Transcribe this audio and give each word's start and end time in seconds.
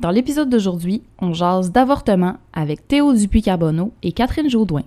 Dans 0.00 0.10
l'épisode 0.10 0.48
d'aujourd'hui, 0.48 1.02
on 1.20 1.34
jase 1.34 1.72
d'avortement 1.72 2.36
avec 2.54 2.88
Théo 2.88 3.12
Dupuis-Carbonneau 3.12 3.92
et 4.02 4.12
Catherine 4.12 4.48
Jaudoin. 4.48 4.84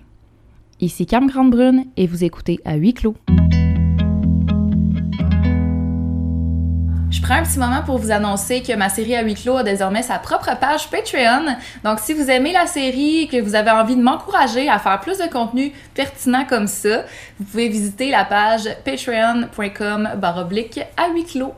Ici 0.80 1.06
Cam 1.06 1.28
Grande-Brune 1.28 1.86
et 1.98 2.08
vous 2.08 2.24
écoutez 2.24 2.60
à 2.66 2.78
huis 2.78 2.96
clos. 2.96 3.16
Je 7.12 7.22
prends 7.22 7.36
un 7.36 7.44
petit 7.44 7.60
moment 7.60 7.84
pour 7.86 8.00
vous 8.00 8.10
annoncer 8.10 8.64
que 8.64 8.76
ma 8.76 8.90
série 8.90 9.16
à 9.16 9.22
huis 9.22 9.36
clos 9.36 9.58
a 9.58 9.64
désormais 9.64 10.02
sa 10.02 10.18
propre 10.18 10.50
page 10.60 10.90
Patreon. 10.90 11.58
Donc, 11.84 12.00
si 12.00 12.16
vous 12.16 12.32
aimez 12.32 12.52
la 12.52 12.66
série 12.66 13.20
et 13.20 13.28
que 13.28 13.40
vous 13.40 13.54
avez 13.54 13.70
envie 13.70 13.96
de 13.96 14.02
m'encourager 14.02 14.68
à 14.68 14.80
faire 14.80 15.00
plus 15.00 15.20
de 15.20 15.32
contenu 15.32 15.74
pertinent 15.94 16.44
comme 16.50 16.66
ça, 16.66 17.04
vous 17.38 17.46
pouvez 17.46 17.70
visiter 17.70 18.10
la 18.10 18.26
page 18.26 18.68
patreon.com 18.84 20.10
baroblique 20.18 20.80
à 20.98 21.10
huis 21.14 21.26
clos. 21.26 21.54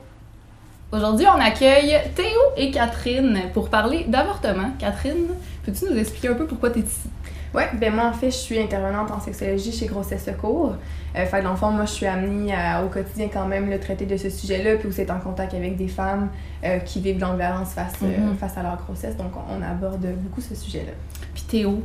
Aujourd'hui, 0.96 1.25
on 1.27 1.39
accueille 1.41 1.93
Théo 2.16 2.39
et 2.55 2.71
Catherine 2.71 3.38
pour 3.54 3.70
parler 3.70 4.05
d'avortement. 4.07 4.70
Catherine, 4.80 5.27
peux-tu 5.66 5.91
nous 5.91 5.98
expliquer 5.99 6.30
un 6.30 6.35
peu 6.35 6.45
pourquoi 6.45 6.70
tu 6.70 6.80
es 6.80 6.84
ici? 6.84 7.09
Oui, 7.54 7.63
ben 7.81 7.94
moi 7.94 8.05
en 8.05 8.13
fait, 8.13 8.31
je 8.31 8.38
suis 8.38 8.58
intervenante 8.58 9.12
en 9.12 9.20
sexologie 9.20 9.73
chez 9.73 9.88
Grossesse 9.88 10.23
Secours. 10.23 10.76
Euh, 11.18 11.26
fait 11.26 11.41
dans 11.41 11.52
le 11.52 11.58
fond, 11.58 11.71
moi 11.71 11.84
je 11.84 11.91
suis 11.91 12.05
amenée 12.05 12.54
à, 12.55 12.81
au 12.84 12.88
quotidien 12.88 13.27
quand 13.31 13.45
même 13.45 13.70
le 13.70 13.77
traiter 13.77 14.05
de 14.05 14.16
ce 14.16 14.30
sujet-là, 14.30 14.76
puis 14.77 14.88
aussi 14.88 15.02
être 15.02 15.12
en 15.12 15.20
contact 15.20 15.54
avec 15.54 15.76
des 15.76 15.90
femmes 15.90 16.30
euh, 16.63 16.80
qui 16.80 17.02
vivent 17.02 17.16
de 17.20 17.26
violence 17.26 17.73
face, 17.73 17.93
euh, 18.02 18.18
Mhm. 18.18 18.38
face 18.38 18.57
à 18.57 18.63
leur 18.63 18.77
grossesse. 18.77 19.18
Donc 19.18 19.32
on, 19.35 19.57
on 19.57 19.62
aborde 19.62 20.05
beaucoup 20.23 20.40
ce 20.41 20.55
sujet-là. 20.55 20.93
Puis 21.34 21.43
Théo, 21.43 21.82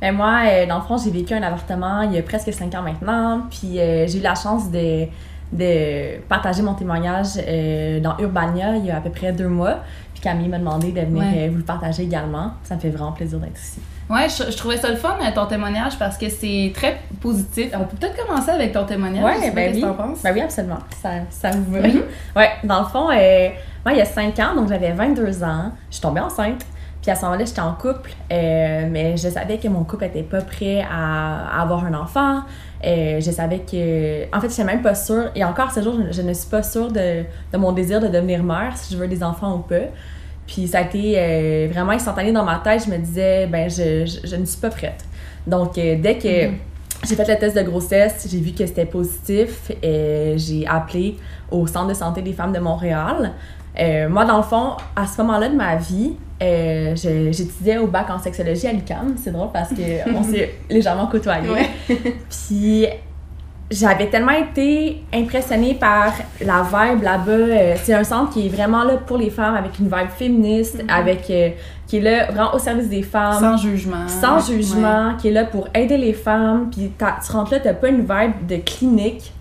Ben 0.00 0.14
moi, 0.14 0.40
euh, 0.46 0.66
dans 0.66 0.76
le 0.76 0.82
fond, 0.84 0.96
j'ai 0.96 1.10
vécu 1.10 1.34
un 1.34 1.42
avortement 1.42 2.02
il 2.02 2.12
y 2.12 2.18
a 2.18 2.22
presque 2.22 2.52
cinq 2.54 2.74
ans 2.74 2.82
maintenant. 2.82 3.42
Puis 3.50 3.80
euh, 3.80 4.06
j'ai 4.06 4.18
eu 4.18 4.22
la 4.22 4.34
chance 4.34 4.70
de, 4.70 5.06
de 5.52 6.20
partager 6.28 6.62
mon 6.62 6.74
témoignage 6.74 7.28
euh, 7.38 8.00
dans 8.00 8.16
Urbania 8.18 8.76
il 8.76 8.86
y 8.86 8.90
a 8.90 8.96
à 8.96 9.00
peu 9.00 9.10
près 9.10 9.32
deux 9.32 9.48
mois. 9.48 9.78
Puis 10.12 10.22
Camille 10.22 10.48
m'a 10.48 10.58
demandé 10.58 10.92
de 10.92 11.00
venir 11.00 11.22
Ouais. 11.22 11.46
euh, 11.46 11.48
vous 11.50 11.58
le 11.58 11.62
partager 11.62 12.02
également. 12.04 12.52
Ça 12.64 12.74
me 12.74 12.80
fait 12.80 12.88
vraiment 12.90 13.12
plaisir 13.12 13.38
d'être 13.38 13.60
ici. 13.60 13.80
ouais, 14.10 14.26
je, 14.28 14.50
je 14.50 14.56
trouvais 14.56 14.76
ça 14.78 14.88
le 14.90 14.96
fun, 14.96 15.16
ton 15.34 15.46
témoignage, 15.46 15.98
parce 15.98 16.16
que 16.16 16.28
c'est 16.30 16.72
très 16.74 17.00
positif. 17.20 17.70
On 17.74 17.84
peut 17.84 17.96
peut-être 17.96 18.16
commencer 18.26 18.50
avec 18.50 18.72
ton 18.72 18.84
témoignage. 18.84 19.22
Ouais, 19.24 19.50
ben 19.50 19.72
oui. 19.74 19.80
Ben 20.24 20.32
oui, 20.34 20.40
absolument. 20.40 20.78
Ça, 21.02 21.10
ça 21.30 21.50
vous 21.50 21.70
va. 21.72 21.80
Oui. 21.80 22.02
Ouais, 22.34 22.50
dans 22.64 22.80
le 22.80 22.86
fond, 22.86 23.10
euh, 23.10 23.48
moi, 23.84 23.92
il 23.92 23.98
y 23.98 24.00
a 24.00 24.04
5 24.06 24.38
ans, 24.40 24.54
donc 24.56 24.68
j'avais 24.70 24.92
22 24.92 25.44
ans, 25.44 25.70
je 25.90 25.96
suis 25.96 26.02
tombée 26.02 26.20
enceinte. 26.20 26.64
À 27.10 27.14
ce 27.14 27.24
moment-là, 27.24 27.44
j'étais 27.44 27.60
en 27.60 27.72
couple, 27.72 28.10
euh, 28.32 28.88
mais 28.90 29.16
je 29.16 29.28
savais 29.28 29.58
que 29.58 29.68
mon 29.68 29.84
couple 29.84 30.04
était 30.04 30.22
pas 30.22 30.42
prêt 30.42 30.84
à, 30.90 31.60
avoir 31.62 31.84
un 31.84 31.94
enfant. 31.94 32.42
Euh, 32.84 33.20
je 33.20 33.30
savais 33.30 33.60
que. 33.60 34.24
En 34.36 34.40
fait, 34.40 34.54
je 34.54 34.62
même 34.62 34.82
pas 34.82 34.94
sûre, 34.94 35.30
et 35.34 35.44
encore 35.44 35.70
ce 35.72 35.82
jour, 35.82 35.94
je, 36.10 36.22
ne 36.22 36.32
suis 36.32 36.48
pas 36.48 36.62
sûre 36.62 36.90
de, 36.90 37.24
mon 37.56 37.72
désir 37.72 38.00
de 38.00 38.08
devenir 38.08 38.42
mère, 38.42 38.76
si 38.76 38.94
je 38.94 38.98
veux 38.98 39.08
des 39.08 39.22
enfants 39.22 39.56
ou 39.56 39.58
pas. 39.60 39.86
Puis 40.46 40.68
ça 40.68 40.78
a 40.78 40.82
été 40.82 41.14
euh, 41.16 41.68
vraiment 41.70 41.92
instantané 41.92 42.32
dans 42.32 42.44
ma 42.44 42.58
tête. 42.58 42.84
Je 42.86 42.90
me 42.90 42.98
disais, 42.98 43.46
ben, 43.46 43.68
je, 43.68 44.36
ne 44.36 44.44
suis 44.44 44.60
pas 44.60 44.70
prête. 44.70 45.04
Donc, 45.46 45.78
euh, 45.78 45.96
dès 46.00 46.18
que. 46.18 46.48
Mhm. 46.48 46.56
J'ai 47.04 47.14
fait 47.14 47.28
le 47.28 47.38
test 47.38 47.56
de 47.56 47.62
grossesse, 47.62 48.26
j'ai 48.30 48.40
vu 48.40 48.52
que 48.52 48.66
c'était 48.66 48.86
positif 48.86 49.70
et 49.82 50.34
j'ai 50.36 50.66
appelé 50.66 51.16
au 51.50 51.66
Centre 51.66 51.88
de 51.88 51.94
santé 51.94 52.22
des 52.22 52.32
femmes 52.32 52.52
de 52.52 52.58
Montréal. 52.58 53.32
Euh, 53.78 54.08
moi, 54.08 54.24
dans 54.24 54.38
le 54.38 54.42
fond, 54.42 54.72
à 54.94 55.06
ce 55.06 55.20
moment-là 55.22 55.48
de 55.48 55.54
ma 55.54 55.76
vie, 55.76 56.14
euh, 56.42 56.94
j'étudiais 56.96 57.78
au 57.78 57.86
bac 57.86 58.08
en 58.10 58.18
sexologie 58.18 58.66
à 58.66 58.72
l'UQAM. 58.72 59.14
C'est 59.22 59.30
drôle 59.30 59.50
parce 59.52 59.70
qu'on 59.70 60.22
s'est 60.22 60.54
légèrement 60.70 61.06
côtoyés. 61.06 61.48
Ouais. 61.48 61.70
Puis 62.30 62.86
j'avais 63.70 64.08
tellement 64.08 64.30
été 64.32 65.02
impressionnée 65.12 65.74
par 65.74 66.12
la 66.40 66.62
vibe 66.62 67.02
là-bas. 67.02 67.32
Euh, 67.32 67.74
c'est 67.82 67.94
un 67.94 68.04
centre 68.04 68.32
qui 68.32 68.46
est 68.46 68.48
vraiment 68.48 68.84
là 68.84 68.94
pour 68.96 69.18
les 69.18 69.30
femmes, 69.30 69.56
avec 69.56 69.78
une 69.78 69.86
vibe 69.86 70.10
féministe, 70.16 70.82
Mhm. 70.82 70.90
avec 70.90 71.28
euh, 71.30 71.50
qui 71.86 71.96
est 71.98 72.00
là 72.00 72.26
vraiment 72.30 72.54
au 72.54 72.58
service 72.58 72.88
des 72.88 73.02
femmes 73.02 73.40
Sans 73.40 73.56
jugement. 73.56 74.06
sans 74.08 74.40
jugement, 74.46 75.14
qui 75.18 75.28
est 75.28 75.32
là 75.32 75.44
pour 75.44 75.68
aider 75.74 75.96
les 75.98 76.12
femmes. 76.12 76.68
Puis 76.70 76.92
tu 76.98 77.32
rentres 77.32 77.52
là, 77.52 77.60
t'as 77.60 77.74
pas 77.74 77.88
une 77.88 78.00
vibe 78.02 78.46
de 78.48 78.56
clinique. 78.56 79.32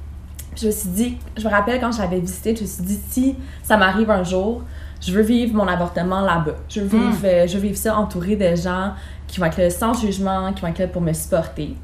Puis 0.55 0.61
je 0.61 0.67
me 0.67 0.71
suis 0.71 0.89
dit, 0.89 1.17
je 1.37 1.45
me 1.45 1.51
rappelle 1.51 1.79
quand 1.79 1.91
je 1.91 1.99
l'avais 1.99 2.19
visité, 2.19 2.55
je 2.55 2.61
me 2.61 2.67
suis 2.67 2.83
dit, 2.83 2.99
si 3.09 3.35
ça 3.61 3.77
m'arrive 3.77 4.09
un 4.09 4.23
jour, 4.23 4.61
je 5.01 5.11
veux 5.11 5.21
vivre 5.21 5.53
mon 5.55 5.67
avortement 5.67 6.21
là-bas. 6.21 6.55
Je 6.69 6.79
veux 6.81 6.87
vivre, 6.97 7.17
euh, 7.25 7.45
je 7.47 7.55
veux 7.57 7.61
vivre 7.63 7.77
ça 7.77 7.95
entouré 7.97 8.35
de 8.37 8.55
gens 8.55 8.93
qui 9.27 9.39
vont 9.39 9.45
être 9.47 9.57
là 9.57 9.69
sans 9.69 9.93
jugement, 9.93 10.53
qui 10.53 10.61
vont 10.61 10.69
être 10.69 10.79
là 10.79 10.87
pour 10.87 11.01
me 11.01 11.13
supporter. 11.13 11.75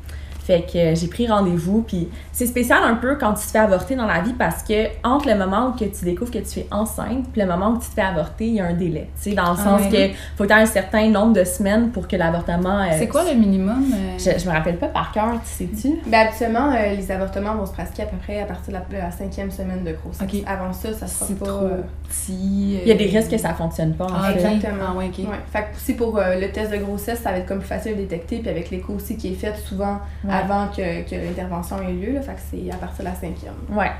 Fait 0.43 0.61
que 0.71 0.77
euh, 0.77 0.95
j'ai 0.95 1.07
pris 1.07 1.27
rendez-vous, 1.27 1.83
puis 1.83 2.09
c'est 2.31 2.47
spécial 2.47 2.79
un 2.83 2.95
peu 2.95 3.15
quand 3.15 3.33
tu 3.33 3.45
te 3.45 3.51
fais 3.51 3.59
avorter 3.59 3.95
dans 3.95 4.07
la 4.07 4.21
vie 4.21 4.33
parce 4.33 4.63
que 4.63 4.87
entre 5.03 5.27
le 5.29 5.35
moment 5.35 5.67
où 5.67 5.71
que 5.79 5.85
tu 5.85 6.03
découvres 6.03 6.31
que 6.31 6.39
tu 6.39 6.59
es 6.59 6.67
enceinte 6.71 7.25
puis 7.31 7.41
le 7.41 7.47
moment 7.47 7.69
où 7.69 7.77
tu 7.79 7.87
te 7.87 7.93
fais 7.93 8.01
avorter, 8.01 8.47
il 8.47 8.53
y 8.55 8.59
a 8.59 8.65
un 8.65 8.73
délai. 8.73 9.09
Tu 9.21 9.29
sais, 9.29 9.35
dans 9.35 9.51
le 9.53 9.57
Ah 9.59 9.63
sens 9.63 9.81
que 9.91 10.09
faut 10.35 10.43
que 10.43 10.47
tu 10.49 10.53
un 10.53 10.65
certain 10.65 11.07
nombre 11.09 11.33
de 11.33 11.43
semaines 11.43 11.91
pour 11.91 12.07
que 12.07 12.15
l'avortement. 12.15 12.81
euh, 12.81 12.85
C'est 12.97 13.07
quoi 13.07 13.23
le 13.23 13.37
minimum? 13.39 13.83
euh? 13.93 14.17
je, 14.17 14.39
je 14.39 14.45
me 14.47 14.51
rappelle 14.51 14.77
pas 14.77 14.87
par 14.87 15.11
cœur, 15.11 15.33
tu 15.43 15.65
sais-tu? 15.67 15.99
Ben, 16.07 16.27
habituellement, 16.27 16.71
euh, 16.73 16.95
les 16.95 17.11
avortements 17.11 17.53
vont 17.55 17.65
se 17.67 17.73
pratiquer 17.73 18.03
à 18.03 18.05
peu 18.07 18.17
près 18.17 18.41
à 18.41 18.45
partir 18.45 18.69
de 18.69 18.73
la, 18.73 18.79
de 18.97 19.03
la 19.05 19.11
cinquième 19.11 19.51
semaine 19.51 19.83
de 19.83 19.91
grossesse. 19.93 20.27
Avant 20.47 20.73
ça, 20.73 20.93
ça 20.93 21.05
sera 21.07 21.25
C'est 21.27 21.37
pas. 21.39 21.45
trop 21.45 21.65
euh, 21.65 21.81
petit. 22.09 22.79
Il 22.81 22.87
y 22.87 22.91
a 22.91 22.95
des 22.95 23.05
risques 23.05 23.29
que 23.31 23.37
ça 23.37 23.53
fonctionne 23.53 23.93
pas, 23.93 24.05
en 24.05 24.13
Ah, 24.15 24.31
fait. 24.31 24.39
Exactement. 24.39 24.85
Ah, 24.89 24.97
ouais, 24.97 25.05
ok. 25.15 25.19
Ouais. 25.29 25.39
Fait 25.51 25.59
que 25.71 25.75
aussi 25.77 25.93
pour 25.93 26.17
euh, 26.17 26.39
le 26.39 26.51
test 26.51 26.71
de 26.71 26.77
grossesse, 26.77 27.19
ça 27.21 27.31
va 27.31 27.37
être 27.37 27.45
comme 27.47 27.59
plus 27.59 27.67
facile 27.67 27.93
à 27.93 27.95
détecter, 27.95 28.39
puis 28.39 28.49
avec 28.49 28.69
l'écho 28.71 28.93
aussi 28.93 29.15
qui 29.17 29.29
est 29.33 29.35
fait 29.35 29.55
souvent 29.57 29.99
Ouais. 30.31 30.37
avant 30.43 30.67
que, 30.67 31.09
que 31.09 31.15
l'intervention 31.15 31.77
ait 31.81 31.91
lieu. 31.93 32.13
Là, 32.13 32.21
fait 32.21 32.33
que 32.33 32.39
c'est 32.51 32.71
à 32.71 32.75
partir 32.77 32.99
de 33.05 33.09
la 33.09 33.15
cinquième. 33.15 33.53
Ouais. 33.69 33.91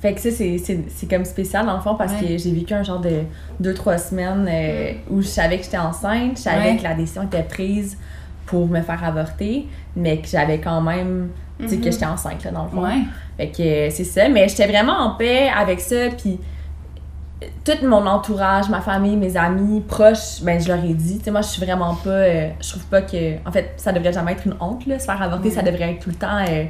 Fait 0.00 0.14
que 0.14 0.20
ça, 0.20 0.30
c'est- 0.30 1.08
comme 1.08 1.24
spécial 1.24 1.64
dans 1.66 1.74
le 1.76 1.80
fond 1.80 1.94
parce 1.94 2.12
Ouais. 2.14 2.20
que 2.20 2.38
j'ai 2.38 2.50
vécu 2.52 2.74
un 2.74 2.82
genre 2.82 3.00
de 3.00 3.20
2-3 3.60 3.98
semaines 3.98 4.48
euh, 4.50 4.92
où 5.10 5.22
je 5.22 5.28
savais 5.28 5.58
que 5.58 5.64
j'étais 5.64 5.78
enceinte, 5.78 6.36
je 6.38 6.42
savais 6.42 6.70
Ouais. 6.72 6.76
que 6.76 6.82
la 6.82 6.94
décision 6.94 7.22
était 7.22 7.44
prise 7.44 7.96
pour 8.46 8.66
me 8.66 8.80
faire 8.82 9.02
avorter, 9.04 9.68
mais 9.94 10.18
que 10.18 10.26
j'avais 10.26 10.58
quand 10.58 10.80
même, 10.80 11.28
sais, 11.68 11.76
que 11.78 11.86
Mhm. 11.86 11.92
j'étais 11.92 12.06
enceinte, 12.06 12.42
là, 12.44 12.50
dans 12.50 12.64
le 12.64 12.70
fond. 12.70 12.82
Ouais. 12.84 13.02
Fait 13.36 13.48
que 13.48 13.62
euh, 13.62 13.90
c'est 13.90 14.02
ça, 14.04 14.28
mais 14.28 14.48
j'étais 14.48 14.66
vraiment 14.66 14.94
en 14.98 15.10
paix 15.14 15.48
avec 15.56 15.78
ça, 15.80 16.08
puis 16.20 16.40
tout 17.64 17.86
mon 17.86 18.06
entourage, 18.06 18.68
ma 18.68 18.80
famille, 18.80 19.16
mes 19.16 19.36
amis, 19.36 19.80
proches, 19.80 20.42
ben 20.42 20.60
je 20.60 20.68
leur 20.68 20.84
ai 20.84 20.94
dit, 20.94 21.18
tu 21.18 21.24
sais, 21.24 21.30
moi 21.30 21.40
je 21.42 21.48
suis 21.48 21.64
vraiment 21.64 21.94
pas, 21.94 22.10
euh, 22.10 22.48
je 22.60 22.70
trouve 22.70 22.84
pas 22.84 23.02
que, 23.02 23.36
en 23.46 23.52
fait, 23.52 23.74
ça 23.76 23.92
devrait 23.92 24.12
jamais 24.12 24.32
être 24.32 24.46
une 24.46 24.56
honte, 24.60 24.86
là, 24.86 24.98
se 24.98 25.04
faire 25.04 25.20
avorter, 25.20 25.50
ça 25.50 25.62
devrait 25.62 25.92
être 25.92 26.00
tout 26.00 26.10
le 26.10 26.16
temps, 26.16 26.38
euh, 26.48 26.64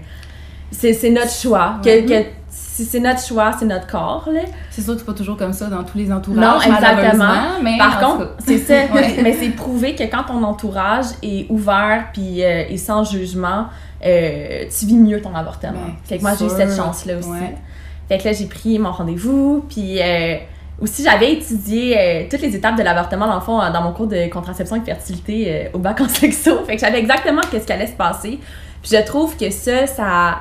c'est 0.70 1.10
notre 1.10 1.30
choix, 1.30 1.76
que, 1.84 2.06
que 2.06 2.26
si 2.52 2.84
c'est 2.86 3.00
notre 3.00 3.20
choix, 3.20 3.52
c'est 3.58 3.66
notre 3.66 3.86
corps, 3.86 4.28
là. 4.32 4.40
C'est 4.70 4.82
sûr 4.82 4.94
que 4.94 5.00
c'est 5.00 5.06
pas 5.06 5.12
toujours 5.12 5.36
comme 5.36 5.52
ça 5.52 5.66
dans 5.66 5.84
tous 5.84 5.98
les 5.98 6.10
entourages. 6.10 6.66
Non, 6.66 6.74
exactement. 6.74 7.60
Mais 7.62 7.76
Par 7.76 8.00
contre, 8.00 8.36
c'est 8.38 8.58
ça, 8.58 8.74
Ouais. 8.94 9.16
mais 9.22 9.34
c'est 9.34 9.50
prouvé 9.50 9.94
que 9.94 10.04
quand 10.04 10.24
ton 10.24 10.42
entourage 10.42 11.06
est 11.22 11.46
ouvert 11.50 12.06
puis 12.12 12.42
euh, 12.42 12.64
et 12.68 12.78
sans 12.78 13.04
jugement, 13.04 13.66
euh, 14.04 14.64
tu 14.76 14.86
vis 14.86 14.96
mieux 14.96 15.20
ton 15.20 15.34
avortement. 15.34 15.72
Ben, 15.72 15.94
fait 16.04 16.18
que 16.18 16.22
moi, 16.22 16.32
j'ai 16.38 16.46
eu 16.46 16.50
cette 16.50 16.74
chance-là 16.74 17.18
aussi. 17.18 17.28
Ouais. 17.28 17.54
Fait 18.08 18.18
que 18.18 18.24
là, 18.24 18.32
j'ai 18.32 18.46
pris 18.46 18.78
mon 18.78 18.90
rendez-vous, 18.90 19.64
puis 19.68 20.00
euh, 20.00 20.36
aussi, 20.80 21.04
j'avais 21.04 21.34
étudié 21.34 21.96
euh, 21.98 22.24
toutes 22.30 22.40
les 22.40 22.56
étapes 22.56 22.76
de 22.76 22.82
l'avortement, 22.82 23.26
dans 23.26 23.36
le 23.36 23.40
fond, 23.40 23.58
dans 23.58 23.82
mon 23.82 23.92
cours 23.92 24.06
de 24.08 24.28
contraception 24.28 24.76
et 24.76 24.80
fertilité 24.84 25.46
euh, 25.48 25.68
au 25.74 25.78
bac 25.78 26.00
en 26.00 26.08
sexo. 26.08 26.64
Fait 26.64 26.74
que 26.76 26.80
j'avais 26.80 26.98
exactement 26.98 27.42
qu'est-ce 27.50 27.66
qui 27.66 27.72
allait 27.72 27.86
se 27.86 27.92
passer. 27.96 28.38
Puis 28.82 28.90
je 28.96 29.04
trouve 29.04 29.36
que 29.36 29.48
ça, 29.50 29.86
ça, 29.86 30.38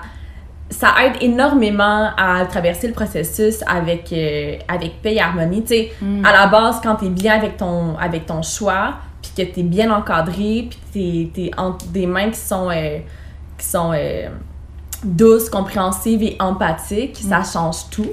ça 0.69 0.93
aide 1.05 1.21
énormément 1.21 2.09
à 2.17 2.43
traverser 2.45 2.87
le 2.87 2.93
processus 2.93 3.57
avec, 3.67 4.11
euh, 4.13 4.55
avec 4.67 5.01
paix 5.01 5.15
et 5.15 5.21
harmonie. 5.21 5.61
Tu 5.61 5.67
sais, 5.67 5.91
Mm. 6.01 6.25
à 6.25 6.31
la 6.31 6.47
base, 6.47 6.79
quand 6.81 6.95
t'es 6.95 7.09
bien 7.09 7.35
avec 7.35 7.57
ton, 7.57 7.95
avec 7.97 8.25
ton 8.25 8.41
choix, 8.41 8.95
puis 9.21 9.31
que 9.45 9.51
t'es 9.53 9.63
bien 9.63 9.91
encadré, 9.95 10.69
puis 10.69 11.29
que 11.31 11.33
t'es, 11.33 11.49
t'es 11.49 11.51
entre 11.59 11.85
des 11.87 12.07
mains 12.07 12.31
qui 12.31 12.39
sont, 12.39 12.69
euh, 12.71 12.97
qui 13.59 13.65
sont 13.67 13.93
douces, 15.03 15.49
compréhensives 15.49 16.23
et 16.23 16.35
empathiques, 16.39 17.17
ça 17.17 17.43
change 17.43 17.89
tout. 17.91 18.09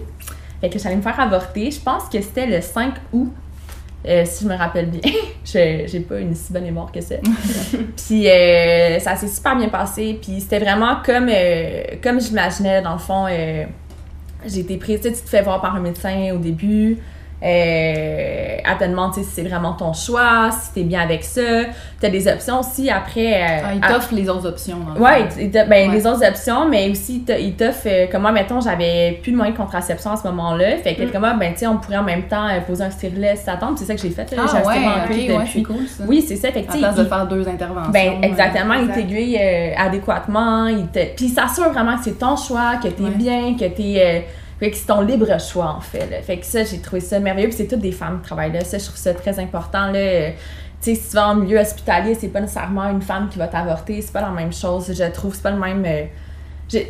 Fait 0.60 0.70
que 0.70 0.78
j'allais 0.78 0.96
me 0.96 1.02
faire 1.02 1.19
avorter. 1.19 1.70
Je 1.70 1.80
pense 1.80 2.04
que 2.04 2.20
c'était 2.20 2.46
le 2.46 2.60
5 2.60 2.94
août, 3.12 3.32
euh, 4.06 4.24
si 4.24 4.44
je 4.44 4.48
me 4.48 4.56
rappelle 4.56 4.91
bien. 4.91 5.12
J'ai 5.44 6.04
pas 6.08 6.19
une 6.19 6.34
si 6.34 6.52
bonne 6.52 6.64
mémoire 6.64 6.90
que 6.93 7.00
ça. 7.00 7.16
puis 7.96 8.28
euh, 8.28 8.99
ça 8.99 9.16
s'est 9.16 9.28
super 9.28 9.56
bien 9.56 9.69
passé. 9.69 10.19
Puis 10.20 10.40
c'était 10.40 10.58
vraiment 10.58 10.96
comme, 11.05 11.28
euh, 11.31 11.82
comme 12.02 12.20
j'imaginais, 12.20 12.82
dans 12.82 12.93
le 12.93 12.99
fond. 12.99 13.26
j'ai 14.46 14.60
été 14.60 14.76
prise, 14.76 15.00
tu 15.00 15.12
te 15.12 15.28
fais 15.28 15.43
voir 15.43 15.60
par 15.60 15.76
un 15.76 15.81
médecin 15.81 16.32
au 16.34 16.38
début. 16.38 16.99
Euh, 17.43 18.56
elle 18.70 18.79
te 18.79 18.85
demande 18.85 19.14
si 19.14 19.23
c'est 19.25 19.43
vraiment 19.43 19.73
ton 19.73 19.93
choix, 19.93 20.50
si 20.50 20.73
t'es 20.75 20.82
bien 20.82 21.00
avec 21.00 21.23
ça. 21.25 21.40
T'as 22.00 22.08
des 22.11 22.26
options 22.29 22.61
aussi 22.61 22.90
après. 22.90 23.35
euh, 23.35 23.61
Ah, 23.64 23.75
il 23.75 23.85
à- 23.85 23.94
t'offre 23.94 24.14
les 24.14 24.29
autres 24.29 24.46
options. 24.49 24.79
dans 24.81 24.94
le 24.94 25.00
Ouais, 25.00 25.29
ben, 25.52 25.88
Ouais. 25.88 25.88
les 25.94 26.06
autres 26.06 26.26
options, 26.26 26.69
mais 26.69 26.90
aussi 26.90 27.17
il 27.17 27.23
t'a- 27.25 27.38
il 27.38 27.55
t'offre, 27.55 27.82
euh, 27.87 28.06
comme 28.11 28.23
moi, 28.23 28.32
mettons, 28.32 28.61
j'avais 28.61 29.19
plus 29.23 29.32
de 29.32 29.37
moyens 29.37 29.56
de 29.56 29.62
contraception 29.62 30.11
à 30.12 30.17
ce 30.17 30.26
moment-là. 30.29 30.76
Fait 30.82 30.94
que, 30.94 31.05
Mm. 31.05 31.11
comme 31.12 31.20
moi, 31.23 31.35
ben, 31.35 31.52
tu 31.52 31.61
sais, 31.61 31.67
on 31.67 31.76
pourrait 31.79 31.99
en 31.99 32.02
même 32.05 32.25
temps 32.25 32.46
euh, 32.49 32.61
poser 32.67 32.85
un 32.85 32.90
stérilet 32.90 33.37
si 33.37 33.44
ça 33.44 33.56
tente. 33.56 33.79
C'est 33.79 33.84
ça 33.84 33.94
que 33.94 34.00
j'ai 34.00 34.11
fait. 34.11 34.31
là. 34.34 34.43
j'ai 34.50 34.58
Ah 34.58 34.62
en 34.64 34.69
ouais, 34.69 34.76
ok, 35.05 35.11
cuivre 35.11 35.37
ouais, 35.38 35.44
depuis. 35.44 35.58
c'est 35.61 35.62
cool 35.75 35.87
ça. 35.88 36.05
Oui, 36.06 36.25
c'est 36.26 36.37
ça. 36.37 36.50
Fait 36.52 36.62
que, 36.62 36.73
sais, 36.73 36.79
place 36.79 36.96
de 36.96 37.02
il- 37.02 37.08
faire 37.08 37.26
deux 37.26 37.49
interventions. 37.49 37.93
ben, 37.93 38.12
exactement, 38.23 38.75
il 38.75 38.81
exact. 38.82 38.94
t'aiguille 38.94 39.38
euh, 39.41 39.70
adéquatement. 39.79 40.67
Il 40.67 40.87
te... 40.88 40.99
Puis 41.17 41.26
il 41.26 41.29
s'assure 41.31 41.70
vraiment 41.73 41.96
que 41.96 42.05
c'est 42.05 42.19
ton 42.19 42.37
choix, 42.37 42.76
que 42.82 42.88
t'es 42.88 43.11
bien, 43.17 43.55
que 43.58 43.64
t'es. 43.67 44.26
Fait 44.60 44.70
que 44.70 44.76
c'est 44.76 44.87
ton 44.87 45.00
libre 45.02 45.40
choix, 45.40 45.75
en 45.76 45.81
fait. 45.81 46.06
Là. 46.10 46.20
Fait 46.22 46.38
que 46.38 46.46
ça, 46.46 46.64
j'ai 46.64 46.78
trouvé 46.78 47.00
ça 47.00 47.20
merveilleux. 47.20 47.49
Puis 47.49 47.56
c'est 47.58 47.66
toutes 47.69 47.81
des 47.81 47.93
femmes 47.93 48.19
qui 48.20 48.26
travaillent 48.26 48.52
là. 48.52 48.64
Ça, 48.64 48.78
je 48.78 48.84
trouve 48.84 48.96
ça 48.96 49.14
très 49.14 49.38
important. 49.38 49.87
Là. 49.93 50.31
Tu 50.81 50.94
sais, 50.94 50.94
si 50.94 51.10
tu 51.10 51.14
vas 51.16 51.28
en 51.28 51.34
milieu 51.37 51.58
hospitalier, 51.58 52.14
c'est 52.14 52.28
pas 52.28 52.40
nécessairement 52.40 52.88
une 52.90 53.02
femme 53.02 53.28
qui 53.31 53.38
va 53.38 53.46
t'avorter. 53.49 54.00
C'est 54.02 54.12
pas 54.12 54.20
la 54.20 54.31
même 54.31 54.52
chose. 54.52 54.93
Je 54.96 55.05
trouve, 55.12 55.34
c'est 55.34 55.43
pas 55.43 55.50
le 55.52 55.58
même. 55.58 55.84
euh, 55.87 56.02
j'ai- 56.70 56.87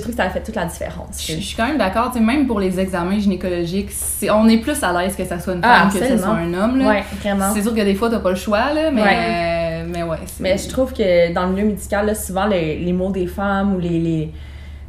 trouvé 0.00 0.10
que 0.12 0.16
ça 0.16 0.24
a 0.24 0.30
fait 0.30 0.40
toute 0.42 0.56
la 0.56 0.64
différence. 0.64 1.24
Je 1.26 1.34
je 1.34 1.40
suis 1.40 1.54
quand 1.56 1.66
même 1.66 1.76
d'accord, 1.78 2.10
même 2.20 2.46
pour 2.46 2.58
les 2.58 2.80
examens 2.80 3.18
gynécologiques, 3.18 3.90
on 4.32 4.48
est 4.48 4.58
plus 4.58 4.82
à 4.82 4.92
l'aise 5.02 5.14
que 5.14 5.24
ça 5.26 5.38
soit 5.38 5.52
une 5.54 5.60
femme 5.62 5.88
Ah, 5.88 5.92
que 5.92 6.04
ce 6.06 6.16
soit 6.16 6.28
un 6.28 6.54
homme. 6.54 6.78
Là. 6.78 6.88
Ouais, 6.88 7.04
vraiment. 7.20 7.52
C'est 7.52 7.62
sûr 7.62 7.74
que 7.74 7.82
des 7.82 7.94
fois, 7.94 8.08
t'as 8.08 8.20
pas 8.20 8.30
le 8.30 8.36
choix, 8.36 8.72
là, 8.72 8.90
mais, 8.90 9.02
Ouais. 9.02 9.84
mais 9.86 10.02
ouais. 10.04 10.16
Mais 10.40 10.56
je 10.56 10.68
trouve 10.68 10.92
que 10.94 11.32
dans 11.34 11.46
le 11.46 11.52
milieu 11.52 11.66
médical, 11.66 12.06
là, 12.06 12.14
souvent, 12.14 12.46
les, 12.46 12.78
les 12.78 12.92
mots 12.94 13.10
des 13.10 13.26
femmes 13.26 13.74
ou 13.74 13.78
les, 13.78 13.98
les- 13.98 14.32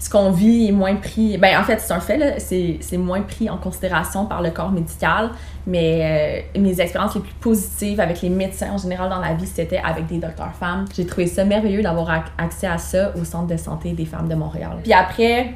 ce 0.01 0.09
qu'on 0.09 0.31
vit 0.31 0.68
est 0.68 0.71
moins 0.71 0.95
pris. 0.95 1.38
Ben, 1.38 1.59
en 1.59 1.63
fait, 1.63 1.80
c'est 1.80 1.94
un 1.94 2.00
fait, 2.00 2.39
c'est 2.39 2.98
moins 2.98 3.21
pris 3.21 3.51
en 3.51 3.57
considération 3.57 4.25
par 4.25 4.42
le 4.42 4.50
corps 4.50 4.71
médical. 4.71 5.30
Mais 5.68 6.44
euh, 6.56 6.59
mes 6.59 6.81
expériences 6.81 7.13
les 7.13 7.21
plus 7.21 7.36
positives 7.36 8.00
avec 8.00 8.24
les 8.24 8.30
médecins 8.30 8.71
en 8.71 8.80
général 8.80 9.12
dans 9.12 9.19
la 9.19 9.36
vie, 9.36 9.45
c'était 9.45 9.77
avec 9.77 10.07
des 10.07 10.18
docteurs 10.18 10.56
femmes. 10.59 10.86
J'ai 10.95 11.06
trouvé 11.06 11.27
ça 11.27 11.45
merveilleux 11.45 11.83
d'avoir 11.83 12.09
ac- 12.09 12.31
accès 12.39 12.65
à 12.65 12.80
ça 12.80 13.12
au 13.15 13.24
Centre 13.24 13.45
de 13.45 13.57
santé 13.57 13.92
des 13.92 14.06
femmes 14.06 14.27
de 14.27 14.33
Montréal. 14.33 14.71
Puis 14.81 14.92
après, 14.92 15.53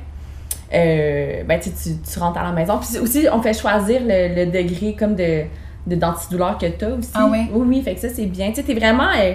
euh, 0.72 1.44
ben, 1.44 1.60
tu, 1.60 1.72
tu, 1.72 2.20
rentres 2.20 2.38
à 2.38 2.44
la 2.44 2.52
maison. 2.52 2.78
Puis 2.78 3.00
aussi, 3.00 3.26
on 3.34 3.42
fait 3.42 3.54
choisir 3.60 4.02
le, 4.06 4.46
le 4.46 4.52
degré 4.52 4.94
comme 4.94 5.16
de 5.16 5.46
de 5.88 5.96
d'antidouleur 5.96 6.58
que 6.60 6.66
tu 6.68 6.86
as 6.86 6.90
aussi. 6.90 7.12
Ah 7.16 7.28
ouais? 7.28 7.48
Oui, 7.52 7.66
oui, 7.68 7.82
fait 7.82 7.96
que 7.96 8.02
ça, 8.02 8.10
c'est 8.10 8.26
bien. 8.26 8.50
Tu 8.50 8.56
sais, 8.56 8.64
t'es 8.64 8.74
vraiment... 8.74 9.10
euh, 9.20 9.34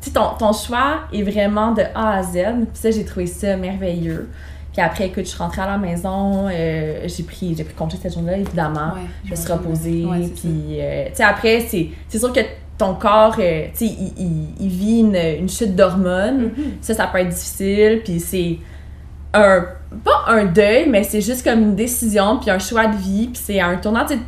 tu 0.00 0.08
sais, 0.08 0.10
ton, 0.10 0.34
ton 0.36 0.52
choix 0.52 1.00
est 1.12 1.22
vraiment 1.22 1.72
de 1.72 1.82
A 1.94 2.16
à 2.18 2.22
Z. 2.22 2.32
Puis 2.32 2.66
ça, 2.74 2.90
j'ai 2.90 3.04
trouvé 3.04 3.26
ça 3.26 3.56
merveilleux. 3.56 4.28
Puis 4.72 4.80
après, 4.80 5.06
écoute, 5.08 5.24
je 5.24 5.30
suis 5.30 5.38
rentrée 5.38 5.60
à 5.60 5.66
la 5.66 5.76
maison, 5.76 6.48
euh, 6.50 7.06
j'ai 7.06 7.22
pris, 7.24 7.54
j'ai 7.54 7.64
pris 7.64 7.74
congé 7.74 7.98
cette 8.00 8.14
journée-là, 8.14 8.38
évidemment. 8.38 8.94
Ouais, 8.94 9.02
je 9.26 9.30
me 9.30 9.36
suis 9.36 9.52
reposée. 9.52 10.04
Ouais, 10.06 10.28
puis, 10.34 10.80
euh, 10.80 11.04
tu 11.10 11.16
sais, 11.16 11.24
après, 11.24 11.60
c'est 11.60 12.18
sûr 12.18 12.32
que 12.32 12.40
ton 12.78 12.94
corps, 12.94 13.36
euh, 13.38 13.66
tu 13.76 13.86
sais, 13.86 13.92
il, 13.92 14.12
il, 14.16 14.46
il 14.60 14.68
vit 14.68 15.00
une, 15.00 15.14
une 15.16 15.48
chute 15.48 15.76
d'hormones. 15.76 16.52
Ça, 16.80 16.94
ça 16.94 17.06
peut 17.06 17.18
être 17.18 17.28
difficile. 17.28 18.00
Puis 18.02 18.18
c'est 18.18 18.58
un, 19.34 19.66
pas 20.02 20.24
un 20.28 20.46
deuil, 20.46 20.88
mais 20.88 21.04
c'est 21.04 21.20
juste 21.20 21.44
comme 21.44 21.60
une 21.60 21.76
décision, 21.76 22.38
puis 22.38 22.50
un 22.50 22.58
choix 22.58 22.86
de 22.86 22.96
vie. 22.96 23.26
Puis 23.28 23.42
c'est 23.44 23.60
un 23.60 23.76
tournant, 23.76 24.06
tu 24.06 24.18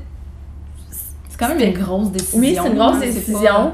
C'est 0.90 1.38
quand 1.38 1.48
même 1.48 1.60
une 1.60 1.72
grosse 1.72 2.10
décision. 2.12 2.38
oui, 2.38 2.58
c'est 2.62 2.68
une 2.68 2.76
grosse 2.76 2.96
hein, 2.96 3.00
décision. 3.00 3.70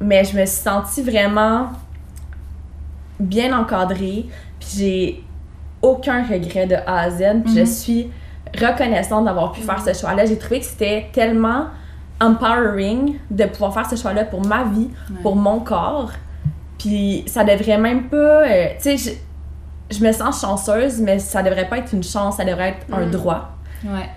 Mais 0.00 0.24
je 0.24 0.36
me 0.36 0.44
suis 0.44 0.60
sentie 0.60 1.02
vraiment 1.02 1.68
bien 3.20 3.56
encadrée. 3.56 4.26
Puis 4.60 4.68
j'ai 4.78 5.24
aucun 5.82 6.22
regret 6.24 6.66
de 6.66 6.76
A 6.86 7.00
à 7.00 7.10
Z. 7.10 7.22
Puis 7.44 7.54
je 7.54 7.60
Mhm. 7.60 7.66
suis 7.66 8.10
reconnaissante 8.60 9.24
d'avoir 9.24 9.52
pu 9.52 9.60
faire 9.62 9.80
ce 9.80 9.92
choix-là. 9.98 10.26
J'ai 10.26 10.38
trouvé 10.38 10.60
que 10.60 10.66
c'était 10.66 11.08
tellement 11.12 11.66
empowering 12.20 13.16
de 13.30 13.44
pouvoir 13.46 13.72
faire 13.74 13.88
ce 13.88 13.96
choix-là 13.96 14.24
pour 14.24 14.44
ma 14.46 14.64
vie, 14.64 14.88
Ouais. 15.10 15.16
pour 15.22 15.36
mon 15.36 15.60
corps. 15.60 16.10
Puis 16.78 17.24
ça 17.26 17.44
devrait 17.44 17.78
même 17.78 18.04
pas. 18.08 18.16
euh, 18.46 18.66
tu 18.82 18.96
sais, 18.96 19.18
je, 19.90 19.96
je 19.96 20.04
me 20.04 20.12
sens 20.12 20.40
chanceuse, 20.40 21.00
mais 21.00 21.18
ça 21.18 21.42
devrait 21.42 21.68
pas 21.68 21.78
être 21.78 21.92
une 21.92 22.02
chance, 22.02 22.36
ça 22.36 22.44
devrait 22.44 22.70
être 22.70 22.86
un 22.92 23.06
Mhm. 23.06 23.10
droit. 23.10 23.50
Ouais, 23.84 24.08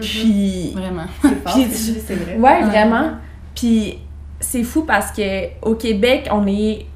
Puis. 0.00 0.72
vraiment. 0.76 1.06
Tu 1.54 1.64
dis, 1.66 2.00
c'est 2.04 2.14
vrai. 2.14 2.34
Ouais, 2.36 2.40
Ouais. 2.40 2.62
vraiment. 2.64 3.10
Puis 3.54 3.98
c'est 4.40 4.62
fou 4.62 4.82
parce 4.84 5.10
que 5.12 5.48
au 5.62 5.74
Québec, 5.74 6.28
on 6.32 6.46
est 6.46 6.86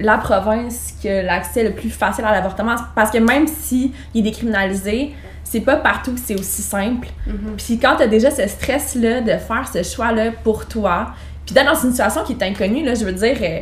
la 0.00 0.18
province 0.18 0.94
qui 1.00 1.08
a 1.08 1.22
l'accès 1.22 1.62
le 1.62 1.72
plus 1.72 1.90
facile 1.90 2.24
à 2.24 2.32
l'avortement. 2.32 2.74
Parce 2.94 3.10
que 3.10 3.18
même 3.18 3.46
si 3.46 3.92
il 4.14 4.20
est 4.20 4.30
décriminalisé, 4.30 5.12
c'est 5.44 5.60
pas 5.60 5.76
partout 5.76 6.14
que 6.14 6.20
c'est 6.20 6.34
aussi 6.38 6.62
simple. 6.62 7.08
Mhm. 7.26 7.54
Puis 7.56 7.78
quand 7.78 7.96
t'as 7.98 8.06
déjà 8.06 8.30
ce 8.30 8.46
stress-là 8.48 9.20
de 9.20 9.32
faire 9.38 9.68
ce 9.72 9.82
choix-là 9.82 10.30
pour 10.44 10.66
toi, 10.66 11.08
puis 11.44 11.54
d'être 11.54 11.66
dans 11.66 11.80
une 11.80 11.90
situation 11.90 12.22
qui 12.24 12.32
est 12.32 12.42
inconnue, 12.42 12.84
là, 12.84 12.94
je 12.94 13.04
veux 13.04 13.12
dire, 13.12 13.36
euh, 13.42 13.60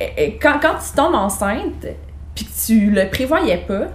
euh, 0.00 0.28
quand, 0.40 0.58
quand 0.60 0.74
tu 0.74 0.94
tombes 0.94 1.14
enceinte, 1.14 1.86
puis 2.34 2.44
que 2.44 2.50
tu 2.66 2.90
le 2.90 3.08
prévoyais 3.08 3.58
pas, 3.66 3.86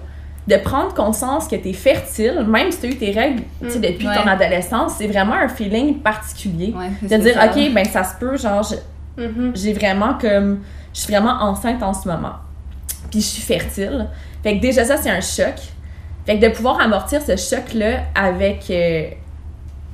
de 0.48 0.56
prendre 0.58 0.94
conscience 0.96 1.48
que 1.48 1.56
t'es 1.56 1.74
fertile, 1.74 2.44
même 2.48 2.72
si 2.72 2.80
t'as 2.80 2.88
eu 2.88 2.96
tes 2.98 3.12
règles 3.12 3.44
tu 3.70 3.78
Mm. 3.78 3.82
depuis 3.82 4.08
Ouais. 4.08 4.16
ton 4.16 4.28
adolescence, 4.28 4.94
c'est 4.98 5.06
vraiment 5.08 5.36
un 5.36 5.48
feeling 5.48 6.00
particulier. 6.00 6.74
Ouais, 6.76 6.90
De 7.08 7.22
dire. 7.22 7.36
OK, 7.46 7.72
ben 7.74 7.86
ça 7.86 8.04
se 8.04 8.16
peut, 8.20 8.36
genre, 8.38 8.68
Mhm. 9.18 9.52
j'ai 9.54 9.74
vraiment 9.74 10.16
comme. 10.20 10.62
Je 10.94 11.02
suis 11.02 11.14
vraiment 11.14 11.42
enceinte 11.42 11.82
en 11.84 11.94
ce 11.94 12.08
moment. 12.08 12.36
Puis 13.10 13.22
je 13.22 13.26
suis 13.26 13.42
fertile. 13.42 14.08
Fait 14.44 14.58
que 14.58 14.62
déjà, 14.62 14.86
ça, 14.86 14.98
c'est 14.98 15.10
un 15.10 15.22
choc. 15.22 15.56
Fait 16.26 16.40
que 16.40 16.46
de 16.48 16.52
pouvoir 16.52 16.80
amortir 16.80 17.22
ce 17.22 17.36
choc-là 17.36 18.02
avec. 18.16 18.70
euh, 18.70 19.10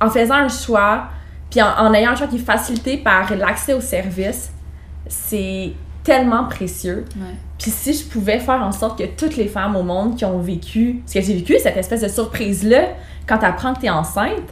en 0.00 0.10
faisant 0.10 0.34
un 0.34 0.48
choix, 0.48 1.08
puis 1.50 1.60
en, 1.60 1.66
en 1.76 1.92
ayant 1.92 2.12
un 2.12 2.14
choix 2.16 2.28
qui 2.28 2.36
est 2.36 2.38
facilité 2.38 2.98
par 2.98 3.34
l'accès 3.34 3.72
aux 3.72 3.80
services, 3.80 4.52
c'est 5.08 5.72
tellement 6.04 6.44
précieux. 6.44 7.04
Ouais. 7.16 7.34
Puis 7.58 7.70
si 7.72 7.92
je 7.92 8.04
pouvais 8.04 8.38
faire 8.38 8.62
en 8.62 8.70
sorte 8.72 8.98
que 8.98 9.06
toutes 9.16 9.36
les 9.36 9.48
femmes 9.48 9.74
au 9.74 9.82
monde 9.82 10.16
qui 10.16 10.24
ont 10.24 10.38
vécu 10.38 11.02
ce 11.06 11.14
que 11.14 11.20
j'ai 11.20 11.34
vécu, 11.34 11.56
cette 11.60 11.76
espèce 11.76 12.02
de 12.02 12.08
surprise-là, 12.08 12.90
quand 13.26 13.38
tu 13.38 13.44
apprends 13.44 13.74
que 13.74 13.80
tu 13.80 13.86
es 13.86 13.90
enceinte, 13.90 14.48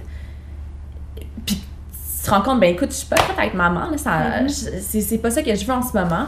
te 2.26 2.30
rends 2.30 2.42
compte, 2.42 2.60
ben 2.60 2.70
écoute, 2.74 2.90
je 2.90 2.96
suis 2.96 3.06
pas 3.06 3.16
prête 3.16 3.38
à 3.38 3.46
être 3.46 3.54
maman, 3.54 3.88
Mhm. 4.42 4.48
je- 4.48 4.80
c'est, 4.80 5.00
c'est 5.00 5.18
pas 5.18 5.30
ça 5.30 5.42
que 5.42 5.54
je 5.54 5.64
veux 5.64 5.72
en 5.72 5.82
ce 5.82 5.96
moment. 5.96 6.26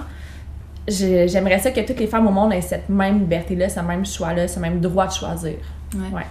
J'aimerais 0.87 1.59
ça 1.59 1.71
que 1.71 1.81
toutes 1.81 2.01
les 2.01 2.07
femmes 2.07 2.27
au 2.27 2.31
monde 2.31 2.53
aient 2.53 2.61
cette 2.63 2.89
même 2.89 3.19
liberté-là, 3.21 3.69
ce 3.69 3.81
même 3.81 4.07
choix-là, 4.07 4.49
ce 4.49 4.59
même 4.59 4.81
droit 4.81 5.07
de 5.07 5.13
choisir. 5.13 5.55
Ouais. 5.95 6.01
Ouais. 6.17 6.27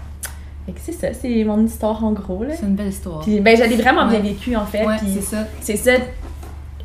Fait 0.65 0.71
que 0.71 0.79
c'est 0.83 0.91
ça, 0.93 1.07
c'est 1.13 1.43
mon 1.43 1.63
histoire 1.63 2.03
en 2.03 2.11
gros. 2.11 2.43
Là. 2.43 2.55
C'est 2.55 2.65
une 2.65 2.75
belle 2.75 2.87
histoire. 2.87 3.21
Puis 3.21 3.39
ben, 3.39 3.55
vraiment 3.77 4.07
bien 4.07 4.19
Ouais. 4.19 4.29
vécu 4.29 4.55
en 4.55 4.65
fait. 4.65 4.85
ouais, 4.85 4.95
c'est 5.13 5.21
ça. 5.21 5.37
c'est 5.61 5.75
ça. 5.77 5.91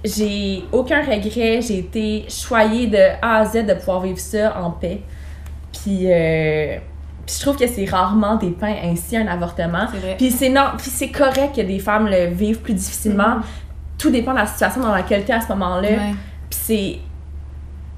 J'ai 0.05 0.65
aucun 0.73 1.01
regret. 1.03 1.61
J'ai 1.63 1.79
été 1.79 2.27
choyée 2.29 2.89
de 2.89 2.99
A 3.23 3.39
à 3.39 3.45
Z 3.47 3.65
de 3.67 3.75
pouvoir 3.75 4.01
vivre 4.03 4.19
ça 4.19 4.61
en 4.61 4.71
paix. 4.73 5.01
Puis, 5.73 6.01
euh, 6.13 6.77
puis 7.27 7.35
je 7.37 7.41
trouve 7.41 7.57
que 7.57 7.67
c'est 7.67 7.85
rarement 7.85 8.37
dépeint 8.37 8.75
ainsi 8.85 9.17
un 9.17 9.27
avortement. 9.27 9.87
Puis 10.19 10.31
c'est 10.31 10.49
non, 10.49 10.71
puis 10.79 10.91
c'est 10.91 11.11
correct 11.11 11.55
que 11.57 11.61
des 11.63 11.79
femmes 11.79 12.07
le 12.09 12.27
vivent 12.35 12.61
plus 12.61 12.75
difficilement. 12.75 13.37
Tout 13.99 14.11
dépend 14.11 14.33
de 14.33 14.39
la 14.39 14.47
situation 14.47 14.81
dans 14.81 14.93
laquelle 14.93 15.25
tu 15.25 15.31
es 15.31 15.35
à 15.35 15.41
ce 15.41 15.49
moment-là. 15.49 15.89
Ouais. 15.89 16.15
Puis 16.51 16.59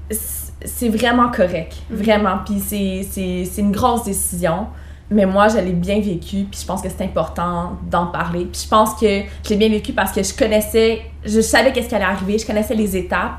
c'est 0.09 0.15
c'est 0.63 0.89
vraiment 0.89 1.29
correct, 1.29 1.75
Mhm. 1.89 1.97
vraiment. 1.97 2.37
Puis 2.45 2.59
c'est- 2.59 3.05
c'est 3.09 3.45
c'est 3.45 3.61
une 3.61 3.71
grosse 3.71 4.03
décision. 4.03 4.67
Mais 5.11 5.25
moi, 5.27 5.47
je 5.49 5.57
l'ai 5.57 5.73
bien 5.73 5.99
vécu, 5.99 6.45
puis 6.49 6.59
je 6.59 6.65
pense 6.65 6.81
que 6.81 6.89
c'est 6.89 7.03
important 7.03 7.73
d'en 7.91 8.07
parler. 8.07 8.45
Puis 8.45 8.61
je 8.63 8.67
pense 8.67 8.95
que 8.95 9.21
je 9.43 9.49
l'ai 9.49 9.55
bien 9.55 9.69
vécu 9.69 9.93
parce 9.93 10.11
que 10.11 10.23
je 10.23 10.33
connaissais, 10.35 11.01
je 11.23 11.41
savais 11.41 11.71
qu'est-ce 11.71 11.89
qui 11.89 11.93
allait 11.95 12.05
arriver, 12.05 12.39
je 12.39 12.45
connaissais 12.47 12.73
les 12.73 12.97
étapes. 12.97 13.37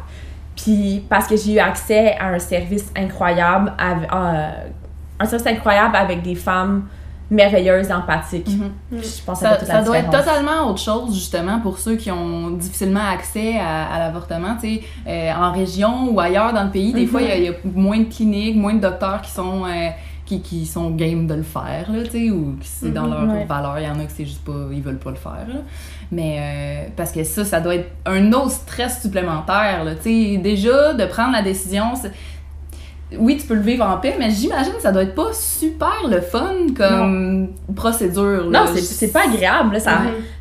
Puis 0.55 1.05
parce 1.09 1.27
que 1.27 1.37
j'ai 1.37 1.55
eu 1.55 1.59
accès 1.59 2.15
à 2.21 2.29
un 2.29 2.39
service 2.39 2.87
incroyable, 2.97 3.73
euh, 3.83 4.49
un 5.21 5.25
service 5.25 5.47
incroyable 5.47 5.97
avec 5.97 6.23
des 6.23 6.35
femmes 6.35 6.85
merveilleuses, 7.31 7.91
empathiques. 7.91 8.49
Mhm. 8.49 8.71
Puis 9.01 9.17
je 9.19 9.25
pense 9.25 9.41
que 9.41 9.45
ça, 9.47 9.59
la 9.59 9.65
ça 9.65 9.83
doit 9.83 9.99
être 9.99 10.11
totalement 10.11 10.69
autre 10.71 10.79
chose, 10.81 11.13
justement, 11.13 11.59
pour 11.59 11.79
ceux 11.79 11.97
qui 11.97 12.11
ont 12.13 12.51
difficilement 12.51 13.01
accès 13.13 13.59
à, 13.59 13.87
à 13.87 13.99
l'avortement. 13.99 14.55
Tu 14.61 14.77
sais, 14.77 14.83
euh, 15.09 15.33
en 15.35 15.51
région 15.53 16.09
ou 16.11 16.21
ailleurs 16.21 16.53
dans 16.53 16.63
le 16.65 16.71
pays, 16.71 16.93
des 16.93 17.03
Mhm. 17.03 17.09
fois, 17.09 17.23
il 17.23 17.29
y 17.29 17.33
a- 17.33 17.37
il 17.37 17.45
y, 17.45 17.49
a 17.49 17.53
moins 17.75 17.99
de 17.99 18.05
cliniques, 18.05 18.57
moins 18.57 18.75
de 18.75 18.81
docteurs 18.81 19.21
qui 19.23 19.33
sont, 19.33 19.65
euh, 19.65 19.89
qui, 20.25 20.41
qui 20.41 20.67
sont 20.67 20.91
game 20.91 21.27
de 21.27 21.35
le 21.35 21.43
faire, 21.43 21.91
là, 21.91 21.99
ou 21.99 22.57
qui 22.61 22.69
c'est 22.69 22.93
dans 22.93 23.07
Mhm, 23.07 23.11
leur 23.27 23.35
ouais. 23.37 23.45
valeur. 23.45 23.79
Il 23.81 23.87
y 23.87 23.89
en 23.91 23.99
a 23.99 24.05
que 24.05 24.13
c'est 24.13 24.25
juste 24.25 24.45
pas, 24.45 24.53
ils 24.73 24.83
veulent 24.83 24.99
pas 24.99 25.11
le 25.11 25.17
faire. 25.17 25.47
là. 25.49 25.55
Mais 26.13 26.37
euh, 26.87 26.89
parce 26.97 27.11
que 27.11 27.25
ça, 27.25 27.45
ça 27.45 27.61
doit 27.61 27.75
être 27.75 27.91
un 28.07 28.33
autre 28.33 28.53
stress 28.53 29.03
supplémentaire. 29.03 29.83
Là, 29.85 29.93
déjà, 30.05 30.95
de 30.95 31.05
prendre 31.07 31.33
la 31.33 31.43
décision, 31.43 31.95
c'est- 31.97 32.13
oui, 33.19 33.37
tu 33.39 33.47
peux 33.47 33.55
le 33.55 33.61
vivre 33.61 33.85
en 33.85 33.99
paix, 33.99 34.17
mais 34.19 34.31
j'imagine 34.31 34.73
que 34.75 34.83
ça 34.83 34.91
doit 34.93 35.03
être 35.05 35.15
pas 35.15 35.33
super 35.33 35.95
le 36.09 36.21
fun 36.21 36.53
comme 36.77 37.49
procédure. 37.75 38.51
là. 38.51 38.65
Non, 38.65 38.67
c'est- 38.75 38.83
pas 39.13 39.25
agréable, 39.25 39.75
là, 39.75 39.81
ça. 39.81 39.91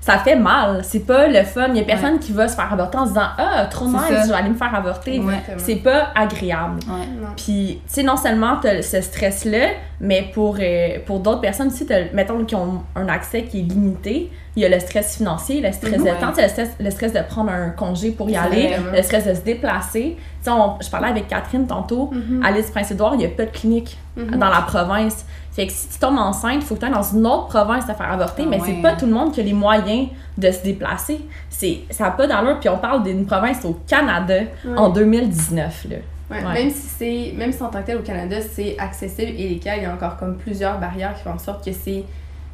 Ça 0.05 0.19
fait 0.19 0.35
mal. 0.35 0.81
C'est 0.83 0.99
pas 0.99 1.27
le 1.27 1.41
fun. 1.43 1.69
Il 1.69 1.77
y 1.77 1.79
a 1.79 1.83
personne 1.83 2.19
qui 2.19 2.31
va 2.31 2.47
se 2.47 2.55
faire 2.55 2.71
avorter 2.71 2.97
en 2.99 3.05
se 3.05 3.09
disant 3.09 3.25
Ah, 3.39 3.65
trop 3.71 3.87
nice, 3.87 3.97
ça. 4.07 4.21
je 4.23 4.27
vais 4.29 4.35
aller 4.35 4.49
me 4.49 4.55
faire 4.55 4.73
avorter. 4.75 5.19
Ouais. 5.19 5.33
C'est 5.57 5.77
pas 5.77 6.09
agréable. 6.13 6.79
Ouais. 6.87 7.07
Non. 7.19 7.29
Puis, 7.35 7.81
tu 7.87 7.93
sais, 7.93 8.03
non 8.03 8.15
seulement 8.15 8.57
t'as 8.61 8.83
ce 8.83 9.01
stress-là, 9.01 9.69
mais 9.99 10.29
pour, 10.31 10.57
euh, 10.61 10.99
pour 11.07 11.21
d'autres 11.21 11.41
personnes 11.41 11.67
aussi, 11.69 11.87
mettons, 12.13 12.45
qui 12.45 12.53
ont 12.53 12.83
un 12.95 13.07
accès 13.09 13.43
qui 13.45 13.61
est 13.61 13.63
limité, 13.63 14.29
il 14.55 14.61
y 14.61 14.65
a 14.65 14.69
le 14.69 14.79
stress 14.79 15.17
financier, 15.17 15.59
le 15.59 15.71
stress 15.71 15.97
Mhm. 15.97 16.03
de 16.05 16.09
temps, 16.21 16.33
le 16.39 16.47
stress, 16.49 16.69
le 16.79 16.91
stress 16.91 17.11
de 17.11 17.21
prendre 17.27 17.49
un 17.51 17.71
congé 17.71 18.11
pour 18.11 18.29
y 18.29 18.35
aller, 18.37 18.75
le 18.93 19.01
stress 19.01 19.25
de 19.25 19.33
se 19.33 19.41
déplacer. 19.41 20.17
Tu 20.17 20.23
sais, 20.43 20.51
on- 20.51 20.75
je 20.81 20.89
parlais 20.89 21.07
avec 21.09 21.27
Catherine 21.27 21.65
tantôt, 21.65 22.11
Mhm. 22.13 22.43
à 22.45 22.51
l'île 22.51 22.63
du 22.63 22.71
Prince-Édouard, 22.71 23.13
il 23.15 23.17
n'y 23.17 23.25
a 23.25 23.29
pas 23.29 23.45
de 23.45 23.49
clinique 23.51 23.97
Mhm. 24.15 24.37
dans 24.37 24.49
la 24.49 24.61
province. 24.61 25.25
Fait 25.55 25.67
que 25.67 25.71
si 25.71 25.87
tu 25.87 25.99
tombes 25.99 26.17
enceinte, 26.17 26.55
il 26.57 26.61
faut 26.63 26.75
que 26.75 26.81
tu 26.81 26.85
ailles 26.85 26.91
dans 26.91 27.01
une 27.01 27.25
autre 27.25 27.47
province 27.47 27.85
te 27.87 27.93
faire 27.93 28.11
avorter, 28.11 28.43
Ah 28.45 28.49
mais 28.49 28.59
ouais. 28.59 28.63
c'est 28.67 28.81
pas 28.81 28.93
tout 28.93 29.05
le 29.05 29.13
monde 29.13 29.31
qui 29.31 29.39
a 29.39 29.43
les 29.43 29.53
moyens 29.53 30.09
de 30.37 30.51
se 30.51 30.61
déplacer. 30.63 31.21
C'est, 31.49 31.79
ça 31.91 32.05
n'a 32.05 32.11
pas 32.11 32.27
d'allure. 32.27 32.59
Puis 32.59 32.67
on 32.67 32.77
parle 32.77 33.03
d'une 33.03 33.25
province 33.25 33.63
au 33.63 33.79
Canada 33.87 34.35
Ouais. 34.65 34.77
en 34.77 34.89
2019. 34.89 35.85
Là. 35.89 35.95
Ouais. 36.29 36.53
Même 36.53 36.69
si 36.71 36.87
c'est, 36.97 37.33
même 37.37 37.53
si 37.53 37.61
en 37.63 37.69
tant 37.69 37.81
que 37.81 37.85
tel 37.85 37.97
au 37.97 38.01
Canada 38.01 38.37
c'est 38.41 38.75
accessible 38.79 39.31
et 39.37 39.47
légal, 39.47 39.77
il 39.77 39.83
y 39.83 39.85
a 39.85 39.93
encore 39.93 40.17
comme 40.17 40.35
plusieurs 40.37 40.77
barrières 40.79 41.13
qui 41.15 41.21
font 41.23 41.31
en 41.31 41.39
sorte 41.39 41.63
que 41.63 41.71
c'est 41.71 42.03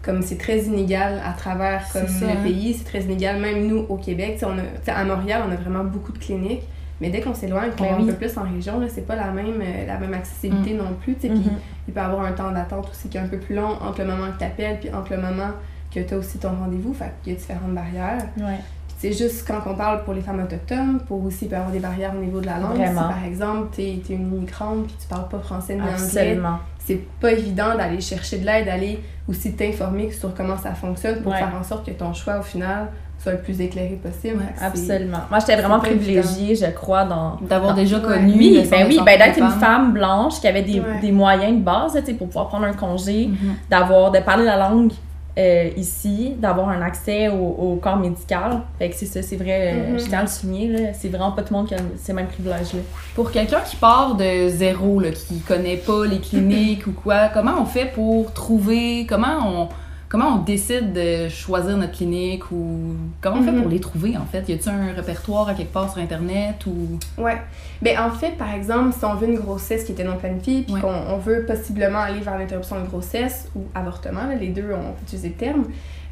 comme 0.03 0.21
c'est 0.21 0.37
très 0.37 0.59
inégal 0.63 1.21
à 1.25 1.31
travers 1.33 1.83
comme 1.93 2.07
ça, 2.07 2.25
le 2.25 2.31
hein. 2.31 2.35
pays, 2.43 2.73
c'est 2.73 2.83
très 2.83 3.01
inégal. 3.01 3.39
Même 3.39 3.67
nous 3.67 3.85
au 3.87 3.97
Québec, 3.97 4.39
on 4.43 4.57
a, 4.57 4.93
à 4.93 5.03
Montréal, 5.03 5.43
on 5.47 5.51
a 5.51 5.55
vraiment 5.55 5.83
beaucoup 5.83 6.11
de 6.11 6.17
cliniques, 6.17 6.63
mais 7.01 7.09
dès 7.09 7.19
qu'on 7.19 7.33
s'éloigne, 7.33 7.71
qu'on 7.77 7.83
Ben 7.83 7.95
oui. 7.97 8.03
un 8.03 8.13
peu 8.13 8.13
plus 8.13 8.37
en 8.37 8.43
région, 8.43 8.79
c'est 8.87 9.05
pas 9.05 9.15
la 9.15 9.31
même, 9.31 9.59
euh, 9.61 9.85
la 9.87 9.97
même 9.97 10.13
accessibilité 10.13 10.73
non 10.75 10.93
plus. 11.01 11.13
Mhm. 11.23 11.41
il 11.87 11.93
peut 11.93 11.99
y 11.99 12.03
avoir 12.03 12.23
un 12.23 12.31
temps 12.31 12.51
d'attente 12.51 12.87
aussi 12.91 13.09
qui 13.09 13.17
est 13.17 13.21
un 13.21 13.27
peu 13.27 13.37
plus 13.39 13.55
long 13.55 13.71
entre 13.81 14.01
le 14.01 14.07
moment 14.07 14.31
que 14.31 14.37
tu 14.37 14.45
appelles 14.45 14.79
puis 14.79 14.93
entre 14.93 15.11
le 15.13 15.21
moment 15.21 15.51
que 15.93 15.99
tu 15.99 16.13
as 16.13 16.17
aussi 16.17 16.37
ton 16.37 16.51
rendez-vous. 16.55 16.93
Fait 16.93 17.11
qu'il 17.23 17.33
y 17.33 17.35
a 17.35 17.39
différentes 17.39 17.73
barrières. 17.73 18.27
Ouais. 18.37 18.59
C'est 18.99 19.13
juste 19.13 19.47
quand 19.47 19.59
on 19.65 19.73
parle 19.73 20.03
pour 20.03 20.13
les 20.13 20.21
femmes 20.21 20.43
autochtones, 20.43 20.99
pour 21.07 21.23
aussi 21.25 21.45
il 21.45 21.47
peut 21.47 21.55
y 21.55 21.57
avoir 21.57 21.71
des 21.71 21.79
barrières 21.79 22.13
au 22.15 22.19
niveau 22.23 22.39
de 22.39 22.45
la 22.45 22.59
langue. 22.59 22.75
Vraiment. 22.77 23.07
Si 23.07 23.13
par 23.15 23.25
exemple, 23.25 23.67
tu 23.73 23.81
es, 23.81 24.01
une 24.09 24.27
immigrante 24.37 24.85
puis 24.85 24.95
tu 25.01 25.07
parles 25.07 25.27
pas 25.27 25.39
français 25.39 25.73
ni 25.75 25.81
anglais, 25.81 26.39
c'est 26.83 26.99
pas 27.19 27.31
évident 27.31 27.75
d'aller 27.75 27.99
chercher 28.01 28.37
de 28.39 28.45
l'aide, 28.45 28.65
d'aller 28.67 28.99
aussi 29.27 29.53
t'informer 29.53 30.11
sur 30.11 30.33
comment 30.35 30.57
ça 30.57 30.73
fonctionne 30.75 31.21
pour 31.23 31.31
Ouais. 31.31 31.39
faire 31.39 31.53
en 31.59 31.63
sorte 31.63 31.85
que 31.85 31.91
ton 31.91 32.13
choix 32.13 32.39
au 32.39 32.43
final 32.43 32.89
soit 33.21 33.33
le 33.33 33.37
plus 33.39 33.61
éclairé 33.61 33.99
possible. 34.01 34.37
Ouais, 34.41 34.53
Absolument. 34.65 35.19
Moi, 35.29 35.39
j'étais 35.39 35.55
vraiment 35.55 35.79
privilégiée, 35.79 36.55
je 36.55 36.65
crois, 36.71 37.05
dans. 37.05 37.37
D'avoir 37.41 37.73
déjà 37.75 37.97
Ouais. 37.97 38.03
connu. 38.03 38.33
Oui, 38.37 38.61
le 38.63 38.69
ben 38.69 38.85
oui, 38.87 38.99
ben 39.05 39.17
d'être 39.19 39.37
une 39.37 39.49
femme 39.59 39.93
blanche 39.93 40.39
qui 40.41 40.47
avait 40.47 40.63
des, 40.63 40.79
Ouais. 40.79 40.99
des 41.01 41.11
moyens 41.11 41.53
de 41.57 41.61
base, 41.63 41.93
tu 41.99 42.05
sais, 42.05 42.13
pour 42.13 42.27
pouvoir 42.27 42.47
prendre 42.47 42.65
un 42.65 42.73
congé, 42.73 43.27
Mhm. 43.27 43.55
d'avoir, 43.69 44.11
de 44.11 44.19
parler 44.19 44.45
la 44.45 44.57
langue 44.57 44.91
euh, 45.37 45.69
ici, 45.77 46.33
d'avoir 46.37 46.67
un 46.67 46.81
accès 46.81 47.29
au, 47.29 47.35
au 47.37 47.75
corps 47.81 47.95
médical. 47.95 48.63
Fait 48.77 48.89
que 48.89 48.95
c'est 48.97 49.05
ça, 49.05 49.21
c'est 49.21 49.37
vrai, 49.37 49.71
euh, 49.73 49.93
Mhm. 49.93 49.99
je 49.99 50.05
tiens 50.07 50.19
à 50.19 50.21
le 50.23 50.27
souligner, 50.27 50.67
là, 50.67 50.79
c'est 50.93 51.07
vraiment 51.07 51.31
pas 51.31 51.41
tout 51.43 51.53
le 51.53 51.59
monde 51.59 51.67
qui 51.69 51.73
a 51.73 51.77
ces 51.97 52.11
mêmes 52.11 52.27
privilèges-là. 52.27 52.81
Pour 53.15 53.31
quelqu'un 53.31 53.61
qui 53.61 53.77
part 53.77 54.15
de 54.15 54.49
zéro, 54.49 54.99
là, 54.99 55.11
qui 55.11 55.39
connaît 55.39 55.77
pas 55.77 56.05
les 56.05 56.19
cliniques 56.19 56.85
ou 56.87 56.91
quoi, 56.91 57.29
comment 57.33 57.53
on 57.61 57.65
fait 57.65 57.85
pour 57.95 58.33
trouver, 58.33 59.05
comment 59.07 59.37
on, 59.45 59.69
comment 60.11 60.35
on 60.35 60.43
décide 60.43 60.91
de 60.91 61.29
choisir 61.29 61.77
notre 61.77 61.93
clinique 61.93 62.51
ou 62.51 62.95
comment 63.21 63.37
on 63.37 63.43
fait 63.43 63.51
Mhm. 63.53 63.61
pour 63.61 63.71
les 63.71 63.79
trouver 63.79 64.17
en 64.17 64.25
fait? 64.25 64.39
Y 64.49 64.53
a-t-il 64.53 64.69
un 64.69 64.93
répertoire 64.93 65.47
à 65.47 65.53
quelque 65.53 65.71
part 65.71 65.89
sur 65.89 66.01
internet 66.01 66.65
ou? 66.67 66.99
Ouais. 67.17 67.37
Ben, 67.81 67.97
en 67.97 68.11
fait, 68.11 68.31
par 68.31 68.53
exemple, 68.53 68.93
si 68.97 69.05
on 69.05 69.15
veut 69.15 69.29
une 69.29 69.39
grossesse 69.39 69.85
qui 69.85 69.93
était 69.93 70.03
non 70.03 70.17
planifiée, 70.17 70.63
puis 70.63 70.73
Ouais. 70.73 70.81
qu'on 70.81 70.93
on 70.93 71.17
veut 71.17 71.45
possiblement 71.45 71.99
aller 71.99 72.19
vers 72.19 72.37
l'interruption 72.37 72.81
de 72.81 72.85
grossesse 72.85 73.49
ou 73.55 73.61
avortement, 73.73 74.25
là, 74.27 74.35
les 74.35 74.49
deux, 74.49 74.67
on 74.73 74.91
peut 74.91 75.01
utiliser 75.03 75.29
le 75.29 75.35
terme, 75.35 75.63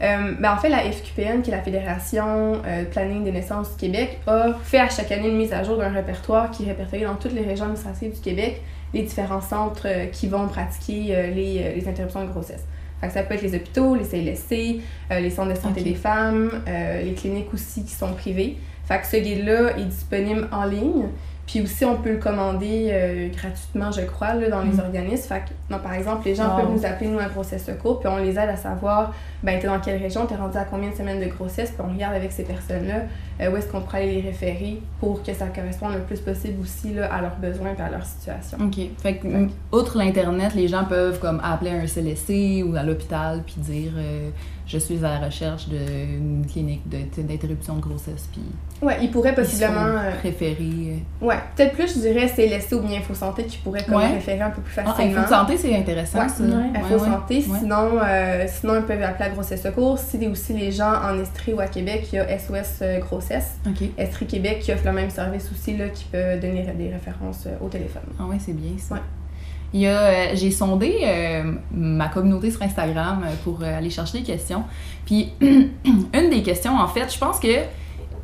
euh, 0.02 0.32
ben, 0.40 0.54
en 0.54 0.58
fait, 0.58 0.70
la 0.70 0.80
FQPN, 0.90 1.42
qui 1.42 1.52
est 1.52 1.56
la 1.56 1.62
Fédération 1.62 2.54
euh, 2.66 2.86
Planning 2.86 3.26
des 3.26 3.34
naissances 3.34 3.72
du 3.72 3.76
Québec, 3.76 4.20
a 4.28 4.54
fait 4.64 4.80
à 4.80 4.88
chaque 4.90 5.12
année 5.12 5.28
une 5.28 5.38
mise 5.38 5.52
à 5.52 5.62
jour 5.64 5.78
d'un 5.78 5.90
répertoire 5.92 6.52
qui 6.52 6.64
répertorie 6.66 7.04
dans 7.04 7.16
toutes 7.16 7.34
les 7.34 7.44
régions 7.44 7.66
administratives 7.66 8.14
du 8.14 8.22
Québec 8.22 8.62
les 8.94 9.04
différents 9.04 9.42
centres 9.42 9.84
euh, 9.86 10.06
qui 10.08 10.28
vont 10.28 10.48
pratiquer 10.48 11.16
euh, 11.16 11.28
les, 11.32 11.60
euh, 11.64 11.76
les 11.76 11.88
interruptions 11.88 12.24
de 12.24 12.30
grossesse. 12.32 12.64
Fait 13.00 13.08
que 13.08 13.14
ça 13.14 13.24
peut 13.24 13.36
être 13.36 13.42
les 13.42 13.56
hôpitaux, 13.56 13.96
les 13.96 14.04
CLSC, 14.04 14.82
euh, 15.12 15.20
les 15.20 15.30
centres 15.30 15.54
de 15.54 15.60
santé 15.60 15.82
des 15.82 15.96
femmes, 15.96 16.64
euh, 16.68 17.02
les 17.04 17.14
cliniques 17.14 17.54
aussi 17.54 17.84
qui 17.84 17.94
sont 17.94 18.14
privées. 18.14 18.58
Fait 18.86 19.00
que 19.00 19.08
ce 19.08 19.18
guide-là 19.18 19.78
est 19.78 19.86
disponible 19.86 20.48
en 20.52 20.66
ligne. 20.66 21.06
Puis 21.50 21.62
aussi, 21.62 21.84
on 21.84 21.96
peut 21.96 22.12
le 22.12 22.18
commander 22.18 22.90
euh, 22.92 23.28
gratuitement, 23.30 23.92
je 23.92 24.02
crois, 24.02 24.36
là, 24.36 24.50
dans 24.50 24.62
les 24.62 24.74
Mm. 24.74 24.80
organismes. 24.82 25.24
Fait 25.30 25.40
que, 25.40 25.74
non, 25.74 25.80
par 25.80 25.94
exemple, 25.94 26.22
les 26.26 26.36
gens 26.36 26.48
Wow. 26.56 26.62
peuvent 26.62 26.72
nous 26.76 26.86
appeler, 26.86 27.10
nous, 27.10 27.18
à 27.18 27.26
Grossesse 27.26 27.66
Secours, 27.66 28.00
puis 28.00 28.08
on 28.08 28.18
les 28.18 28.32
aide 28.38 28.50
à 28.50 28.56
savoir, 28.56 29.14
ben, 29.42 29.60
t'es 29.60 29.66
dans 29.66 29.80
quelle 29.80 30.00
région, 30.00 30.28
t'es 30.28 30.36
rendu 30.36 30.58
à 30.58 30.66
combien 30.66 30.92
de 30.92 30.96
semaines 30.96 31.20
de 31.20 31.26
grossesse, 31.26 31.72
puis 31.72 31.82
on 31.84 31.92
regarde 31.92 32.14
avec 32.14 32.32
ces 32.32 32.44
personnes-là 32.44 33.02
euh, 33.42 33.50
où 33.52 33.58
est-ce 33.58 33.66
qu'on 33.68 33.82
pourrait 33.82 34.04
aller 34.04 34.22
les 34.22 34.30
référer 34.30 34.80
pour 35.00 35.24
que 35.24 35.34
ça 35.34 35.48
corresponde 35.48 35.94
le 35.96 36.02
plus 36.02 36.20
possible 36.20 36.62
aussi 36.62 36.94
là, 36.94 37.12
à 37.12 37.20
leurs 37.20 37.38
besoins 37.38 37.74
et 37.78 37.82
à 37.82 37.90
leur 37.90 38.06
situation. 38.06 38.58
OK. 38.62 38.78
Fait 39.02 39.16
que, 39.16 39.28
outre 39.72 39.98
l'Internet, 39.98 40.54
les 40.54 40.68
gens 40.68 40.84
peuvent 40.86 41.18
comme 41.20 41.42
appeler 41.44 41.72
un 41.72 41.88
CLSC 41.88 42.64
ou 42.64 42.76
à 42.76 42.84
l'hôpital 42.84 43.42
puis 43.44 43.56
dire 43.58 43.94
euh, 43.98 44.30
je 44.70 44.78
suis 44.78 45.04
à 45.04 45.20
la 45.20 45.26
recherche 45.26 45.68
d'une 45.68 46.46
clinique 46.46 46.88
de- 46.88 47.22
d'interruption 47.24 47.76
de 47.76 47.82
grossesse 47.82 48.30
puis 48.32 48.42
Ouais, 48.82 48.98
ils 49.02 49.10
pourraient 49.12 49.32
ils 49.32 49.36
possiblement. 49.36 49.74
font 49.82 49.88
euh, 49.98 50.12
référer. 50.24 51.04
ouais, 51.22 51.36
peut-être 51.56 51.74
plus, 51.74 51.94
je 51.96 52.00
dirais, 52.00 52.32
c'est 52.34 52.48
laissé 52.48 52.76
ou 52.76 52.82
bien 52.82 53.00
Info 53.00 53.14
Santé 53.14 53.44
qui 53.46 53.58
pourrait 53.58 53.84
comme 53.84 53.96
Ouais. 53.96 54.08
référer 54.14 54.40
un 54.42 54.52
peu 54.52 54.62
plus 54.62 54.74
Ah, 54.78 54.86
facilement. 54.94 55.18
Info 55.20 55.24
de 55.30 55.36
santé, 55.36 55.58
c'est 55.58 55.76
intéressant 55.76 56.20
Ouais. 56.20 56.30
ça. 56.30 56.44
Ouais. 56.44 56.80
Info 56.80 56.94
Ouais, 56.96 57.02
ouais. 57.02 57.08
Santé. 57.10 57.36
Ouais. 57.50 57.60
Sinon, 57.60 57.90
euh, 58.02 58.46
sinon, 58.48 58.76
ils 58.78 58.84
peuvent 58.86 59.04
appeler 59.04 59.26
à 59.26 59.30
Grossesse 59.32 59.62
Secours. 59.64 59.98
Si 59.98 60.26
aussi 60.28 60.54
les 60.54 60.72
gens 60.72 60.94
en 61.04 61.20
Estrie 61.20 61.54
ou 61.54 61.60
à 61.60 61.68
Québec, 61.68 62.08
il 62.14 62.16
y 62.16 62.20
a 62.20 62.30
SOS 62.40 62.80
euh, 62.84 63.00
Grossesse. 63.00 63.56
OK. 63.68 63.90
Estrie 63.98 64.28
Québec 64.28 64.60
qui 64.62 64.72
offre 64.72 64.86
le 64.86 64.94
même 64.94 65.10
service 65.10 65.50
aussi, 65.52 65.76
là, 65.76 65.90
qui 65.90 66.06
peut 66.06 66.38
donner 66.42 66.66
des 66.78 66.90
références 66.90 67.46
euh, 67.48 67.56
au 67.66 67.68
téléphone. 67.70 68.04
Ah 68.20 68.26
ouais, 68.28 68.38
c'est 68.40 68.54
bien 68.54 68.72
ça. 68.78 68.98
Il 69.74 69.82
y 69.82 69.88
a, 69.88 70.00
euh, 70.00 70.26
j'ai 70.34 70.52
sondé 70.52 71.02
euh, 71.04 71.52
ma 71.72 72.08
communauté 72.08 72.50
sur 72.50 72.62
Instagram 72.64 73.24
euh, 73.24 73.34
pour 73.44 73.60
euh, 73.62 73.78
aller 73.78 73.90
chercher 73.90 74.20
des 74.20 74.24
questions. 74.24 74.64
Puis 75.06 75.34
une 75.42 76.30
des 76.30 76.42
questions, 76.42 76.76
en 76.76 76.88
fait, 76.88 77.14
je 77.14 77.20
pense 77.20 77.40
que 77.40 77.56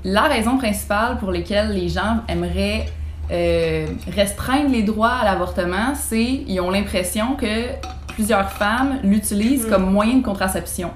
la 0.03 0.23
raison 0.23 0.57
principale 0.57 1.17
pour 1.17 1.31
laquelle 1.31 1.73
les 1.73 1.89
gens 1.89 2.17
aimeraient 2.27 2.87
euh, 3.31 3.87
restreindre 4.15 4.69
les 4.69 4.83
droits 4.83 5.13
à 5.13 5.25
l'avortement, 5.25 5.93
c'est 5.95 6.43
ils 6.47 6.59
ont 6.59 6.69
l'impression 6.69 7.35
que 7.35 7.69
plusieurs 8.07 8.51
femmes 8.51 8.99
l'utilisent 9.03 9.65
Mm. 9.65 9.69
comme 9.69 9.91
moyen 9.91 10.17
de 10.17 10.23
contraception. 10.23 10.91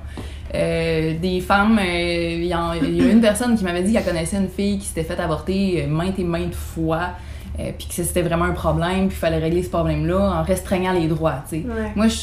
Euh, 0.56 1.18
des 1.20 1.42
femmes, 1.42 1.78
euh, 1.80 2.34
il 2.38 2.44
y, 2.44 2.48
y 2.48 2.54
a 2.54 3.12
une 3.12 3.22
personne 3.30 3.56
qui 3.56 3.64
m'avait 3.64 3.84
dit 3.84 3.94
qu'elle 3.94 4.04
connaissait 4.04 4.38
une 4.38 4.50
fille 4.50 4.80
qui 4.80 4.86
s'était 4.88 5.04
fait 5.04 5.20
avorter 5.20 5.86
maintes 5.88 6.18
et 6.18 6.24
maintes 6.24 6.56
fois, 6.56 7.10
euh, 7.60 7.72
puis 7.78 7.88
que 7.88 7.94
c'était 7.94 8.22
vraiment 8.22 8.46
un 8.46 8.52
problème, 8.54 9.08
puis 9.08 9.18
il 9.18 9.20
fallait 9.20 9.38
régler 9.40 9.64
ce 9.64 9.70
problème-là 9.70 10.18
en 10.40 10.44
restreignant 10.44 10.94
les 10.94 11.08
droits. 11.08 11.44
Ouais. 11.52 11.62
Moi, 11.96 12.08
je 12.08 12.16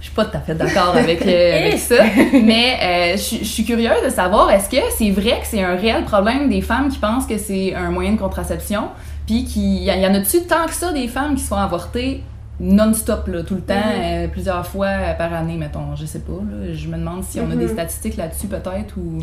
je 0.00 0.04
suis 0.06 0.14
pas 0.14 0.24
tout 0.26 0.36
à 0.36 0.40
fait 0.40 0.54
d'accord 0.54 0.96
avec, 0.96 1.26
euh, 1.26 1.58
avec 1.66 1.76
ça, 1.78 1.96
mais 2.44 2.76
euh, 2.80 3.16
je 3.16 3.44
suis 3.44 3.64
curieuse 3.64 4.00
de 4.04 4.10
savoir, 4.10 4.48
est-ce 4.52 4.68
que 4.70 4.76
c'est 4.96 5.10
vrai 5.10 5.40
que 5.40 5.46
c'est 5.46 5.62
un 5.62 5.74
réel 5.74 6.04
problème 6.04 6.48
des 6.48 6.60
femmes 6.62 6.88
qui 6.88 6.98
pensent 6.98 7.26
que 7.26 7.36
c'est 7.36 7.74
un 7.74 7.90
moyen 7.90 8.12
de 8.12 8.18
contraception, 8.18 8.84
puis 9.26 9.44
qu'il 9.44 9.82
y, 9.82 9.90
en 10.06 10.14
a-tu 10.14 10.42
tant 10.42 10.66
que 10.66 10.72
ça 10.72 10.92
des 10.92 11.08
femmes 11.08 11.34
qui 11.34 11.42
se 11.42 11.48
font 11.48 11.56
avorter 11.56 12.22
non-stop, 12.60 13.24
tout 13.46 13.54
le 13.56 13.60
temps, 13.60 13.74
Mhm. 13.74 14.02
euh, 14.02 14.28
plusieurs 14.28 14.64
fois 14.66 14.88
par 15.18 15.32
année, 15.34 15.56
mettons, 15.56 15.96
je 15.96 16.06
sais 16.06 16.20
pas, 16.20 16.32
là, 16.32 16.72
je 16.72 16.86
me 16.86 16.96
demande 16.96 17.24
si 17.24 17.40
on 17.40 17.44
a 17.50 17.54
Mhm. 17.54 17.58
des 17.58 17.68
statistiques 17.68 18.16
là-dessus 18.16 18.46
peut-être, 18.46 18.96
ou... 18.96 19.18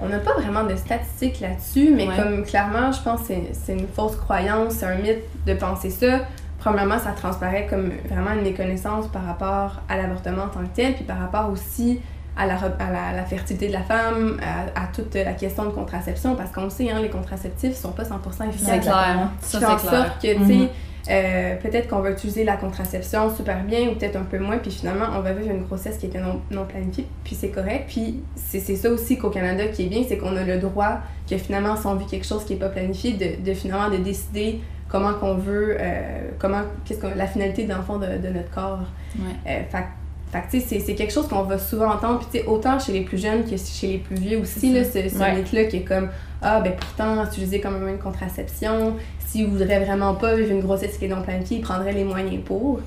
On 0.00 0.08
n'a 0.08 0.18
pas 0.18 0.34
vraiment 0.34 0.64
de 0.64 0.76
statistiques 0.76 1.40
là-dessus, 1.40 1.92
mais 1.94 2.06
Ouais. 2.08 2.14
comme 2.16 2.44
clairement, 2.44 2.92
je 2.92 3.02
pense 3.02 3.22
que 3.22 3.34
c'est- 3.52 3.72
une 3.72 3.88
fausse 3.88 4.16
croyance, 4.16 4.74
c'est 4.74 4.86
un 4.86 4.94
mythe 4.96 5.22
de 5.46 5.54
penser 5.54 5.90
ça. 5.90 6.20
Premièrement, 6.58 6.98
ça 6.98 7.10
transparaît 7.12 7.66
comme 7.68 7.90
vraiment 8.08 8.32
une 8.32 8.42
méconnaissance 8.42 9.06
par 9.08 9.24
rapport 9.24 9.80
à 9.88 9.96
l'avortement 9.96 10.44
en 10.44 10.48
tant 10.48 10.60
que 10.60 10.74
tel, 10.74 10.94
puis 10.94 11.04
par 11.04 11.18
rapport 11.18 11.50
aussi 11.50 12.00
à 12.36 12.46
la, 12.46 12.54
à 12.54 12.90
la, 12.92 13.16
la 13.16 13.24
fertilité 13.24 13.66
de 13.68 13.72
la 13.72 13.82
femme, 13.82 14.38
à, 14.76 14.80
à 14.82 14.86
toute 14.86 15.14
la 15.14 15.32
question 15.32 15.64
de 15.64 15.70
contraception, 15.70 16.36
parce 16.36 16.52
qu'on 16.52 16.70
sait, 16.70 16.90
hein, 16.90 17.00
les 17.02 17.10
contraceptifs 17.10 17.74
sont 17.74 17.90
pas 17.90 18.04
100% 18.04 18.48
efficaces. 18.48 18.68
C'est 18.74 18.78
clair, 18.80 19.28
ça 19.40 19.58
c'est 19.58 19.58
clair. 19.58 19.80
sorte 19.80 20.22
que, 20.22 20.34
tu 20.36 20.46
sais, 20.46 20.70
euh, 21.10 21.56
peut-être 21.56 21.88
qu'on 21.88 22.00
va 22.00 22.10
utiliser 22.10 22.44
la 22.44 22.56
contraception 22.56 23.34
super 23.34 23.62
bien 23.64 23.88
ou 23.88 23.94
peut-être 23.94 24.16
un 24.16 24.22
peu 24.24 24.38
moins, 24.38 24.58
puis 24.58 24.70
finalement, 24.70 25.06
on 25.16 25.20
va 25.20 25.32
vivre 25.32 25.50
une 25.54 25.62
grossesse 25.64 25.96
qui 25.98 26.06
était 26.06 26.20
non, 26.20 26.40
non 26.50 26.64
planifiée, 26.66 27.06
puis 27.24 27.34
c'est 27.34 27.48
correct. 27.48 27.84
Puis 27.88 28.20
c'est 28.36 28.60
c'est 28.60 28.76
ça 28.76 28.90
aussi 28.90 29.16
qu'au 29.18 29.30
Canada 29.30 29.66
qui 29.68 29.84
est 29.86 29.88
bien, 29.88 30.02
c'est 30.06 30.18
qu'on 30.18 30.36
a 30.36 30.44
le 30.44 30.58
droit 30.58 30.98
que 31.28 31.36
finalement, 31.38 31.76
si 31.76 31.86
on 31.86 31.94
vit 31.94 32.06
quelque 32.06 32.26
chose 32.26 32.44
qui 32.44 32.54
n'est 32.54 32.58
pas 32.60 32.68
planifié, 32.68 33.12
de, 33.14 33.42
de 33.42 33.54
finalement 33.54 33.88
de 33.90 33.96
décider 34.02 34.60
comment 34.88 35.14
qu'on 35.14 35.34
veut, 35.34 35.76
euh, 35.78 36.28
comment, 36.38 36.62
qu'est-ce 36.84 36.98
que 37.00 37.06
la 37.16 37.26
finalité 37.26 37.64
dans 37.64 37.76
le 37.78 37.82
fond 37.82 37.98
de, 37.98 38.06
de 38.06 38.28
notre 38.28 38.50
corps. 38.50 38.80
Ouais. 39.18 39.24
Euh, 39.46 39.60
fait, 39.70 39.84
fait 40.30 40.40
que, 40.42 40.50
tu 40.50 40.60
sais, 40.60 40.66
c'est- 40.66 40.80
c'est 40.80 40.94
quelque 40.94 41.12
chose 41.12 41.26
qu'on 41.28 41.42
va 41.44 41.56
souvent 41.58 41.90
entendre, 41.90 42.18
puis 42.18 42.28
tu 42.32 42.38
sais, 42.38 42.46
autant 42.46 42.78
chez 42.78 42.92
les 42.92 43.00
plus 43.00 43.16
jeunes 43.16 43.44
que 43.44 43.56
chez 43.56 43.86
les 43.86 43.98
plus 43.98 44.16
vieux 44.16 44.38
aussi, 44.40 44.72
là, 44.74 44.84
ce, 44.84 44.90
ce 45.08 45.18
Ouais. 45.18 45.34
mythe-là 45.36 45.64
qui 45.64 45.78
est 45.78 45.82
comme 45.84 46.08
Ah, 46.40 46.60
ben 46.60 46.72
pourtant, 46.78 47.24
utiliser 47.24 47.60
comme 47.60 47.74
un 47.74 47.78
moyen 47.80 47.96
de 47.96 48.00
contraception, 48.02 48.94
s'ils 49.28 49.46
voudraient 49.46 49.80
vraiment 49.84 50.14
pas 50.14 50.34
vivre 50.34 50.50
une 50.52 50.60
grossesse 50.62 50.96
qui 50.98 51.04
est 51.04 51.08
non 51.08 51.22
planifiée, 51.22 51.58
ils 51.58 51.62
prendraient 51.62 51.92
les 51.92 52.04
moyens 52.04 52.42
pour. 52.44 52.80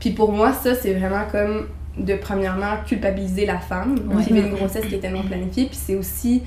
Puis 0.00 0.10
pour 0.10 0.32
moi, 0.32 0.52
ça, 0.52 0.74
c'est 0.74 0.92
vraiment 0.94 1.24
comme 1.30 1.66
de, 1.98 2.14
premièrement, 2.16 2.76
culpabiliser 2.86 3.46
la 3.46 3.58
femme 3.58 3.96
Ouais. 4.12 4.24
qui 4.24 4.32
vit 4.32 4.40
une 4.40 4.54
grossesse 4.54 4.84
qui 4.86 4.96
était 4.96 5.10
non 5.10 5.22
planifiée, 5.22 5.66
puis 5.66 5.76
c'est 5.80 5.94
aussi 5.94 6.42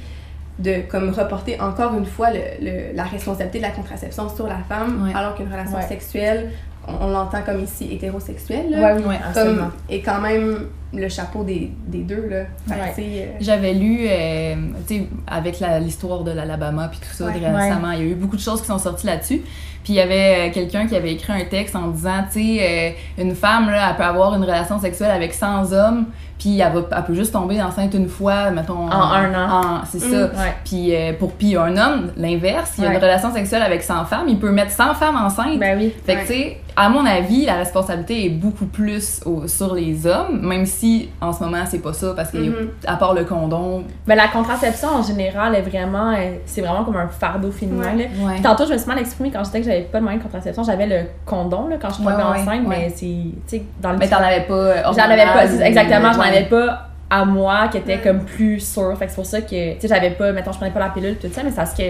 de 0.59 0.81
comme 0.89 1.09
reporter 1.11 1.57
encore 1.61 1.93
une 1.97 2.05
fois 2.05 2.29
le, 2.31 2.39
le- 2.61 2.95
la 2.95 3.03
responsabilité 3.03 3.59
de 3.59 3.63
la 3.63 3.69
contraception 3.71 4.27
sur 4.27 4.47
la 4.47 4.57
femme, 4.67 5.03
Ouais. 5.05 5.11
alors 5.15 5.35
qu'une 5.35 5.47
relation 5.51 5.77
Ouais. 5.77 5.87
sexuelle, 5.87 6.51
on, 6.87 7.05
on 7.05 7.09
l'entend 7.11 7.41
comme 7.45 7.61
ici 7.63 7.87
hétérosexuelle, 7.91 8.69
là, 8.71 8.95
Ouais, 8.95 9.01
comme, 9.33 9.71
est 9.89 10.01
quand 10.01 10.19
même 10.19 10.67
le 10.93 11.09
chapeau 11.09 11.43
des, 11.43 11.71
des 11.87 11.99
deux, 12.03 12.27
là. 12.29 12.43
Ouais. 12.69 12.93
euh, 12.99 13.25
J'avais 13.41 13.73
lu, 13.73 14.05
euh, 14.09 14.55
tu 14.87 14.95
sais, 14.99 15.07
avec 15.27 15.59
la- 15.59 15.79
l'histoire 15.79 16.23
de 16.23 16.31
l'Alabama 16.31 16.87
puis 16.87 16.99
tout 16.99 17.13
ça 17.13 17.25
Ouais. 17.25 17.33
récemment, 17.33 17.91
il 17.91 17.99
y 17.99 18.01
a 18.01 18.05
eu 18.05 18.15
beaucoup 18.15 18.37
de 18.37 18.41
choses 18.41 18.61
qui 18.61 18.67
sont 18.67 18.77
sorties 18.79 19.07
là-dessus. 19.07 19.41
Puis 19.83 19.93
il 19.93 19.97
y 19.97 20.01
avait 20.01 20.49
euh, 20.49 20.53
quelqu'un 20.53 20.85
qui 20.87 20.95
avait 20.95 21.13
écrit 21.13 21.31
un 21.33 21.45
texte 21.45 21.75
en 21.75 21.87
disant, 21.87 22.23
tu 22.31 22.41
sais, 22.57 22.95
euh, 23.17 23.21
une 23.23 23.35
femme, 23.35 23.69
là, 23.69 23.89
elle 23.91 23.95
peut 23.95 24.03
avoir 24.03 24.35
une 24.35 24.41
relation 24.43 24.79
sexuelle 24.79 25.11
avec 25.11 25.33
100 25.33 25.71
hommes, 25.71 26.05
puis 26.37 26.59
elle, 26.59 26.73
va, 26.73 26.81
elle 26.97 27.03
peut 27.05 27.15
juste 27.15 27.31
tomber 27.31 27.61
enceinte 27.61 27.93
une 27.93 28.09
fois, 28.09 28.51
mettons. 28.51 28.87
En 28.89 28.91
un 28.91 29.33
an. 29.33 29.81
C'est 29.89 29.99
Mm. 30.05 30.11
ça. 30.11 30.17
Ouais. 30.25 30.53
Puis 30.65 30.93
euh, 30.95 31.13
pour 31.17 31.31
puis 31.33 31.55
un 31.55 31.75
homme, 31.77 32.11
l'inverse, 32.17 32.73
il 32.77 32.85
a 32.85 32.91
une 32.91 32.97
relation 32.97 33.31
sexuelle 33.33 33.61
avec 33.63 33.81
100 33.81 34.05
femmes, 34.05 34.25
il 34.27 34.37
peut 34.39 34.51
mettre 34.51 34.71
100 34.71 34.93
femmes 34.93 35.15
enceintes. 35.15 35.57
Ben 35.57 35.77
oui. 35.79 35.93
Fait 36.05 36.13
que, 36.15 36.19
Ouais. 36.19 36.25
tu 36.25 36.33
sais, 36.33 36.57
à 36.75 36.89
mon 36.89 37.05
avis, 37.05 37.45
la 37.45 37.55
responsabilité 37.55 38.25
est 38.25 38.29
beaucoup 38.29 38.65
plus 38.67 39.21
au- 39.25 39.47
sur 39.47 39.73
les 39.73 40.05
hommes, 40.05 40.41
même 40.45 40.65
si 40.67 40.86
en 41.21 41.31
ce 41.33 41.43
moment, 41.43 41.63
c'est 41.65 41.79
pas 41.79 41.93
ça, 41.93 42.13
parce 42.15 42.31
qu'à 42.31 42.37
Mhm. 42.39 42.97
part 42.99 43.13
le 43.13 43.23
condom. 43.25 43.83
Ben, 44.05 44.15
la 44.15 44.27
contraception 44.27 44.89
en 44.89 45.01
général 45.03 45.55
est 45.55 45.61
vraiment. 45.61 46.11
euh, 46.11 46.35
C'est 46.45 46.61
vraiment 46.61 46.83
comme 46.83 46.97
un 46.97 47.07
fardeau 47.07 47.51
féminin. 47.51 47.95
Ouais. 47.95 48.03
là. 48.19 48.25
Ouais. 48.25 48.33
Puis 48.35 48.41
Tantôt, 48.43 48.65
je 48.65 48.73
me 48.73 48.77
suis 48.77 48.87
mal 48.87 48.99
exprimée 48.99 49.31
quand 49.31 49.39
je 49.39 49.45
disais 49.45 49.59
que 49.61 49.65
j'avais 49.65 49.81
pas 49.83 49.97
de 49.99 50.03
moyen 50.03 50.17
de 50.19 50.23
contraception. 50.23 50.63
J'avais 50.63 50.87
le 50.87 51.05
condom 51.25 51.67
là, 51.67 51.77
quand 51.81 51.89
je 51.89 51.97
tombais 51.97 52.11
Ouais, 52.11 52.17
ouais, 52.17 52.23
enceinte, 52.41 52.67
ouais. 52.67 52.77
mais 52.79 52.89
c'est. 52.89 53.05
Tu 53.05 53.33
sais, 53.47 53.61
dans 53.81 53.91
le. 53.91 53.97
Mais 53.97 54.07
t'en 54.07 54.17
avais 54.17 54.41
pas. 54.41 54.53
euh, 54.53 54.81
J'en 54.85 55.03
avais 55.03 55.25
pas, 55.25 55.45
exactement, 55.65 56.13
j'en 56.13 56.21
avais 56.21 56.45
pas 56.45 56.83
à 57.09 57.23
moi 57.25 57.69
qui 57.69 57.77
était 57.77 57.95
Ouais. 57.95 58.01
comme 58.03 58.19
plus 58.25 58.59
sûre. 58.59 58.93
Fait 58.97 59.05
que 59.05 59.11
c'est 59.11 59.15
pour 59.15 59.25
ça 59.25 59.39
que, 59.41 59.73
tu 59.75 59.79
sais, 59.81 59.87
j'avais 59.87 60.09
pas, 60.11 60.31
mettons, 60.33 60.51
je 60.51 60.57
prenais 60.57 60.71
pas 60.71 60.79
la 60.81 60.89
pilule, 60.89 61.15
tout 61.15 61.27
ça, 61.31 61.41
mais 61.43 61.51
c'est 61.51 61.55
parce 61.55 61.73
que, 61.73 61.83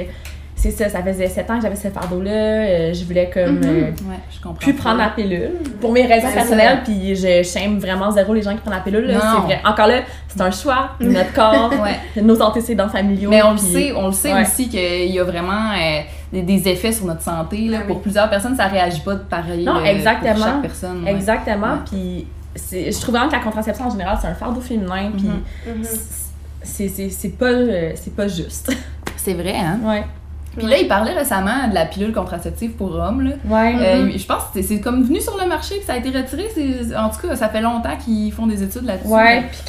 c'est 0.60 0.72
ça, 0.72 0.90
ça 0.90 1.02
faisait 1.04 1.28
7 1.28 1.50
ans 1.52 1.56
que 1.58 1.62
j'avais 1.62 1.76
ce 1.76 1.88
fardeau-là, 1.88 2.32
euh, 2.32 2.94
je 2.94 3.06
voulais 3.06 3.30
comme 3.34 3.60
Mhm. 3.60 3.64
euh, 3.66 3.82
Ouais, 4.10 4.20
je 4.32 4.38
comprends. 4.42 4.56
plus 4.56 4.74
prendre 4.74 4.98
la 4.98 5.10
pilule 5.10 5.52
pour 5.80 5.92
mes 5.94 6.06
raisons 6.06 6.32
personnelles, 6.34 6.82
puis 6.84 7.16
je 7.16 7.44
shame 7.44 7.78
vraiment 7.80 8.12
zéro 8.12 8.34
les 8.34 8.42
gens 8.42 8.52
qui 8.52 8.58
prennent 8.62 8.74
la 8.74 8.80
pilule. 8.82 9.08
C'est 9.10 9.42
vrai. 9.46 9.62
Encore 9.64 9.88
là, 9.88 10.02
c'est 10.28 10.42
un 10.42 10.52
choix 10.52 10.90
de 11.00 11.06
notre 11.08 11.32
corps, 11.34 11.72
Ouais. 11.82 12.22
nos 12.22 12.42
antécédents 12.42 12.90
familiaux. 12.90 13.30
Mais 13.30 13.42
on 13.44 13.52
le 13.52 13.58
puis- 13.58 13.66
sait, 13.72 13.94
on 13.96 14.08
le 14.08 14.14
sait 14.14 14.34
Ouais. 14.34 14.42
aussi 14.42 14.68
qu'il 14.68 15.12
y 15.14 15.20
a 15.20 15.24
vraiment 15.24 15.72
euh, 15.78 16.02
des, 16.34 16.42
des 16.42 16.68
effets 16.68 16.92
sur 16.92 17.06
notre 17.06 17.22
santé. 17.22 17.58
Là. 17.68 17.78
Ah 17.80 17.84
oui. 17.86 17.94
Pour 17.94 18.02
plusieurs 18.02 18.30
personnes, 18.30 18.56
ça 18.58 18.66
réagit 18.66 19.02
pas 19.02 19.14
de 19.14 19.20
pareil 19.24 19.64
Non, 19.64 19.84
exactement. 19.86 20.34
pour 20.36 20.44
chaque 20.44 20.62
personne. 20.64 21.04
ouais. 21.06 21.12
Exactement, 21.12 21.78
puis 21.90 22.28
je 22.72 23.00
trouve 23.00 23.14
vraiment 23.16 23.30
que 23.30 23.36
la 23.36 23.42
contraception 23.44 23.86
en 23.86 23.92
général, 23.92 24.18
c'est 24.20 24.28
un 24.28 24.34
fardeau 24.34 24.60
féminin, 24.60 25.12
puis 25.16 25.28
Mhm. 25.28 25.78
mhm. 25.78 25.84
c'est- 26.64 27.38
pas, 27.38 27.52
pas 28.16 28.28
juste. 28.28 28.76
C'est 29.16 29.34
vrai, 29.34 29.56
hein? 29.58 29.80
Ouais. 29.84 30.04
Puis 30.58 30.68
là, 30.68 30.78
il 30.80 30.88
parlait 30.88 31.14
récemment 31.14 31.68
de 31.70 31.74
la 31.74 31.86
pilule 31.86 32.14
contraceptive 32.14 32.72
pour 32.72 32.94
hommes. 32.96 33.22
Là. 33.22 33.32
Ouais. 33.46 33.76
Euh, 33.80 34.04
Mhm. 34.06 34.18
je 34.18 34.26
pense 34.26 34.44
que 34.54 34.62
c'est- 34.62 34.80
comme 34.82 35.04
venu 35.04 35.20
sur 35.22 35.38
le 35.42 35.48
marché, 35.48 35.76
puis 35.76 35.86
ça 35.86 35.94
a 35.94 35.98
été 35.98 36.10
retiré. 36.10 36.48
c'est- 36.54 36.96
En 36.96 37.10
tout 37.10 37.28
cas, 37.28 37.36
ça 37.36 37.50
fait 37.50 37.62
longtemps 37.62 37.96
qu'ils 38.04 38.32
font 38.32 38.48
des 38.48 38.62
études 38.64 38.86
là-dessus. 38.86 39.08
Ouais, 39.08 39.44
puis 39.52 39.60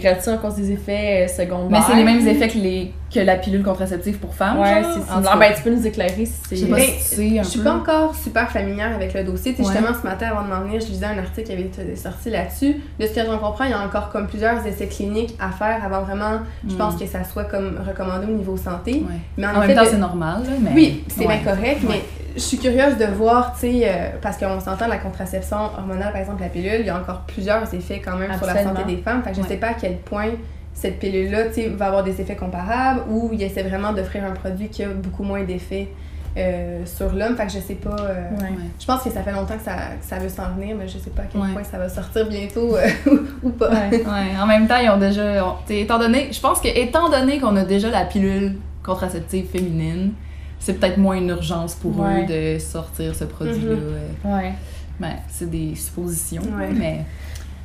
qu'ils 0.00 0.08
retirent 0.08 0.34
à 0.34 0.36
cause 0.38 0.54
des 0.54 0.72
effets 0.72 1.24
euh, 1.24 1.28
secondaires. 1.28 1.68
Mais 1.70 1.80
c'est 1.86 1.96
les 1.96 2.04
mêmes 2.04 2.26
effets 2.26 2.48
que, 2.48 2.58
les, 2.58 2.92
que 3.12 3.20
la 3.20 3.36
pilule 3.36 3.62
contraceptive 3.62 4.18
pour 4.18 4.34
femmes. 4.34 4.58
Ouais, 4.58 4.82
c'est 4.82 5.22
cas, 5.22 5.36
Ben, 5.36 5.52
tu 5.56 5.62
peux 5.62 5.70
nous 5.70 5.86
éclairer 5.86 6.26
si 6.26 6.32
je 6.50 6.56
sais 6.56 6.66
c'est. 6.66 6.80
si 6.80 7.16
tu 7.16 7.30
sais 7.32 7.38
un 7.38 7.42
Je 7.42 7.48
suis 7.48 7.58
peu. 7.60 7.64
pas 7.64 7.74
encore 7.74 8.14
super 8.14 8.50
familière 8.50 8.94
avec 8.94 9.14
le 9.14 9.24
dossier. 9.24 9.52
Ouais. 9.52 9.64
Justement, 9.64 9.88
ce 10.00 10.06
matin, 10.06 10.28
avant 10.32 10.42
de 10.42 10.48
m'en 10.48 10.60
venir, 10.66 10.80
je 10.80 10.86
lisais 10.86 11.06
un 11.06 11.18
article 11.18 11.46
qui 11.46 11.52
avait 11.52 11.62
été 11.62 11.96
sorti 11.96 12.30
là-dessus. 12.30 12.76
De 13.00 13.06
ce 13.06 13.12
que 13.14 13.24
j'en 13.24 13.38
comprends, 13.38 13.64
il 13.64 13.70
y 13.70 13.74
a 13.74 13.80
encore 13.80 14.10
comme 14.10 14.26
plusieurs 14.26 14.64
essais 14.66 14.86
cliniques 14.86 15.34
à 15.40 15.50
faire 15.50 15.80
avant 15.84 16.02
vraiment, 16.02 16.40
je 16.68 16.74
Mm. 16.74 16.78
pense 16.78 16.96
que 16.96 17.06
ça 17.06 17.24
soit 17.24 17.44
comme 17.44 17.78
recommandé 17.86 18.26
au 18.28 18.36
niveau 18.36 18.56
santé. 18.56 19.04
Ouais. 19.06 19.14
Mais 19.36 19.46
en, 19.46 19.60
même 19.60 19.74
temps, 19.74 19.82
de- 19.84 19.88
c'est 19.88 19.96
normal. 19.98 20.35
Là, 20.44 20.50
mais... 20.60 20.70
Oui, 20.74 21.04
c'est 21.08 21.26
Ouais. 21.26 21.38
bien 21.42 21.52
correct, 21.54 21.80
Ouais. 21.82 21.88
mais 21.88 22.02
je 22.34 22.40
suis 22.40 22.58
curieuse 22.58 22.96
de 22.98 23.06
voir, 23.06 23.54
tu 23.54 23.60
sais, 23.60 23.82
euh, 23.84 24.08
parce 24.20 24.36
qu'on 24.36 24.60
s'entend 24.60 24.88
la 24.88 24.98
contraception 24.98 25.56
hormonale, 25.56 26.12
par 26.12 26.20
exemple 26.20 26.42
la 26.42 26.48
pilule, 26.48 26.80
il 26.80 26.86
y 26.86 26.90
a 26.90 26.98
encore 26.98 27.20
plusieurs 27.26 27.72
effets 27.74 28.00
quand 28.04 28.16
même 28.16 28.36
sur 28.36 28.46
la 28.46 28.62
santé 28.62 28.84
des 28.84 28.98
femmes. 28.98 29.22
Fait 29.22 29.30
que 29.30 29.36
je 29.36 29.42
Ouais. 29.42 29.48
sais 29.48 29.56
pas 29.56 29.68
à 29.68 29.74
quel 29.74 29.96
point 29.98 30.30
cette 30.74 30.98
pilule-là, 30.98 31.44
tu 31.48 31.54
sais, 31.54 31.68
va 31.68 31.86
avoir 31.86 32.02
des 32.04 32.20
effets 32.20 32.36
comparables 32.36 33.00
ou 33.10 33.30
il 33.32 33.42
essaie 33.42 33.62
vraiment 33.62 33.92
d'offrir 33.94 34.24
un 34.24 34.32
produit 34.32 34.68
qui 34.68 34.82
a 34.82 34.88
beaucoup 34.88 35.22
moins 35.22 35.42
d'effets 35.42 35.88
euh, 36.36 36.84
sur 36.84 37.14
l'homme. 37.14 37.34
Fait 37.34 37.46
que 37.46 37.52
je 37.52 37.60
sais 37.60 37.76
pas. 37.76 37.96
euh, 37.98 38.28
Ouais. 38.38 38.48
Je 38.78 38.84
pense 38.84 39.02
que 39.02 39.08
ça 39.08 39.22
fait 39.22 39.32
longtemps 39.32 39.56
que 39.56 39.62
ça, 39.64 39.72
que 39.98 40.04
ça 40.06 40.18
veut 40.18 40.28
s'en 40.28 40.50
venir, 40.54 40.76
mais 40.78 40.86
je 40.86 40.98
sais 40.98 41.08
pas 41.08 41.22
à 41.22 41.24
quel 41.32 41.40
Ouais. 41.40 41.52
point 41.54 41.64
ça 41.64 41.78
va 41.78 41.88
sortir 41.88 42.28
bientôt 42.28 42.76
euh, 42.76 42.86
ou 43.42 43.48
pas. 43.48 43.70
Ouais. 43.70 43.88
Ouais, 44.04 44.38
en 44.38 44.46
même 44.46 44.68
temps, 44.68 44.76
ils 44.76 44.90
ont 44.90 44.98
déjà. 44.98 45.46
on- 45.46 45.54
étant 45.72 45.98
donné, 45.98 46.28
je 46.30 46.38
pense 46.38 46.60
que 46.60 46.68
étant 46.68 47.08
donné 47.08 47.38
qu'on 47.40 47.56
a 47.56 47.64
déjà 47.64 47.88
la 47.88 48.04
pilule 48.04 48.56
contraceptive 48.84 49.46
féminine, 49.46 50.12
c'est 50.58 50.74
peut-être 50.74 50.98
moins 50.98 51.16
une 51.16 51.28
urgence 51.28 51.74
pour 51.74 51.98
Ouais. 51.98 52.22
eux 52.22 52.54
de 52.54 52.58
sortir 52.58 53.14
ce 53.14 53.24
produit-là. 53.24 53.76
Ouais. 54.24 54.52
Ben, 54.98 55.12
c'est 55.28 55.50
des 55.50 55.74
suppositions, 55.74 56.42
Ouais. 56.58 56.70
mais. 56.72 57.04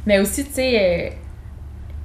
Mais 0.06 0.20
aussi, 0.20 0.44
tu 0.46 0.54
sais, 0.54 1.14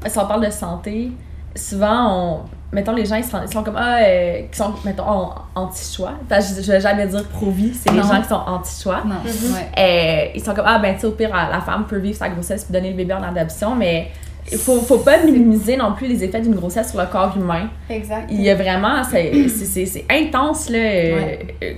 euh, 0.05 0.09
si 0.09 0.19
on 0.19 0.27
parle 0.27 0.45
de 0.45 0.51
santé, 0.51 1.11
souvent, 1.55 2.13
on, 2.15 2.41
mettons, 2.75 2.93
les 2.95 3.07
gens, 3.07 3.17
ils 3.17 3.25
sont, 3.25 3.39
ils 3.47 3.53
sont 3.53 3.63
comme, 3.63 3.77
ah, 3.79 3.99
euh, 4.03 4.43
qui 4.51 4.57
sont, 4.59 4.73
mettons, 4.85 5.31
anti-choix. 5.55 6.13
Je, 6.31 6.63
je 6.63 6.73
vais 6.73 6.81
jamais 6.81 7.07
dire 7.07 7.25
pro-vie, 7.29 7.73
c'est 7.75 7.91
les 7.91 8.03
gens 8.03 8.21
qui 8.21 8.29
sont 8.29 8.35
anti-choix. 8.35 9.03
Non, 9.07 9.15
Mhm. 9.25 9.55
ouais. 9.55 9.69
Euh, 9.79 10.33
ils 10.35 10.45
sont 10.45 10.55
comme, 10.55 10.67
ah, 10.69 10.79
ben, 10.79 10.95
tu 10.95 11.01
sais, 11.01 11.07
au 11.07 11.13
pire, 11.13 11.31
la 11.35 11.61
femme 11.63 11.87
peut 11.87 11.99
vivre 11.99 12.17
sa 12.19 12.29
grossesse 12.29 12.65
puis 12.65 12.73
donner 12.75 12.91
le 12.91 12.97
bébé 12.97 13.15
en 13.15 13.23
adoption, 13.23 13.75
mais 13.75 14.11
il 14.53 14.59
faut, 14.59 14.81
faut 14.81 14.99
pas 14.99 15.19
minimiser 15.25 15.77
non 15.77 15.93
plus 15.93 16.07
les 16.07 16.23
effets 16.25 16.41
d'une 16.41 16.55
grossesse 16.55 16.91
sur 16.91 17.01
le 17.01 17.07
corps 17.07 17.37
humain. 17.37 17.69
Exact. 17.91 18.29
Il 18.31 18.41
y 18.43 18.51
a 18.51 18.55
vraiment, 18.55 19.03
c'est 19.05 19.49
c'est- 19.49 19.65
c'est- 19.65 19.87
c'est 19.87 20.05
intense, 20.11 20.69
là. 20.71 20.79
euh, 20.79 21.21
euh, 21.63 21.73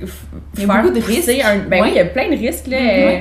Il 0.57 0.67
y 0.67 0.71
a 0.71 0.83
beaucoup 0.83 0.95
de 0.95 1.01
risques. 1.03 1.29
un- 1.45 1.59
ben 1.69 1.81
Ouais. 1.81 1.83
oui, 1.83 1.89
il 1.93 1.97
y 1.97 2.01
a 2.01 2.05
plein 2.05 2.29
de 2.31 2.37
risques, 2.37 2.67
là. 2.67 2.81
Mhm. 2.81 2.89
euh, 2.89 3.19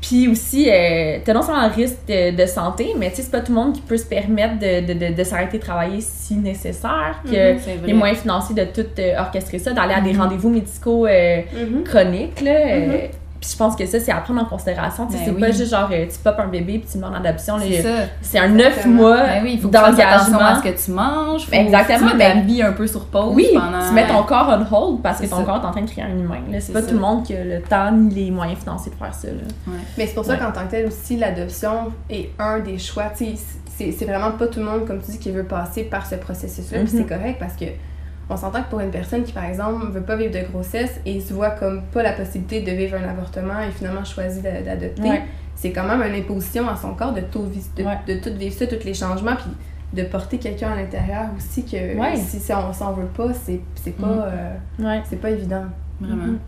Puis 0.00 0.26
aussi, 0.26 0.68
euh, 0.68 1.18
t'as 1.24 1.32
non 1.32 1.42
seulement 1.42 1.60
un 1.60 1.68
risque 1.68 1.98
de, 2.08 2.34
de 2.34 2.44
santé, 2.46 2.88
mais 2.98 3.10
tu 3.10 3.16
sais, 3.16 3.22
c'est 3.22 3.30
pas 3.30 3.38
tout 3.40 3.52
le 3.52 3.60
monde 3.60 3.72
qui 3.72 3.82
peut 3.82 3.96
se 3.96 4.04
permettre 4.04 4.58
de, 4.58 4.84
de, 4.92 4.98
de, 4.98 5.14
de 5.14 5.22
s'arrêter 5.22 5.58
de 5.58 5.62
travailler 5.62 6.00
si 6.00 6.34
nécessaire, 6.34 7.20
que 7.24 7.30
C'est 7.30 7.56
vrai. 7.56 7.86
les 7.86 7.92
moyens 7.92 8.18
financiers 8.18 8.56
de 8.56 8.64
tout 8.64 8.84
euh, 8.98 9.20
orchestrer 9.20 9.60
ça, 9.60 9.70
d'aller 9.70 9.94
à 9.94 10.00
des 10.00 10.12
Mhm. 10.12 10.20
rendez-vous 10.20 10.50
médicaux 10.50 11.06
euh, 11.06 11.42
Mhm. 11.54 11.84
chroniques, 11.84 12.40
là. 12.40 12.50
Puis 13.42 13.50
je 13.52 13.56
pense 13.58 13.74
que 13.76 13.84
ça, 13.84 13.98
c'est 14.00 14.12
à 14.12 14.16
prendre 14.20 14.40
en 14.40 14.44
considération. 14.44 15.06
Tu 15.06 15.12
sais, 15.12 15.18
Ben 15.18 15.24
c'est 15.26 15.30
oui. 15.32 15.40
pas 15.40 15.50
juste 15.50 15.70
genre, 15.70 15.88
euh, 15.92 16.06
tu 16.06 16.18
popes 16.20 16.38
un 16.38 16.46
bébé 16.46 16.78
puis 16.78 16.88
tu 16.92 16.96
mets 16.98 17.06
en 17.06 17.12
adoption. 17.14 17.56
là. 17.56 17.64
C'est 17.68 17.82
ça. 17.82 17.88
C'est 18.22 18.38
un 18.38 18.48
neuf 18.48 18.86
mois 18.86 19.16
Ben 19.18 19.42
oui, 19.42 19.50
il 19.54 19.60
faut 19.60 19.68
que 19.68 19.76
tu 19.76 19.80
fasses 19.82 19.98
attention 19.98 20.32
d'engagement. 20.32 20.46
à 20.46 20.56
ce 20.56 20.62
que 20.62 20.84
tu 20.84 20.90
manges. 20.92 21.46
Faut 21.46 21.52
Exactement, 21.52 22.10
tu 22.12 22.16
ben- 22.16 22.46
vie 22.46 22.62
un 22.62 22.72
peu 22.72 22.86
sur 22.86 23.04
pause 23.06 23.34
Oui, 23.34 23.48
pendant. 23.52 23.86
tu 23.86 23.92
mets 23.94 24.06
ton 24.06 24.22
corps 24.22 24.48
on 24.70 24.74
hold 24.74 25.02
parce 25.02 25.20
que 25.20 25.26
ton 25.26 25.38
ça. 25.38 25.42
corps 25.42 25.56
est 25.62 25.66
en 25.66 25.70
train 25.72 25.82
de 25.82 25.90
créer 25.90 26.04
un 26.04 26.16
humain. 26.16 26.38
là. 26.50 26.60
C'est 26.60 26.72
pas 26.72 26.80
ça. 26.80 26.86
tout 26.88 26.94
le 26.94 27.00
monde 27.00 27.24
qui 27.24 27.34
a 27.36 27.42
le 27.44 27.60
temps 27.62 27.90
ni 27.90 28.14
les 28.14 28.30
moyens 28.30 28.60
financiers 28.60 28.92
de 28.92 28.96
faire 28.96 29.12
ça. 29.14 29.26
Là. 29.28 29.72
Mais 29.98 30.06
c'est 30.06 30.14
pour 30.14 30.24
ça 30.24 30.34
Ouais. 30.34 30.38
qu'en 30.38 30.52
tant 30.52 30.64
que 30.66 30.70
tel 30.70 30.86
aussi, 30.86 31.16
l'adoption 31.16 31.92
est 32.08 32.30
un 32.38 32.60
des 32.60 32.78
choix. 32.78 33.06
Tu 33.16 33.24
sais, 33.26 33.32
c'est 33.76 33.90
c'est 33.92 34.04
vraiment 34.04 34.30
pas 34.32 34.46
tout 34.46 34.60
le 34.60 34.66
monde, 34.66 34.86
comme 34.86 35.00
tu 35.02 35.10
dis, 35.10 35.18
qui 35.18 35.30
veut 35.32 35.44
passer 35.44 35.82
par 35.82 36.06
ce 36.06 36.14
processus-là. 36.14 36.78
Puis 36.84 36.92
Mhm. 36.96 36.98
c'est 37.08 37.16
correct 37.16 37.36
parce 37.40 37.54
que 37.54 37.64
on 38.30 38.36
s'entend 38.36 38.62
que 38.62 38.70
pour 38.70 38.80
une 38.80 38.90
personne 38.90 39.24
qui, 39.24 39.32
par 39.32 39.44
exemple, 39.44 39.86
veut 39.90 40.00
pas 40.02 40.16
vivre 40.16 40.32
de 40.32 40.46
grossesse 40.50 41.00
et 41.04 41.20
se 41.20 41.32
voit 41.34 41.50
comme 41.50 41.82
pas 41.92 42.02
la 42.02 42.12
possibilité 42.12 42.60
de 42.62 42.70
vivre 42.70 42.96
un 42.96 43.08
avortement 43.08 43.60
et 43.60 43.70
finalement 43.72 44.04
choisit 44.04 44.42
d'a- 44.42 44.62
d'adopter, 44.62 45.02
Ouais. 45.02 45.22
c'est 45.54 45.72
quand 45.72 45.84
même 45.84 46.02
une 46.02 46.18
imposition 46.20 46.68
à 46.68 46.76
son 46.76 46.94
corps 46.94 47.12
de 47.12 47.20
tout, 47.20 47.44
vi- 47.44 47.64
de, 47.76 47.84
Ouais. 47.84 47.98
de 48.06 48.14
tout 48.20 48.34
vivre 48.36 48.54
ça, 48.54 48.66
tous 48.66 48.84
les 48.84 48.94
changements, 48.94 49.36
puis 49.36 49.50
de 49.92 50.02
porter 50.04 50.38
quelqu'un 50.38 50.72
à 50.72 50.76
l'intérieur 50.76 51.24
aussi 51.36 51.64
que 51.64 51.98
Ouais. 51.98 52.16
si, 52.16 52.38
si 52.40 52.52
on 52.54 52.72
s'en 52.72 52.92
veut 52.94 53.06
pas, 53.06 53.34
c'est 53.34 53.60
c'est 53.74 53.96
pas, 53.96 54.06
Mhm. 54.06 54.22
euh, 54.24 54.54
Ouais. 54.88 55.02
c'est 55.08 55.20
pas 55.20 55.30
évident. 55.30 55.64
Vraiment. 56.00 56.24
Mhm. 56.24 56.38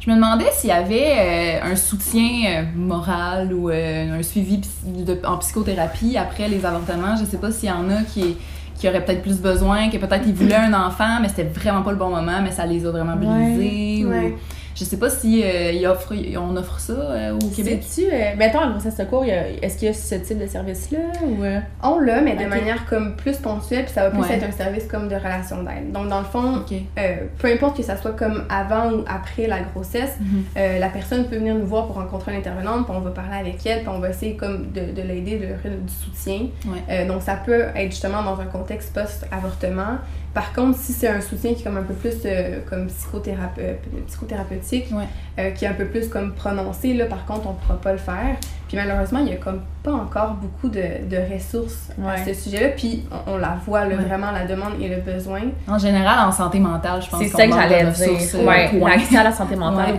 Je 0.00 0.10
me 0.10 0.14
demandais 0.16 0.46
s'il 0.52 0.70
y 0.70 0.72
avait 0.72 1.58
euh, 1.60 1.72
un 1.72 1.76
soutien 1.76 2.22
euh, 2.46 2.62
moral 2.74 3.52
ou 3.52 3.68
euh, 3.68 4.18
un 4.18 4.22
suivi 4.22 4.58
psy- 4.58 5.04
de- 5.04 5.18
en 5.26 5.36
psychothérapie 5.38 6.16
après 6.16 6.48
les 6.48 6.64
avortements. 6.64 7.14
Je 7.16 7.24
sais 7.26 7.36
pas 7.36 7.50
s'il 7.52 7.68
y 7.68 7.72
en 7.72 7.90
a 7.90 8.02
qui, 8.04 8.36
qui 8.78 8.88
auraient 8.88 9.04
peut-être 9.04 9.22
plus 9.22 9.40
besoin, 9.40 9.88
que 9.90 9.96
peut-être 9.96 10.22
ils 10.26 10.34
voulaient 10.34 10.54
un 10.54 10.72
enfant, 10.72 11.18
mais 11.20 11.28
c'était 11.28 11.44
vraiment 11.44 11.82
pas 11.82 11.90
le 11.90 11.96
bon 11.96 12.10
moment, 12.10 12.40
mais 12.42 12.50
ça 12.52 12.64
les 12.66 12.86
a 12.86 12.90
vraiment 12.90 13.16
brisés. 13.16 14.04
ou- 14.04 14.10
Ouais. 14.10 14.36
Je 14.78 14.84
sais 14.84 14.96
pas 14.96 15.10
si 15.10 15.42
euh, 15.42 15.72
ils 15.72 15.84
offrent, 15.88 16.14
on 16.38 16.56
offre 16.56 16.78
ça 16.78 16.92
euh, 16.92 17.32
au 17.34 17.38
Québec. 17.48 17.82
Euh, 17.98 18.30
mettons, 18.36 18.60
en 18.60 18.70
grossesse 18.70 18.96
secours, 18.96 19.24
est-ce 19.24 19.76
qu'il 19.76 19.88
y 19.88 19.90
a 19.90 19.94
ce 19.94 20.14
type 20.14 20.38
de 20.38 20.46
service-là 20.46 20.98
ou. 21.24 21.42
euh? 21.42 21.58
On 21.82 21.98
l'a, 21.98 22.20
mais 22.20 22.36
de 22.36 22.44
manière 22.44 22.86
comme 22.86 23.16
plus 23.16 23.36
ponctuelle, 23.38 23.84
puis 23.86 23.92
ça 23.94 24.04
va 24.04 24.10
plus 24.10 24.20
Ouais. 24.20 24.34
être 24.36 24.44
un 24.44 24.52
service 24.52 24.84
comme 24.86 25.08
de 25.08 25.16
relation 25.16 25.62
d'aide. 25.64 25.90
Donc, 25.92 26.08
dans 26.08 26.20
le 26.20 26.24
fond, 26.26 26.62
euh, 26.98 27.16
peu 27.38 27.48
importe 27.52 27.76
que 27.78 27.82
ça 27.82 27.96
soit 27.96 28.12
comme 28.12 28.44
avant 28.48 28.92
ou 28.92 29.04
après 29.08 29.48
la 29.48 29.60
grossesse, 29.62 30.14
Mhm. 30.20 30.44
euh, 30.56 30.78
la 30.78 30.88
personne 30.90 31.24
peut 31.26 31.36
venir 31.38 31.56
nous 31.56 31.66
voir 31.66 31.86
pour 31.86 31.96
rencontrer 31.96 32.32
une 32.32 32.38
intervenante, 32.38 32.86
puis 32.86 32.94
on 32.96 33.00
va 33.00 33.10
parler 33.10 33.36
avec 33.40 33.66
elle, 33.66 33.80
puis 33.80 33.88
on 33.88 33.98
va 33.98 34.10
essayer 34.10 34.36
comme 34.36 34.70
de, 34.70 34.92
de 34.92 35.02
l'aider, 35.02 35.38
de 35.38 35.46
lui 35.46 35.52
offrir 35.54 35.72
du 35.72 35.92
soutien. 35.92 36.46
Ouais. 36.66 36.78
Euh, 36.90 37.08
donc, 37.08 37.22
ça 37.22 37.34
peut 37.34 37.64
être 37.74 37.90
justement 37.90 38.22
dans 38.22 38.40
un 38.40 38.46
contexte 38.46 38.94
post-avortement. 38.94 39.98
Par 40.34 40.52
contre, 40.52 40.78
si 40.78 40.92
c'est 40.92 41.08
un 41.08 41.20
soutien 41.20 41.54
qui 41.54 41.62
est 41.62 41.64
comme 41.64 41.78
un 41.78 41.82
peu 41.82 41.94
plus 41.94 42.14
euh, 42.26 42.60
comme 42.68 42.86
psychothérapeu- 42.86 43.76
psychothérapeutique, 44.06 44.86
Ouais. 44.92 45.04
euh, 45.38 45.50
qui 45.50 45.64
est 45.64 45.68
un 45.68 45.72
peu 45.74 45.86
plus 45.86 46.08
comme 46.08 46.32
prononcé, 46.34 46.94
là, 46.94 47.06
par 47.06 47.24
contre, 47.26 47.46
on 47.48 47.52
ne 47.52 47.56
pourra 47.58 47.80
pas 47.80 47.92
le 47.92 47.98
faire. 47.98 48.36
Puis 48.68 48.76
malheureusement, 48.76 49.20
il 49.20 49.28
y 49.28 49.32
a 49.32 49.36
comme 49.36 49.62
pas 49.82 49.92
encore 49.92 50.34
beaucoup 50.34 50.68
de, 50.68 51.08
de 51.08 51.16
ressources 51.34 51.88
à 52.06 52.22
ce 52.22 52.34
sujet-là. 52.34 52.68
Puis 52.76 53.04
on, 53.26 53.32
on 53.32 53.36
la 53.38 53.56
voit, 53.66 53.84
là, 53.86 53.96
Ouais. 53.96 54.04
vraiment, 54.04 54.30
la 54.30 54.44
demande 54.46 54.74
et 54.80 54.88
le 54.88 55.00
besoin. 55.00 55.40
En 55.66 55.78
général, 55.78 56.28
en 56.28 56.30
santé 56.30 56.60
mentale, 56.60 57.00
je 57.02 57.08
pense 57.08 57.20
C'est 57.20 57.30
qu'on 57.30 57.38
ça 57.38 57.44
que 57.44 57.50
manque 57.50 57.58
de 57.58 57.62
j'allais 57.68 57.84
ressources, 57.88 58.30
dire. 58.34 58.40
euh, 58.40 58.46
Ouais, 58.46 58.70
l'accès 58.90 59.16
à 59.16 59.24
la 59.24 59.32
santé 59.32 59.56
mentale 59.56 59.94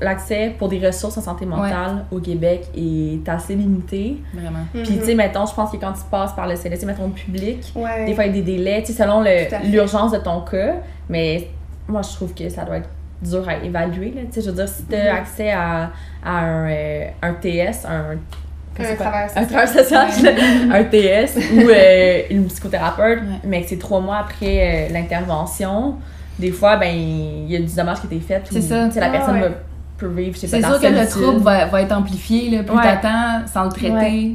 l'accès 0.00 0.54
pour 0.58 0.68
des 0.68 0.84
ressources 0.86 1.18
en 1.18 1.22
santé 1.22 1.44
mentale 1.46 2.04
au 2.12 2.20
Québec 2.20 2.68
est 2.76 3.28
assez 3.28 3.54
limité. 3.54 4.18
Vraiment. 4.32 4.60
Puis, 4.72 4.98
tu 4.98 5.04
sais, 5.04 5.14
mettons, 5.14 5.46
je 5.46 5.54
pense 5.54 5.70
que 5.72 5.76
quand 5.76 5.92
tu 5.92 6.02
passes 6.10 6.32
par 6.34 6.46
le 6.46 6.54
CLSC, 6.56 6.84
mettons, 6.86 7.10
public, 7.10 7.72
ouais. 7.74 8.06
des 8.06 8.14
fois, 8.14 8.24
il 8.26 8.36
y 8.36 8.38
a 8.38 8.42
des 8.42 8.56
délais, 8.56 8.82
tu 8.82 8.92
sais, 8.92 9.02
selon 9.02 9.20
le- 9.20 9.68
l'urgence 9.70 10.12
de 10.12 10.18
ton 10.18 10.40
cas. 10.42 10.74
Mais 11.08 11.48
moi, 11.88 12.02
je 12.02 12.12
trouve 12.14 12.32
que 12.34 12.48
ça 12.48 12.64
doit 12.64 12.76
être 12.78 12.88
dur 13.28 13.48
à 13.48 13.56
évaluer, 13.64 14.12
là. 14.14 14.22
Je 14.34 14.40
veux 14.40 14.52
dire, 14.52 14.68
si 14.68 14.84
tu 14.84 14.94
as 14.94 15.12
Mhm. 15.12 15.18
accès 15.18 15.50
à, 15.50 15.90
à 16.24 16.38
un, 16.38 16.68
euh, 16.70 17.04
un 17.22 17.32
TS, 17.34 17.84
un... 17.86 18.16
Un 18.76 18.94
travailleur 18.96 19.30
Un 19.36 19.44
social. 19.44 19.46
travailleur 19.46 20.08
social, 20.08 20.70
un 20.72 20.84
TS 20.84 21.36
ou 21.54 21.68
euh, 21.68 22.22
une 22.30 22.46
psychothérapeute, 22.46 23.20
Ouais. 23.20 23.38
mais 23.44 23.62
que 23.62 23.68
c'est 23.68 23.78
trois 23.78 24.00
mois 24.00 24.16
après 24.18 24.88
euh, 24.90 24.92
l'intervention, 24.92 25.94
des 26.40 26.50
fois, 26.50 26.76
ben, 26.76 26.92
il 26.92 27.48
y 27.52 27.54
a 27.54 27.60
du 27.60 27.72
dommage 27.72 28.00
qui 28.00 28.08
a 28.08 28.16
été 28.16 28.20
fait. 28.20 28.42
C'est 28.50 28.60
ça. 28.60 28.88
la 28.96 29.06
Ah, 29.06 29.10
personne 29.10 29.34
ouais. 29.36 29.40
va- 29.42 29.54
peut 29.96 30.08
vivre, 30.08 30.34
je 30.34 30.40
sais 30.46 30.60
pas, 30.60 30.66
C'est 30.72 30.80
sûr 30.80 30.80
que 30.80 30.92
le 30.92 31.06
trouble 31.08 31.38
va, 31.44 31.66
va 31.66 31.82
être 31.82 31.92
amplifié. 31.92 32.50
Là. 32.50 32.64
Plus 32.64 32.74
Ouais. 32.76 32.82
t'attends 32.82 33.46
sans 33.46 33.62
le 33.64 33.70
traiter. 33.70 34.32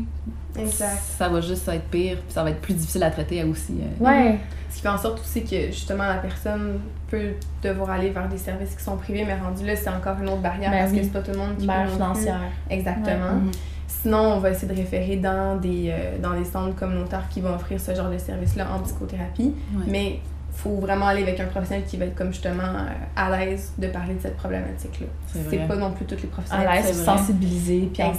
Exact. 0.58 1.02
ça 1.18 1.30
va 1.30 1.42
juste 1.42 1.68
être 1.68 1.86
pire. 1.90 2.18
Puis 2.18 2.34
ça 2.34 2.44
va 2.44 2.50
être 2.52 2.62
plus 2.62 2.74
difficile 2.74 3.04
à 3.04 3.12
traiter 3.12 3.44
aussi. 3.44 3.76
euh. 3.82 4.04
Ouais. 4.04 4.38
Ce 4.70 4.76
qui 4.78 4.82
fait 4.82 4.90
en 4.90 4.98
sorte 4.98 5.20
aussi 5.20 5.44
que 5.44 5.68
justement 5.68 6.06
la 6.06 6.16
personne 6.18 6.80
peut 7.10 7.32
devoir 7.64 7.90
aller 7.92 8.10
vers 8.12 8.30
des 8.30 8.38
services 8.38 8.76
qui 8.76 8.84
sont 8.84 8.98
privés, 8.98 9.26
mais 9.26 9.36
rendu 9.36 9.66
là, 9.66 9.76
c'est 9.76 9.90
encore 9.90 10.18
une 10.22 10.30
autre 10.30 10.42
barrière 10.42 10.70
Ben 10.72 10.80
parce 10.82 10.92
oui. 10.92 11.00
que 11.00 11.04
c'est 11.06 11.12
pas 11.12 11.22
tout 11.22 11.32
le 11.32 11.38
monde 11.38 11.58
qui 11.58 11.66
Barrière 11.66 11.86
peut 11.86 11.92
plus. 11.92 11.98
financière. 12.04 12.42
Exactement. 12.70 13.42
Sinon, 13.88 14.20
on 14.36 14.40
va 14.40 14.52
essayer 14.52 14.68
de 14.72 14.78
référer 14.78 15.16
dans 15.18 15.58
des, 15.60 15.88
euh, 15.90 16.18
dans 16.22 16.34
des 16.34 16.46
centres 16.46 16.76
communautaires 16.76 17.28
qui 17.30 17.42
vont 17.42 17.54
offrir 17.56 17.80
ce 17.82 17.94
genre 17.96 18.10
de 18.10 18.18
service-là 18.20 18.68
en 18.74 18.80
psychothérapie. 18.80 19.56
Ouais. 19.76 19.84
Mais 19.88 20.20
faut 20.54 20.76
vraiment 20.78 21.08
aller 21.08 21.24
avec 21.24 21.40
un 21.40 21.46
professionnel 21.46 21.84
qui 21.86 21.98
va 21.98 22.06
être 22.06 22.16
comme 22.16 22.32
justement 22.32 22.62
euh, 22.64 22.94
à 23.16 23.30
l'aise 23.38 23.74
de 23.78 23.88
parler 23.88 24.14
de 24.14 24.22
cette 24.22 24.38
problématique-là. 24.38 25.08
C'est 25.50 25.68
pas 25.68 25.76
non 25.76 25.92
plus 25.92 26.06
tous 26.06 26.16
les 26.16 26.24
À 26.26 26.28
professionnels. 26.28 26.70
l'aise, 26.72 26.86
c'est 26.86 27.04
vrai. 27.04 27.18
sensibilisé, 27.18 27.90
puis 27.94 28.04
là. 28.04 28.10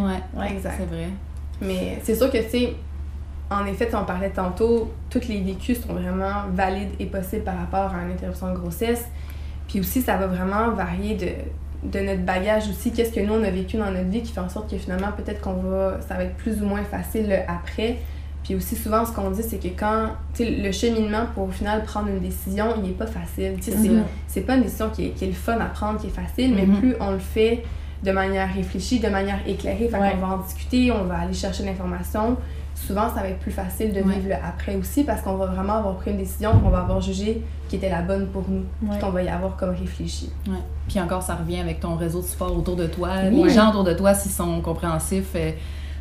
Ouais, 0.00 0.12
Ouais. 0.36 0.50
Exact. 0.52 0.74
c'est 0.78 0.86
vrai. 0.86 1.06
Mais 1.60 1.98
c'est 2.02 2.14
sûr 2.14 2.30
que, 2.30 2.38
tu 2.38 2.50
sais, 2.50 2.72
en 3.50 3.64
effet, 3.66 3.88
on 3.94 4.04
parlait 4.04 4.30
tantôt, 4.30 4.92
tous 5.10 5.28
les 5.28 5.40
vécus 5.40 5.80
sont 5.80 5.94
vraiment 5.94 6.44
valides 6.52 6.90
et 6.98 7.06
possibles 7.06 7.44
par 7.44 7.56
rapport 7.58 7.94
à 7.94 8.02
une 8.04 8.12
interruption 8.12 8.52
de 8.52 8.58
grossesse. 8.58 9.04
Puis 9.68 9.80
aussi, 9.80 10.02
ça 10.02 10.16
va 10.16 10.26
vraiment 10.26 10.70
varier 10.70 11.14
de, 11.14 11.28
de 11.90 12.04
notre 12.04 12.22
bagage 12.22 12.68
aussi. 12.68 12.92
Qu'est-ce 12.92 13.12
que 13.12 13.20
nous, 13.20 13.34
on 13.34 13.42
a 13.44 13.50
vécu 13.50 13.76
dans 13.76 13.90
notre 13.90 14.08
vie 14.08 14.22
qui 14.22 14.32
fait 14.32 14.40
en 14.40 14.48
sorte 14.48 14.70
que 14.70 14.76
finalement, 14.78 15.08
peut-être 15.16 15.40
qu'on 15.40 15.54
va, 15.54 15.98
ça 16.06 16.14
va 16.14 16.24
être 16.24 16.36
plus 16.36 16.60
ou 16.62 16.66
moins 16.66 16.82
facile 16.84 17.26
euh, 17.30 17.40
après. 17.48 17.98
Puis 18.44 18.54
aussi, 18.54 18.76
souvent, 18.76 19.04
ce 19.04 19.12
qu'on 19.12 19.30
dit, 19.30 19.42
c'est 19.42 19.58
que 19.58 19.68
quand, 19.76 20.10
tu 20.34 20.44
sais, 20.44 20.50
le 20.50 20.70
cheminement 20.70 21.26
pour 21.34 21.44
au 21.44 21.50
final 21.50 21.82
prendre 21.84 22.08
une 22.08 22.20
décision, 22.20 22.66
il 22.82 22.90
est 22.90 22.94
pas 22.94 23.06
facile. 23.08 23.54
Tu 23.56 23.62
sais, 23.62 23.72
c'est- 23.72 23.88
Mhm. 23.88 24.04
c'est 24.28 24.40
pas 24.42 24.54
une 24.56 24.62
décision 24.62 24.88
qui 24.90 25.06
est, 25.06 25.10
qui 25.10 25.24
est 25.24 25.28
le 25.28 25.32
fun 25.34 25.58
à 25.58 25.66
prendre, 25.66 26.00
qui 26.00 26.06
est 26.08 26.10
facile, 26.10 26.54
mais 26.54 26.64
Mhm. 26.66 26.78
plus 26.78 26.94
on 27.00 27.10
le 27.12 27.18
fait 27.18 27.64
de 28.02 28.12
manière 28.12 28.52
réfléchie, 28.54 29.00
de 29.00 29.08
manière 29.08 29.38
éclairée, 29.46 29.88
fait 29.88 29.98
Ouais. 29.98 30.10
qu'on 30.12 30.26
va 30.26 30.34
en 30.34 30.38
discuter, 30.38 30.90
on 30.92 31.04
va 31.04 31.18
aller 31.20 31.32
chercher 31.34 31.64
l'information. 31.64 32.36
Souvent, 32.74 33.08
ça 33.08 33.22
va 33.22 33.28
être 33.28 33.38
plus 33.38 33.50
facile 33.52 33.92
de 33.94 34.00
Ouais. 34.02 34.14
vivre 34.16 34.28
le 34.28 34.34
après 34.34 34.76
aussi 34.76 35.02
parce 35.04 35.22
qu'on 35.22 35.36
va 35.36 35.46
vraiment 35.46 35.74
avoir 35.78 35.94
pris 35.96 36.10
une 36.10 36.18
décision 36.18 36.52
qu'on 36.58 36.68
va 36.68 36.80
avoir 36.80 37.00
jugée 37.00 37.42
qui 37.70 37.76
était 37.76 37.88
la 37.88 38.02
bonne 38.02 38.26
pour 38.26 38.42
nous, 38.48 38.64
Ouais. 38.82 38.90
puis 38.90 38.98
qu'on 39.00 39.10
va 39.10 39.22
y 39.22 39.28
avoir 39.28 39.56
comme 39.56 39.70
réfléchi. 39.70 40.30
Ouais. 40.46 40.58
Puis 40.88 41.00
encore, 41.00 41.22
ça 41.22 41.34
revient 41.36 41.58
avec 41.60 41.80
ton 41.80 41.94
réseau 41.96 42.20
de 42.20 42.26
support 42.26 42.56
autour 42.56 42.76
de 42.76 42.86
toi. 42.86 43.08
Oui. 43.32 43.44
Les 43.44 43.50
gens 43.50 43.70
autour 43.70 43.82
de 43.84 43.94
toi, 43.94 44.12
s'ils 44.14 44.30
sont 44.30 44.60
compréhensifs, 44.60 45.30
euh, 45.34 45.50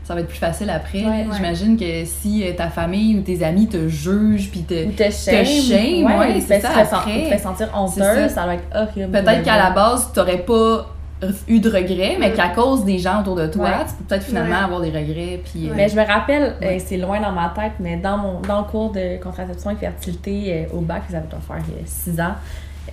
ça 0.03 0.13
va 0.13 0.19
être 0.19 0.27
plus 0.27 0.37
facile 0.37 0.69
après. 0.69 0.99
Ouais, 1.03 1.09
ouais. 1.09 1.25
J'imagine 1.33 1.77
que 1.77 2.03
si 2.05 2.43
euh, 2.47 2.51
ta 2.55 2.69
famille 2.69 3.17
ou 3.17 3.21
tes 3.21 3.41
amis 3.43 3.67
te 3.67 3.87
jugent, 3.87 4.51
puis 4.51 4.61
te... 4.63 4.85
Ou 4.85 4.91
te 4.91 5.09
shame. 5.09 6.05
ouais, 6.05 6.37
ou 6.37 6.41
c'est 6.45 6.59
ça, 6.59 6.69
sen- 6.71 6.87
après. 6.91 7.23
te 7.23 7.29
fait 7.29 7.37
sentir 7.39 7.69
C'est 7.71 7.77
honteuse, 7.79 8.27
ça. 8.27 8.29
ça. 8.29 8.45
va 8.45 8.55
être 8.55 8.65
horrible. 8.75 9.11
Peut-être 9.11 9.43
qu'à 9.43 9.57
la 9.57 9.69
base 9.71 10.03
base, 10.05 10.13
t'aurais 10.13 10.39
pas 10.39 10.87
eu 11.47 11.59
de 11.59 11.69
regrets, 11.69 12.17
mais 12.19 12.29
Mm. 12.29 12.33
qu'à 12.33 12.49
cause 12.49 12.83
des 12.85 12.97
gens 12.99 13.21
autour 13.21 13.35
de 13.35 13.47
toi, 13.47 13.63
Ouais. 13.65 13.71
tu 13.87 13.93
peux 13.95 14.03
peut-être 14.05 14.23
finalement 14.23 14.57
Ouais. 14.57 14.63
avoir 14.63 14.81
des 14.81 14.89
regrets. 14.91 15.41
Puis, 15.43 15.69
euh, 15.69 15.73
Mais 15.75 15.87
je 15.89 15.95
me 15.95 16.05
rappelle, 16.05 16.55
euh, 16.61 16.77
c'est 16.85 16.97
loin 16.97 17.19
dans 17.21 17.31
ma 17.31 17.49
tête, 17.55 17.73
mais 17.79 17.97
dans, 17.97 18.17
mon, 18.17 18.39
dans 18.41 18.59
le 18.59 18.65
cours 18.65 18.91
de 18.91 19.21
contraception 19.21 19.71
et 19.71 19.75
fertilité 19.75 20.67
euh, 20.71 20.77
au 20.77 20.81
bac, 20.81 21.03
ça 21.09 21.17
va 21.19 21.23
faire 21.39 21.63
euh, 21.69 21.81
six 21.85 22.19
ans, 22.19 22.35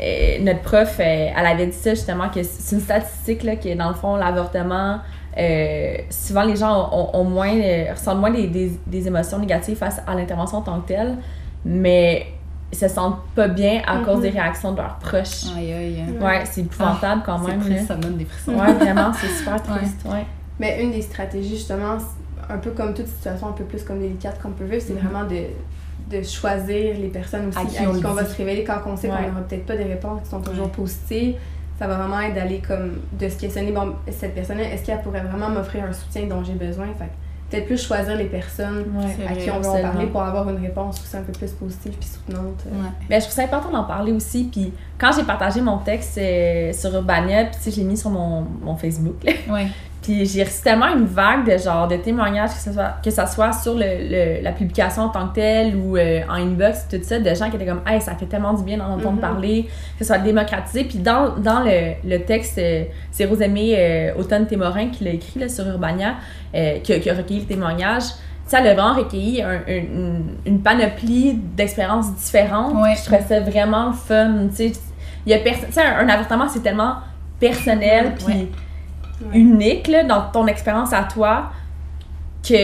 euh, 0.01 0.39
notre 0.41 0.61
prof, 0.61 0.97
euh, 1.01 1.29
elle 1.37 1.47
avait 1.47 1.67
dit 1.67 1.77
ça 1.77 1.91
justement, 1.91 2.29
que 2.29 2.43
c'est 2.43 2.75
une 2.75 2.81
statistique 2.83 3.43
là, 3.43 3.57
que 3.57 3.75
dans 3.75 3.89
le 3.89 3.95
fond, 3.95 4.17
l'avortement, 4.17 4.99
euh, 5.39 5.95
souvent 6.11 6.43
les 6.45 6.57
gens 6.57 6.91
ont, 6.93 7.11
ont- 7.19 7.25
moins, 7.25 7.55
euh, 7.55 7.93
ressentent 7.93 8.19
moins 8.19 8.31
des, 8.31 8.47
des, 8.49 8.73
des 8.87 9.07
émotions 9.07 9.39
négatives 9.39 9.77
face 9.77 10.01
à 10.07 10.15
l'intervention 10.15 10.59
en 10.59 10.63
tant 10.63 10.81
que 10.81 10.89
telle, 10.89 11.15
mais 11.65 12.27
se 12.73 12.89
sentent 12.89 13.21
pas 13.35 13.49
bien 13.49 13.83
à 13.87 13.99
cause 13.99 14.21
des 14.23 14.31
réactions 14.31 14.73
de 14.73 14.79
leurs 14.79 14.97
proches. 14.97 15.45
aïe, 15.57 15.73
aïe. 15.73 16.05
Ouais. 16.19 16.25
Ouais, 16.25 16.43
c'est 16.45 16.63
épouvantable 16.63 17.23
quand 17.25 17.43
C'est 17.45 17.51
même. 17.51 17.61
triste, 17.61 17.81
là. 17.81 17.87
ça 17.87 17.95
donne 17.97 18.17
des 18.17 18.25
frissons. 18.25 18.53
Ouais, 18.59 18.73
vraiment, 18.73 19.13
c'est 19.13 19.29
super 19.29 19.63
triste. 19.63 20.01
Ouais. 20.07 20.25
Mais 20.59 20.83
une 20.83 20.91
des 20.93 21.03
stratégies, 21.03 21.57
justement, 21.57 21.99
un 22.49 22.59
peu 22.59 22.71
comme 22.71 22.95
toute 22.95 23.07
situation 23.09 23.49
un 23.49 23.53
peu 23.53 23.65
plus 23.65 23.83
comme 23.85 23.99
délicate 24.01 24.41
qu'on 24.43 24.51
peut 24.51 24.65
vivre, 24.65 24.83
c'est 24.87 24.93
Mhm. 24.95 25.01
vraiment 25.09 25.25
de, 25.29 26.17
de 26.17 26.23
choisir 26.23 26.97
les 26.99 27.09
personnes 27.09 27.49
aussi 27.49 27.59
À 27.59 27.63
à 27.63 27.65
qui 27.65 27.87
on 27.87 28.13
va 28.13 28.25
se 28.25 28.37
révéler 28.37 28.65
quand 28.65 28.79
on 28.87 28.97
sait 28.97 29.09
Ouais. 29.09 29.17
qu'on 29.17 29.29
n'aura 29.29 29.41
peut-être 29.43 29.67
pas 29.67 29.77
des 29.77 29.85
réponses 29.85 30.23
qui 30.25 30.31
sont 30.31 30.41
toujours 30.41 30.67
Ouais. 30.67 30.73
positives. 30.73 31.37
Ça 31.79 31.87
va 31.87 31.97
vraiment 31.97 32.21
être 32.21 32.35
d'aller 32.35 32.59
comme 32.67 32.99
de 33.19 33.29
se 33.29 33.37
questionner, 33.37 33.73
bon, 33.73 33.95
cette 34.11 34.35
personne-là, 34.35 34.65
est-ce 34.73 34.85
qu'elle 34.87 35.01
pourrait 35.03 35.23
vraiment 35.23 35.49
m'offrir 35.49 35.85
un 35.85 35.93
soutien 35.93 36.27
dont 36.27 36.45
j'ai 36.45 36.53
besoin? 36.53 36.87
Fait 36.99 37.11
peut-être 37.53 37.67
plus 37.67 37.81
choisir 37.87 38.17
les 38.17 38.25
personnes 38.25 38.85
Ouais. 38.97 39.27
À 39.29 39.35
qui 39.35 39.51
on 39.51 39.57
absolument. 39.57 39.91
parler 39.93 40.07
pour 40.07 40.23
avoir 40.23 40.49
une 40.51 40.61
réponse 40.61 41.01
aussi 41.01 41.17
un 41.17 41.23
peu 41.23 41.33
plus 41.33 41.51
positive 41.53 41.93
puis 41.93 42.09
soutenante. 42.09 42.65
Ouais. 42.67 42.89
Ben, 43.09 43.21
je 43.21 43.27
trouve 43.27 43.35
ça 43.37 43.45
important 43.45 43.71
d'en 43.71 43.85
parler 43.85 44.11
aussi. 44.13 44.49
Puis 44.51 44.73
quand 44.99 45.11
j'ai 45.17 45.23
partagé 45.25 45.61
mon 45.61 45.79
texte 45.79 46.19
euh, 46.19 46.73
sur 46.73 46.93
Urbania, 46.95 47.45
puis 47.45 47.57
tu 47.57 47.63
sais, 47.63 47.71
je 47.71 47.77
l'ai 47.77 47.85
mis 47.87 47.97
sur 47.97 48.11
mon, 48.11 48.45
mon 48.63 48.77
Facebook. 48.77 49.23
là. 49.25 49.33
Ouais. 49.53 49.67
Puis 50.03 50.27
j'ai 50.27 50.43
reçu 50.43 50.63
tellement 50.63 50.89
une 50.89 51.05
vague 51.07 51.49
de 51.49 51.57
genre 51.57 51.87
de 51.87 51.95
témoignages, 51.97 52.51
que 52.51 52.59
ce 52.61 52.73
soit, 52.73 52.97
que 53.05 53.11
ça 53.11 53.25
soit 53.29 53.53
sur 53.53 53.75
le, 53.75 53.81
le- 53.87 54.43
la 54.43 54.51
publication 54.51 55.03
en 55.03 55.09
tant 55.11 55.29
que 55.29 55.35
telle 55.37 55.77
ou 55.77 55.97
euh, 55.97 56.21
en 56.29 56.35
inbox, 56.35 56.89
tout 56.91 56.99
ça, 57.03 57.21
de 57.21 57.35
gens 57.35 57.49
qui 57.51 57.55
étaient 57.57 57.67
comme 57.67 57.83
Hey, 57.87 58.01
ça 58.01 58.15
fait 58.17 58.27
tellement 58.27 58.53
du 58.53 58.65
bien 58.65 58.79
d'en 58.79 58.95
entendre 58.95 59.13
Mhm. 59.13 59.21
parler, 59.21 59.69
que 59.99 60.05
ça 60.05 60.15
soit 60.17 60.25
démocratisé. 60.25 60.85
Puis 60.85 60.99
dans, 60.99 61.37
dans 61.39 61.61
le, 61.61 61.93
le 62.05 62.19
texte, 62.25 62.59
euh, 62.59 62.83
c'est 63.13 63.27
Rosemée 63.27 63.75
euh, 63.79 64.15
Automne 64.19 64.47
Témorin 64.47 64.89
qui 64.89 65.05
l'a 65.05 65.11
écrit 65.13 65.39
là, 65.39 65.49
sur 65.49 65.65
Urbania, 65.69 66.15
euh, 66.55 66.79
qui, 66.81 66.93
a, 66.95 66.99
qui 66.99 67.09
a 67.09 67.15
recueilli 67.15 67.41
le 67.43 67.47
témoignage. 67.47 68.03
Ça 68.47 68.59
a 68.59 68.63
vraiment 68.63 68.95
recueilli 68.95 69.41
un- 69.41 69.51
un- 69.51 69.61
une, 69.69 70.25
une 70.45 70.61
panoplie 70.63 71.35
d'expériences 71.35 72.13
différentes. 72.17 72.75
Ouais. 72.75 72.97
Je 72.97 73.03
trouvais 73.05 73.23
ça 73.23 73.39
vraiment 73.41 73.93
fun. 73.93 74.49
Tu 74.55 74.73
sais, 74.73 74.73
tu 75.25 75.81
un, 75.81 75.99
un 76.05 76.09
avortement, 76.09 76.49
c'est 76.49 76.61
tellement 76.63 76.97
personnel, 77.39 78.15
puis 78.17 78.27
Ouais. 78.27 78.49
Ouais. 79.31 79.39
unique 79.39 79.89
là, 79.89 80.05
dans 80.05 80.31
ton 80.31 80.47
expérience 80.47 80.93
à 80.93 81.05
toi 81.05 81.51
que 82.47 82.55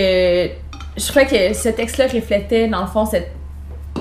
je 0.96 1.10
crois 1.10 1.24
que 1.24 1.52
ce 1.54 1.68
texte-là 1.68 2.06
reflétait 2.08 2.68
dans 2.68 2.80
le 2.80 2.86
fond 2.88 3.06
cette, 3.06 3.30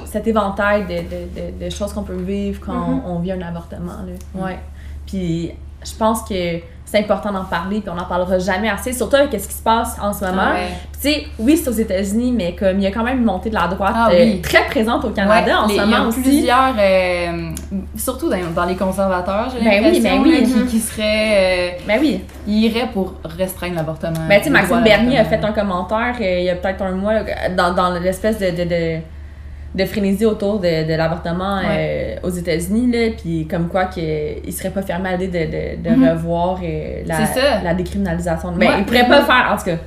cet 0.05 0.25
éventail 0.27 0.83
de, 0.87 0.95
de, 0.95 1.59
de, 1.59 1.65
de 1.65 1.69
choses 1.69 1.93
qu'on 1.93 2.03
peut 2.03 2.15
vivre 2.15 2.59
quand 2.65 2.73
Mhm. 2.89 3.01
on 3.05 3.19
vit 3.19 3.31
un 3.31 3.41
avortement. 3.41 3.97
Là. 4.05 4.41
Ouais. 4.45 4.57
Puis 5.05 5.51
je 5.85 5.93
pense 5.95 6.23
que 6.23 6.57
c'est 6.89 6.99
important 6.99 7.33
d'en 7.33 7.43
parler, 7.43 7.81
puis 7.81 7.89
on 7.89 7.95
n'en 7.95 8.05
parlera 8.05 8.39
jamais 8.39 8.69
assez, 8.69 8.93
surtout 8.93 9.17
avec 9.17 9.31
ce 9.39 9.45
qui 9.47 9.53
se 9.53 9.61
passe 9.61 9.97
en 10.01 10.13
ce 10.13 10.23
moment. 10.23 10.51
Ouais. 10.53 10.67
Puis 10.93 11.01
Tu 11.01 11.19
sais, 11.21 11.27
oui, 11.37 11.57
c'est 11.57 11.69
aux 11.69 11.73
États-Unis, 11.73 12.31
mais 12.35 12.55
comme 12.55 12.77
il 12.77 12.83
y 12.83 12.87
a 12.87 12.91
quand 12.91 13.03
même 13.03 13.17
une 13.17 13.25
montée 13.25 13.49
de 13.49 13.55
la 13.55 13.67
droite 13.67 13.93
Ah 13.93 14.09
euh, 14.11 14.15
oui. 14.23 14.41
très 14.41 14.63
présente 14.65 15.03
au 15.03 15.09
Canada 15.09 15.45
Ouais, 15.45 15.53
en 15.53 15.67
les- 15.67 15.75
ce 15.75 15.81
il 15.83 15.91
y 15.91 15.93
a 15.93 15.97
moment 15.97 16.09
aussi. 16.09 16.21
plusieurs, 16.21 16.75
euh, 16.79 17.49
surtout 17.97 18.29
dans, 18.29 18.37
dans 18.55 18.63
les 18.65 18.75
conservateurs, 18.75 19.49
j'ai 19.53 19.59
Ben 19.63 19.83
oui, 19.83 19.99
l'impression, 19.99 20.21
ben 20.23 20.29
oui. 20.29 20.43
qui, 20.45 20.65
qui 20.65 20.79
seraient, 20.79 21.35
euh, 21.35 21.69
Ben 21.87 21.99
oui. 22.01 22.21
ils 22.47 22.63
iraient 22.65 22.87
pour 22.93 23.15
restreindre 23.37 23.75
l'avortement. 23.75 24.21
Ben, 24.29 24.37
tu 24.39 24.45
sais, 24.45 24.49
Maxime 24.49 24.81
Bernier 24.83 25.19
a 25.19 25.25
fait 25.25 25.43
un 25.43 25.51
commentaire 25.51 26.15
il 26.21 26.43
y 26.45 26.49
a 26.49 26.55
peut-être 26.55 26.81
un 26.83 26.91
mois 26.91 27.13
dans, 27.55 27.73
dans 27.73 27.89
l'espèce 27.99 28.39
de, 28.39 28.49
de, 28.51 28.63
de, 28.63 28.99
de 29.75 29.85
frénésie 29.85 30.25
autour 30.25 30.59
de, 30.59 30.87
de 30.87 30.93
l'avortement 30.95 31.59
euh, 31.63 32.15
aux 32.23 32.29
États-Unis, 32.29 32.91
là, 32.91 33.13
puis 33.21 33.47
comme 33.47 33.67
quoi 33.67 33.85
qu'il 33.85 34.03
il 34.45 34.53
serait 34.53 34.69
pas 34.71 34.81
fermé 34.81 35.09
à 35.09 35.15
l'idée 35.17 35.45
de, 35.45 35.83
de, 35.87 35.89
de 35.89 35.95
Mhm. 35.95 36.09
revoir 36.09 36.59
euh, 36.63 37.03
la, 37.05 37.17
la 37.63 37.73
décriminalisation. 37.73 38.51
Ben, 38.53 38.67
Ouais. 38.69 38.75
il 38.79 38.85
pourrait 38.85 39.07
pas 39.07 39.21
faire, 39.23 39.51
en 39.53 39.57
tout 39.57 39.65
cas. 39.65 39.77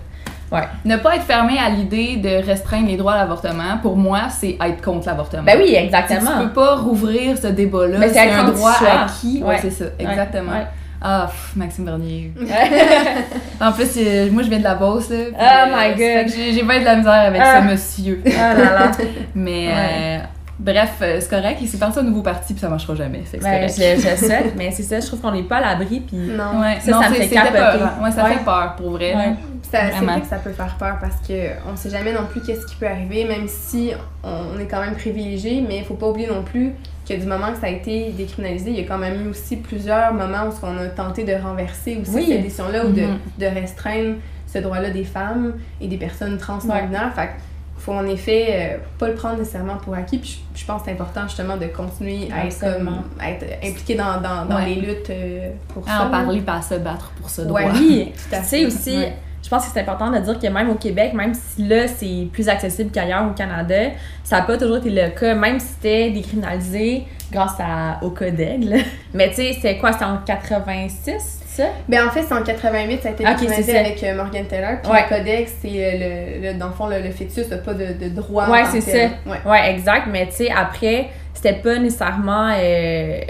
Ne 0.85 0.97
pas 0.97 1.15
être 1.15 1.23
fermé 1.25 1.55
à 1.59 1.69
l'idée 1.71 2.17
de 2.17 2.45
restreindre 2.45 2.89
les 2.89 2.97
droits 2.97 3.13
à 3.13 3.19
l'avortement, 3.19 3.79
pour 3.83 3.97
moi, 3.97 4.23
c'est 4.31 4.57
être 4.61 4.83
contre 4.83 5.07
l'avortement. 5.07 5.45
Ben 5.45 5.57
oui, 5.63 5.75
exactement. 5.77 6.33
Tu 6.41 6.47
peux 6.49 6.53
pas 6.55 6.75
rouvrir 6.77 7.39
ce 7.39 7.47
débat-là. 7.49 7.99
Mais 7.99 8.09
c'est 8.09 8.31
un 8.31 8.45
droit 8.51 8.73
acquis. 8.73 9.41
Ouais, 9.43 9.49
Ouais. 9.51 9.59
c'est 9.63 9.71
ça, 9.71 9.85
exactement. 9.99 10.51
Ouais. 10.53 10.67
Ah, 11.03 11.27
pff, 11.31 11.57
Maxime 11.57 11.85
Bernier. 11.87 12.33
en 13.61 13.73
plus, 13.73 13.89
euh, 13.97 14.31
moi, 14.31 14.43
je 14.43 14.49
viens 14.49 14.59
de 14.59 14.65
la 14.65 14.75
Beauce, 14.75 15.09
là. 15.11 15.17
puis, 15.27 15.35
Oh 15.39 15.67
my 15.69 15.93
euh, 15.93 15.97
fait 15.97 16.25
God. 16.25 16.35
J'ai 16.55 16.63
pas 16.65 16.77
eu 16.77 16.81
de 16.81 16.85
la 16.85 16.97
misère 16.97 17.13
avec 17.13 17.41
Ah. 17.45 17.61
ce 17.63 17.67
monsieur. 17.73 18.23
Ah 18.39 18.55
là 18.55 18.65
là. 18.65 18.91
Mais 19.35 19.69
Ouais. 19.69 19.73
euh, 19.75 20.19
Bref, 20.59 20.91
c'est 21.01 21.31
correct. 21.31 21.57
Il 21.63 21.69
s'est 21.69 21.79
parti 21.79 22.01
un 22.01 22.03
nouveau 22.03 22.21
parti, 22.21 22.53
puis 22.53 22.61
ça 22.61 22.69
marchera 22.69 22.95
jamais. 22.95 23.21
Fait 23.23 23.39
que 23.39 23.45
c'est 23.45 23.51
Ben, 23.51 23.67
correct. 23.67 23.75
je, 23.79 24.11
je 24.11 24.27
sais, 24.27 24.53
mais 24.59 24.71
c'est 24.73 24.83
ça, 24.83 25.01
je 25.01 25.07
trouve 25.07 25.21
qu'on 25.21 25.33
n'est 25.33 25.43
pas 25.45 25.57
à 25.57 25.61
l'abri, 25.63 26.01
puis 26.01 26.19
Non. 26.19 26.61
Ouais, 26.61 26.77
Ça, 26.81 26.91
non, 26.91 27.01
ça 27.01 27.09
me 27.09 27.15
fait 27.15 27.29
capoter. 27.29 27.57
peur. 27.59 27.93
Ouais, 28.03 28.11
ça 28.11 28.25
Ouais. 28.25 28.33
fait 28.35 28.45
peur, 28.45 28.75
pour 28.77 28.91
vrai. 28.91 29.15
Ouais. 29.15 29.33
C'est 29.71 30.05
vrai 30.05 30.21
que 30.21 30.27
ça 30.27 30.37
peut 30.37 30.51
faire 30.53 30.77
peur 30.79 30.99
parce 31.01 31.17
que 31.27 31.33
on 31.73 31.77
sait 31.77 31.89
jamais 31.89 32.13
non 32.13 32.25
plus 32.31 32.43
qu'est-ce 32.43 32.67
qui 32.67 32.75
peut 32.77 32.89
arriver, 32.89 33.25
même 33.25 33.47
si 33.49 33.93
on 34.23 34.59
est 34.61 34.67
quand 34.67 34.81
même 34.83 34.97
privilégié, 34.97 35.65
mais 35.67 35.79
il 35.79 35.85
faut 35.85 35.95
pas 35.95 36.09
oublier 36.09 36.27
non 36.29 36.43
plus 36.43 36.75
que 37.15 37.21
du 37.21 37.27
moment 37.27 37.53
que 37.53 37.59
ça 37.59 37.67
a 37.67 37.71
été 37.71 38.11
décriminalisé, 38.13 38.71
il 38.71 38.77
y 38.77 38.81
a 38.81 38.87
quand 38.87 38.99
même 38.99 39.27
eu 39.27 39.29
aussi 39.31 39.57
plusieurs 39.57 40.13
moments 40.15 40.45
où 40.49 40.53
on 40.67 40.77
a 40.79 40.87
tenté 40.87 41.25
de 41.25 41.33
renverser 41.35 41.99
aussi 42.01 42.11
Oui. 42.15 42.27
cette 42.29 42.43
décision-là 42.43 42.87
ou 42.87 42.93
de, 42.93 43.03
Mhm. 43.03 43.19
de 43.39 43.47
restreindre 43.47 44.15
ce 44.47 44.59
droit-là 44.59 44.91
des 44.91 45.05
femmes 45.05 45.55
et 45.81 45.89
des 45.89 45.97
personnes 45.97 46.39
trans 46.39 46.59
non-binaires. 46.65 47.13
Fait 47.15 47.27
qu'il 47.29 47.83
faut 47.85 47.93
en 47.93 48.07
effet 48.07 48.47
euh, 48.51 48.77
pas 48.99 49.09
le 49.09 49.15
prendre 49.15 49.39
nécessairement 49.39 49.77
pour 49.79 49.95
acquis. 49.95 50.19
Puis 50.19 50.43
je, 50.55 50.65
pense 50.65 50.83
que 50.83 50.87
c'est 50.87 50.93
important 50.93 51.23
justement 51.23 51.57
de 51.57 51.67
continuer 51.67 52.29
à 52.33 52.47
être, 52.47 52.63
Absolument. 52.65 52.91
comme, 52.97 53.05
à 53.21 53.31
être 53.31 53.47
impliqué 53.65 53.95
dans, 53.95 54.21
dans, 54.21 54.45
dans 54.47 54.57
Ouais. 54.57 54.67
les 54.67 54.75
luttes 54.77 55.11
euh, 55.11 55.51
pour 55.69 55.83
À 55.89 55.99
ça. 55.99 56.07
en 56.07 56.11
parler, 56.11 56.41
pas 56.41 56.57
à 56.57 56.63
se 56.63 56.75
battre 56.75 57.11
pour 57.21 57.31
ce 57.31 57.43
droit. 57.43 57.61
Ouais. 57.63 57.71
Oui, 57.75 58.13
Tout 58.31 58.35
à 58.35 58.39
tu 58.39 58.45
fait. 58.45 58.49
sais 58.49 58.67
aussi, 58.67 58.97
Ouais. 58.97 59.13
Je 59.43 59.49
pense 59.49 59.65
que 59.67 59.71
c'est 59.73 59.81
important 59.81 60.11
de 60.11 60.19
dire 60.19 60.39
que 60.39 60.47
même 60.47 60.71
au 60.71 60.75
Québec, 60.75 61.13
même 61.15 61.33
si 61.35 61.67
là 61.67 61.89
c'est 61.89 62.29
plus 62.33 62.49
accessible 62.49 62.91
qu'ailleurs 62.91 63.27
au 63.27 63.33
Canada, 63.35 63.77
ça 64.25 64.37
n'a 64.39 64.43
pas 64.43 64.57
toujours 64.59 64.77
été 64.79 64.91
le 64.91 65.09
cas, 65.11 65.35
même 65.35 65.59
si 65.59 65.67
c'était 65.69 66.11
décriminalisé 66.11 67.05
grâce 67.33 67.55
à, 67.61 67.99
au 68.05 68.11
Codègle. 68.11 68.77
Mais 69.15 69.29
tu 69.31 69.37
sais, 69.37 69.57
c'est 69.61 69.77
quoi, 69.79 69.93
c'était 69.93 70.05
en 70.05 70.19
86, 70.19 71.43
c'est 71.47 71.63
ça? 71.63 71.69
Ben 71.89 72.07
en 72.07 72.11
fait, 72.11 72.23
c'est 72.23 72.35
en 72.35 72.43
88, 72.43 73.03
ça 73.03 73.09
a 73.09 73.13
été 73.13 73.25
décriminalisé 73.25 73.79
avec 73.79 74.03
euh, 74.05 74.15
Morgan 74.17 74.45
Taylor. 74.47 74.81
Puis 74.83 74.93
Ouais. 74.93 75.05
le 75.11 75.17
codex, 75.17 75.53
c'est 75.63 75.69
euh, 75.69 76.39
le, 76.43 76.53
le- 76.53 76.59
dans 76.59 76.67
le 76.69 76.73
fond, 76.73 76.87
le, 76.87 77.01
le 77.01 77.11
fœtus 77.11 77.49
n'a 77.51 77.59
pas 77.59 77.75
de, 77.75 77.93
de 77.93 78.09
droit. 78.09 78.49
Ouais, 78.49 78.65
c'est 78.71 78.81
ça. 78.81 79.09
Ouais. 79.27 79.39
Ouais, 79.47 79.71
exact, 79.73 80.07
mais 80.11 80.27
tu 80.27 80.33
sais, 80.37 80.51
après, 80.51 81.09
c'était 81.35 81.55
pas 81.55 81.79
nécessairement 81.79 82.53
euh, 82.57 83.21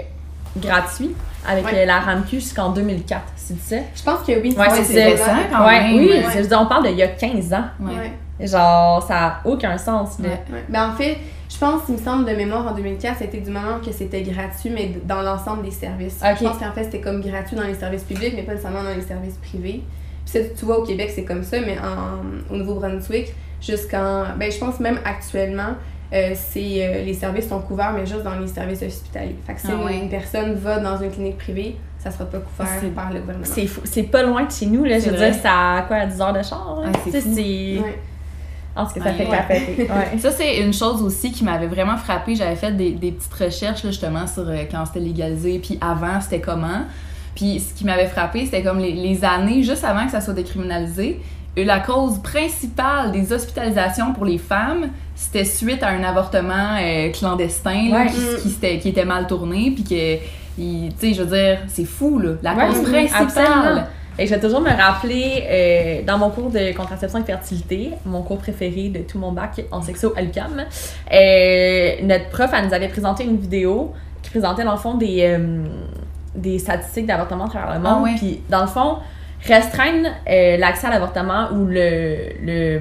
gratuit 0.57 1.15
avec 1.47 1.65
Ouais. 1.65 1.85
la 1.85 1.99
RAMQ 1.99 2.39
jusqu'en 2.39 2.69
2004, 2.69 3.21
c'est 3.35 3.59
ça? 3.59 3.75
Je 3.95 4.03
pense 4.03 4.19
que 4.25 4.31
oui. 4.41 4.55
Ouais, 4.57 4.67
c'est 4.71 4.83
ça. 4.83 5.03
récent 5.05 5.25
quand 5.51 5.65
Ouais, 5.65 5.81
même. 5.81 5.95
oui, 5.95 6.07
Ouais. 6.09 6.23
c'est- 6.27 6.37
je 6.37 6.43
veux 6.43 6.47
dire, 6.49 6.61
on 6.61 6.65
parle 6.67 6.87
d'il 6.87 6.97
y 6.97 7.03
a 7.03 7.07
15 7.07 7.53
ans. 7.53 7.65
Ouais. 7.79 7.91
Ouais. 8.39 8.47
Genre, 8.47 9.03
ça 9.07 9.25
a 9.27 9.41
aucun 9.45 9.77
sens. 9.77 10.17
Ouais. 10.19 10.29
Ouais. 10.51 10.63
Ben 10.69 10.89
en 10.89 10.93
fait, 10.95 11.17
je 11.49 11.57
pense, 11.57 11.81
il 11.89 11.95
me 11.95 11.99
semble 11.99 12.25
de 12.29 12.35
mémoire 12.35 12.65
en 12.67 12.73
2004, 12.75 13.17
c'était 13.19 13.39
du 13.39 13.51
moment 13.51 13.79
que 13.85 13.91
c'était 13.91 14.21
gratuit, 14.21 14.69
mais 14.73 14.91
dans 15.05 15.21
l'ensemble 15.21 15.63
des 15.63 15.71
services. 15.71 16.19
Ok. 16.23 16.37
Je 16.39 16.43
pense 16.45 16.57
qu'en 16.57 16.71
fait, 16.71 16.85
c'était 16.85 17.01
comme 17.01 17.21
gratuit 17.21 17.55
dans 17.55 17.63
les 17.63 17.75
services 17.75 18.03
publics, 18.03 18.33
mais 18.35 18.43
pas 18.43 18.51
nécessairement 18.53 18.83
dans 18.83 18.93
les 18.95 19.01
services 19.01 19.35
privés. 19.37 19.83
Puis 20.25 20.33
ça, 20.33 20.39
tu 20.57 20.65
vois, 20.65 20.79
au 20.79 20.83
Québec, 20.83 21.11
c'est 21.13 21.23
comme 21.23 21.43
ça, 21.43 21.57
mais 21.59 21.77
en, 21.79 22.53
au 22.53 22.57
Nouveau-Brunswick, 22.57 23.33
jusqu'en. 23.61 24.23
Ben, 24.37 24.51
je 24.51 24.57
pense 24.59 24.79
même 24.79 24.99
actuellement, 25.05 25.75
euh, 26.13 26.31
c'est, 26.35 26.85
euh, 26.85 27.03
les 27.05 27.13
services 27.13 27.47
sont 27.47 27.59
couverts, 27.61 27.93
mais 27.93 28.05
juste 28.05 28.23
dans 28.23 28.37
les 28.37 28.47
services 28.47 28.81
hospitaliers. 28.81 29.35
Fait 29.47 29.53
que 29.53 29.61
si 29.61 29.67
Ah 29.69 29.73
une, 29.75 29.83
ouais. 29.85 29.97
une 29.99 30.09
personne 30.09 30.53
va 30.55 30.79
dans 30.79 31.01
une 31.01 31.09
clinique 31.11 31.37
privée, 31.37 31.77
ça 31.99 32.11
sera 32.11 32.25
pas 32.25 32.39
couvert 32.39 32.67
C'est- 32.81 32.87
par 32.87 33.11
le 33.13 33.19
gouvernement. 33.21 33.45
C'est 33.85 34.03
pas 34.03 34.23
loin 34.23 34.43
de 34.45 34.51
chez 34.51 34.65
nous, 34.65 34.83
là. 34.83 34.99
Je 34.99 35.09
veux 35.09 35.15
vrai. 35.15 35.31
dire, 35.31 35.41
ça 35.41 35.73
a 35.75 35.81
quoi, 35.83 36.05
10 36.05 36.19
heures 36.21 36.33
de 36.33 36.41
char? 36.43 36.81
là? 36.83 36.89
Ah, 36.93 36.97
c'est. 37.11 37.77
En 38.73 38.85
cas, 38.85 38.91
ça 39.01 39.05
Ouais. 39.09 39.13
fait 39.13 39.25
capoter. 39.25 39.89
Ouais. 39.91 40.17
Ça, 40.17 40.31
c'est 40.31 40.59
une 40.61 40.73
chose 40.73 41.01
aussi 41.03 41.31
qui 41.33 41.43
m'avait 41.43 41.67
vraiment 41.67 41.97
frappée. 41.97 42.35
J'avais 42.35 42.55
fait 42.55 42.71
des, 42.71 42.91
des 42.91 43.11
petites 43.11 43.33
recherches, 43.33 43.83
là, 43.83 43.91
justement, 43.91 44.25
sur 44.27 44.43
euh, 44.47 44.63
quand 44.71 44.85
c'était 44.85 45.01
légalisé, 45.01 45.59
puis 45.59 45.77
avant, 45.81 46.21
c'était 46.21 46.39
comment. 46.39 46.83
Puis 47.35 47.59
ce 47.59 47.73
qui 47.73 47.83
m'avait 47.85 48.07
frappé, 48.07 48.45
c'était 48.45 48.63
comme 48.63 48.79
les, 48.79 48.93
les 48.93 49.23
années 49.25 49.61
juste 49.63 49.83
avant 49.83 50.05
que 50.05 50.11
ça 50.11 50.21
soit 50.21 50.33
décriminalisé. 50.33 51.19
La 51.57 51.79
cause 51.81 52.19
principale 52.21 53.11
des 53.11 53.33
hospitalisations 53.33 54.13
pour 54.13 54.23
les 54.25 54.37
femmes, 54.37 54.87
c'était 55.15 55.43
suite 55.43 55.83
à 55.83 55.89
un 55.89 56.03
avortement 56.03 56.77
euh, 56.81 57.09
clandestin 57.11 57.89
là, 57.89 57.97
Ouais. 58.03 58.07
qui, 58.07 58.41
qui, 58.43 58.49
s'était- 58.49 58.79
qui 58.79 58.89
était 58.89 59.03
mal 59.05 59.27
tourné, 59.27 59.71
puis 59.71 59.83
que, 59.83 60.15
tu 60.55 60.91
sais, 60.97 61.13
je 61.13 61.23
veux 61.23 61.35
dire, 61.37 61.59
c'est 61.67 61.83
fou, 61.85 62.19
là. 62.19 62.31
La 62.41 62.53
Ouais, 62.55 62.67
cause 62.67 62.77
oui, 62.85 62.91
principale. 62.91 63.23
absolument. 63.23 63.83
Et 64.17 64.27
je 64.27 64.33
vais 64.35 64.39
toujours 64.41 64.61
me 64.61 64.69
rappeler, 64.69 65.43
euh, 65.49 66.01
dans 66.05 66.17
mon 66.17 66.29
cours 66.29 66.51
de 66.51 66.73
contraception 66.75 67.19
et 67.19 67.23
fertilité, 67.23 67.91
mon 68.05 68.21
cours 68.21 68.37
préféré 68.37 68.89
de 68.89 68.99
tout 68.99 69.17
mon 69.19 69.31
bac 69.33 69.61
en 69.71 69.81
sexo 69.81 70.13
à 70.15 70.21
l'UQAM, 70.21 70.63
euh, 71.13 71.91
notre 72.03 72.29
prof, 72.29 72.49
elle 72.53 72.67
nous 72.67 72.73
avait 72.73 72.87
présenté 72.89 73.23
une 73.25 73.37
vidéo 73.37 73.93
qui 74.21 74.29
présentait, 74.29 74.63
dans 74.63 74.73
le 74.73 74.77
fond, 74.77 74.95
des, 74.95 75.37
des 76.35 76.59
statistiques 76.59 77.07
d'avortement 77.07 77.45
à 77.45 77.49
travers 77.49 77.73
le 77.73 77.79
monde. 77.79 77.97
Ah 77.99 78.03
ouais. 78.03 78.15
Puis, 78.17 78.41
dans 78.49 78.61
le 78.61 78.67
fond, 78.67 78.97
restreindre 79.47 80.09
euh, 80.29 80.57
l'accès 80.57 80.87
à 80.87 80.91
l'avortement 80.91 81.49
ou 81.53 81.65
le, 81.65 82.15
le, 82.43 82.79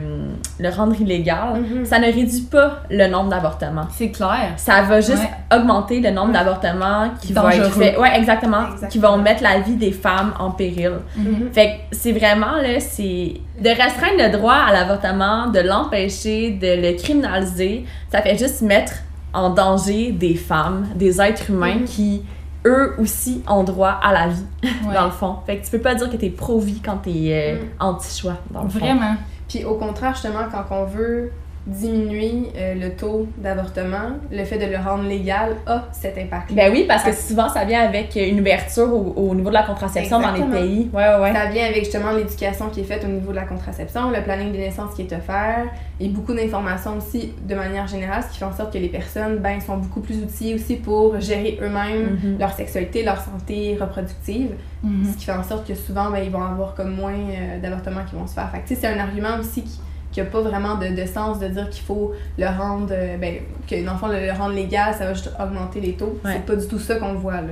le 0.59 0.69
rendre 0.69 1.01
illégal, 1.01 1.61
Mhm. 1.61 1.85
ça 1.87 1.99
ne 1.99 2.05
réduit 2.07 2.47
pas 2.51 2.81
le 2.91 3.07
nombre 3.09 3.31
d'avortements. 3.31 3.87
C'est 3.93 4.11
clair. 4.11 4.53
Ça 4.57 4.83
va 4.83 5.01
juste 5.01 5.19
Ouais. 5.19 5.57
augmenter 5.57 6.01
le 6.01 6.11
nombre 6.11 6.33
d'avortements 6.33 7.11
qui 7.21 7.33
vont 7.33 7.49
être 7.49 7.71
faits. 7.73 7.99
Ouais, 7.99 8.11
exactement, 8.17 8.63
Exactement. 8.73 8.89
Qui 8.91 8.99
vont 8.99 9.17
mettre 9.19 9.43
la 9.43 9.61
vie 9.61 9.77
des 9.77 9.93
femmes 9.93 10.33
en 10.39 10.51
péril. 10.51 10.93
Mhm. 11.17 11.51
Fait 11.53 11.67
que 11.91 11.97
c'est 11.97 12.13
vraiment, 12.13 12.57
là, 12.57 12.79
c'est 12.79 13.35
de 13.59 13.69
restreindre 13.69 14.19
le 14.19 14.31
droit 14.31 14.55
à 14.69 14.73
l'avortement, 14.73 15.47
de 15.49 15.61
l'empêcher, 15.61 16.51
de 16.51 16.81
le 16.89 16.97
criminaliser, 16.97 17.85
ça 18.13 18.21
fait 18.23 18.37
juste 18.37 18.63
mettre 18.63 18.93
en 19.33 19.51
danger 19.51 20.11
des 20.13 20.35
femmes, 20.35 20.89
des 20.95 21.21
êtres 21.21 21.51
humains 21.51 21.77
Mhm. 21.81 21.85
qui, 21.85 22.23
eux 22.67 22.95
aussi, 22.99 23.43
ont 23.49 23.65
droit 23.65 23.99
à 24.03 24.13
la 24.13 24.29
vie, 24.29 24.45
Ouais. 24.63 24.95
dans 24.95 25.05
le 25.07 25.11
fond. 25.11 25.37
Fait 25.47 25.59
que 25.59 25.65
tu 25.65 25.71
peux 25.71 25.79
pas 25.81 25.95
dire 25.95 26.11
que 26.11 26.17
t'es 26.17 26.31
pro-vie 26.31 26.81
quand 26.85 26.99
t'es 26.99 27.11
euh, 27.31 27.63
Mhm. 27.63 27.69
anti-choix, 27.81 28.37
dans 28.51 28.63
le 28.65 28.69
fond. 28.69 28.79
Vraiment. 28.79 29.17
Puis 29.49 29.65
au 29.65 29.75
contraire, 29.75 30.13
justement, 30.15 30.41
quand 30.51 30.65
on 30.71 30.85
veut 30.85 31.31
diminuer 31.71 32.51
euh, 32.57 32.75
le 32.75 32.91
taux 32.97 33.27
d'avortement, 33.39 34.11
le 34.31 34.45
fait 34.45 34.59
de 34.59 34.67
le 34.67 34.77
rendre 34.77 35.05
légal 35.05 35.57
a 35.67 35.85
cet 35.93 36.19
impact. 36.19 36.53
Ben 36.53 36.71
oui, 36.73 36.85
parce 36.87 37.03
que 37.05 37.13
souvent, 37.13 37.49
ça 37.49 37.65
vient 37.65 37.81
avec 37.83 38.17
une 38.17 38.41
ouverture 38.41 38.93
au, 38.93 39.15
au 39.17 39.35
niveau 39.35 39.49
de 39.49 39.55
la 39.55 39.63
contraception 39.63 40.21
dans 40.21 40.33
les 40.33 40.43
pays. 40.43 40.91
Ouais, 40.93 41.03
ouais, 41.09 41.21
ouais. 41.23 41.33
Ça 41.33 41.47
vient 41.47 41.65
avec 41.67 41.81
justement 41.85 42.13
l'éducation 42.13 42.69
qui 42.71 42.81
est 42.81 42.85
faite 42.85 43.05
au 43.05 43.09
niveau 43.09 43.31
de 43.31 43.37
la 43.37 43.45
contraception, 43.45 44.11
le 44.11 44.23
planning 44.23 44.53
des 44.53 44.59
naissances 44.59 44.95
qui 44.95 45.03
est 45.03 45.13
offert 45.13 45.67
et 46.01 46.09
beaucoup 46.09 46.35
d'informations 46.35 46.97
aussi 46.99 47.33
de 47.47 47.55
manière 47.55 47.87
générale, 47.87 48.23
ce 48.27 48.33
qui 48.33 48.39
fait 48.39 48.45
en 48.45 48.53
sorte 48.57 48.73
que 48.73 48.79
les 48.79 48.89
personnes 48.89 49.39
ben, 49.39 49.61
sont 49.61 49.77
beaucoup 49.77 50.01
plus 50.01 50.17
outillées 50.23 50.55
aussi 50.55 50.77
pour 50.77 51.21
gérer 51.21 51.59
eux-mêmes 51.63 52.19
Mhm. 52.23 52.39
leur 52.39 52.53
sexualité, 52.53 53.03
leur 53.05 53.21
santé 53.21 53.77
reproductive, 53.81 54.51
Mhm. 54.83 55.05
ce 55.13 55.17
qui 55.19 55.25
fait 55.27 55.33
en 55.33 55.43
sorte 55.45 55.67
que 55.67 55.75
souvent 55.75 56.11
ben, 56.11 56.19
ils 56.25 56.31
vont 56.31 56.43
avoir 56.43 56.75
comme 56.75 56.95
moins 56.95 57.13
euh, 57.13 57.61
d'avortements 57.61 58.05
qui 58.09 58.17
vont 58.17 58.27
se 58.27 58.35
faire. 58.35 58.51
Fait 58.51 58.75
c'est 58.75 58.87
un 58.87 58.99
argument 58.99 59.39
aussi 59.39 59.63
qui 59.63 59.79
qui 60.13 60.21
n'a 60.21 60.27
pas 60.27 60.41
vraiment 60.41 60.77
de, 60.77 60.89
de 60.89 61.07
sens 61.07 61.39
de 61.39 61.49
dire 61.49 61.71
qu'il 61.71 61.85
faut 61.85 62.13
le 62.39 62.47
rendre, 62.47 62.89
euh, 62.91 63.17
ben, 63.17 63.37
que 63.69 63.85
dans 63.85 63.93
le 63.93 63.99
fond, 63.99 64.09
le, 64.09 64.27
le 64.27 64.33
rendre 64.33 64.55
légal, 64.55 64.95
ça 64.95 65.07
va 65.07 65.15
juste 65.15 65.31
augmenter 65.41 65.81
les 65.81 65.93
taux. 65.95 66.19
Ouais. 66.25 66.33
C'est 66.35 66.47
pas 66.47 66.57
du 66.57 66.67
tout 66.67 66.79
ça 66.79 66.97
qu'on 66.97 67.15
voit, 67.15 67.41
là. 67.41 67.49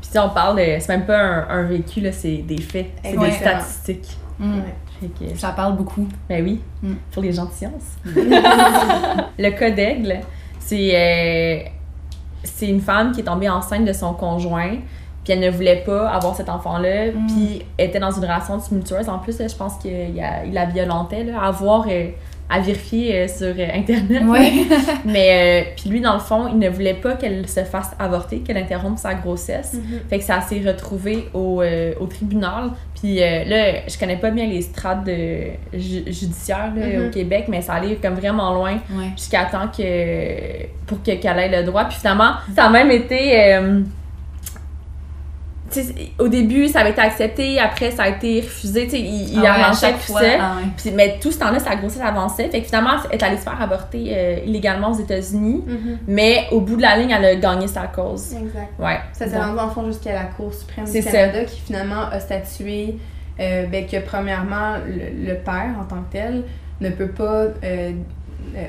Puis 0.00 0.08
tu 0.08 0.12
sais, 0.12 0.18
on 0.18 0.30
parle 0.30 0.56
de. 0.58 0.64
C'est 0.80 0.88
même 0.88 1.04
pas 1.06 1.18
un, 1.18 1.48
un 1.48 1.62
vécu, 1.64 2.00
là, 2.00 2.10
c'est 2.12 2.38
des 2.38 2.60
faits. 2.60 2.86
C'est 3.04 3.16
des 3.16 3.30
statistiques. 3.32 4.16
Fait 5.00 5.08
que, 5.32 5.38
Ça 5.38 5.50
parle 5.50 5.76
beaucoup. 5.76 6.06
ben 6.28 6.42
oui, 6.44 6.60
Mm. 6.82 6.94
pour 7.12 7.22
les 7.22 7.32
gens 7.32 7.44
de 7.46 7.52
science. 7.52 7.96
le 8.04 9.50
cas 9.50 9.70
d'aigle, 9.70 10.20
c'est. 10.58 10.90
euh, 10.94 11.68
c'est 12.44 12.66
une 12.68 12.80
femme 12.80 13.12
qui 13.12 13.20
est 13.20 13.24
tombée 13.24 13.48
enceinte 13.48 13.84
de 13.84 13.92
son 13.92 14.14
conjoint, 14.14 14.76
puis 15.24 15.32
elle 15.34 15.40
ne 15.40 15.50
voulait 15.50 15.82
pas 15.86 16.08
avoir 16.10 16.34
cet 16.34 16.48
enfant-là, 16.48 17.06
Mm. 17.12 17.26
puis 17.26 17.62
était 17.78 18.00
dans 18.00 18.10
une 18.10 18.22
relation 18.22 18.58
tumultueuse. 18.58 19.08
En 19.08 19.18
plus, 19.18 19.36
je 19.38 19.54
pense 19.56 19.76
qu'il 19.78 20.14
la 20.52 20.64
violentait, 20.66 21.24
là, 21.24 21.42
à 21.42 21.50
voir, 21.50 21.86
euh, 21.88 22.08
à 22.50 22.58
vérifier 22.60 23.16
euh, 23.20 23.28
sur 23.28 23.46
euh, 23.56 23.66
Internet. 23.74 24.22
Ouais. 24.24 24.52
Mais, 25.06 25.62
euh, 25.64 25.70
puis 25.76 25.88
lui, 25.88 26.00
dans 26.02 26.12
le 26.12 26.18
fond, 26.18 26.48
il 26.48 26.58
ne 26.58 26.68
voulait 26.68 26.92
pas 26.94 27.12
qu'elle 27.14 27.48
se 27.48 27.64
fasse 27.64 27.92
avorter, 27.98 28.40
qu'elle 28.40 28.58
interrompe 28.58 28.98
sa 28.98 29.14
grossesse. 29.14 29.74
Fait 30.10 30.18
que 30.18 30.24
ça 30.24 30.40
s'est 30.42 30.60
retrouvé 30.66 31.28
au, 31.32 31.62
euh, 31.62 31.94
au 31.98 32.06
tribunal. 32.06 32.70
Puis 33.00 33.22
euh, 33.22 33.44
là, 33.44 33.80
je 33.88 33.98
connais 33.98 34.16
pas 34.18 34.30
bien 34.30 34.46
les 34.46 34.60
strates 34.60 35.06
ju- 35.72 36.04
judiciaires 36.06 36.72
là, 36.76 36.86
Mhm. 36.86 37.06
au 37.06 37.10
Québec, 37.10 37.46
mais 37.48 37.62
ça 37.62 37.74
allait 37.74 37.94
comme 37.96 38.14
vraiment 38.14 38.52
loin 38.52 38.72
Ouais. 38.90 39.06
jusqu'à 39.16 39.44
temps 39.46 39.68
que 39.68 40.66
pour 40.86 41.02
que 41.02 41.12
qu'elle 41.12 41.38
ait 41.38 41.60
le 41.60 41.64
droit. 41.64 41.84
Puis 41.84 41.98
finalement, 42.00 42.32
ça 42.54 42.64
a 42.64 42.68
même 42.70 42.90
été. 42.90 43.56
Au 46.18 46.28
début, 46.28 46.68
ça 46.68 46.80
avait 46.80 46.90
été 46.90 47.00
accepté, 47.00 47.58
après, 47.58 47.90
ça 47.90 48.04
a 48.04 48.08
été 48.08 48.40
refusé. 48.40 48.88
Il, 48.92 49.34
il 49.34 49.46
Ah 49.46 49.72
chaque 49.72 50.04
tout 50.04 50.12
ça. 50.12 50.20
Ah 50.40 50.56
ouais. 50.56 50.92
Mais 50.92 51.18
tout 51.20 51.30
ce 51.30 51.38
temps-là, 51.38 51.58
sa 51.58 51.76
grossesse 51.76 52.02
avançait. 52.02 52.48
Fait 52.48 52.60
que 52.60 52.66
finalement, 52.66 52.90
elle 53.10 53.18
est 53.18 53.22
allée 53.22 53.36
se 53.36 53.42
faire 53.42 53.60
avorter 53.60 54.06
euh, 54.10 54.38
illégalement 54.46 54.90
aux 54.90 54.98
États-Unis. 55.00 55.64
Mhm. 55.66 55.98
Mais 56.08 56.46
au 56.50 56.60
bout 56.60 56.76
de 56.76 56.82
la 56.82 56.96
ligne, 56.96 57.10
elle 57.10 57.24
a 57.24 57.34
gagné 57.36 57.66
sa 57.66 57.86
cause. 57.86 58.34
Exact. 58.34 58.72
Ouais. 58.78 58.98
Ça 59.12 59.28
s'est 59.28 59.38
rendu 59.38 59.58
en 59.58 59.70
fond 59.70 59.86
jusqu'à 59.86 60.14
la 60.14 60.24
Cour 60.24 60.52
suprême 60.52 60.84
du 60.84 61.02
Canada 61.02 61.44
qui 61.44 61.60
finalement 61.60 62.08
a 62.10 62.20
statué 62.20 62.96
euh, 63.40 63.66
ben, 63.66 63.86
que 63.86 63.96
premièrement, 64.04 64.76
le, 64.86 65.26
le 65.32 65.34
père 65.36 65.74
en 65.80 65.84
tant 65.84 66.02
que 66.02 66.12
tel 66.12 66.44
ne 66.80 66.90
peut 66.90 67.08
pas 67.08 67.46
euh, 67.64 67.92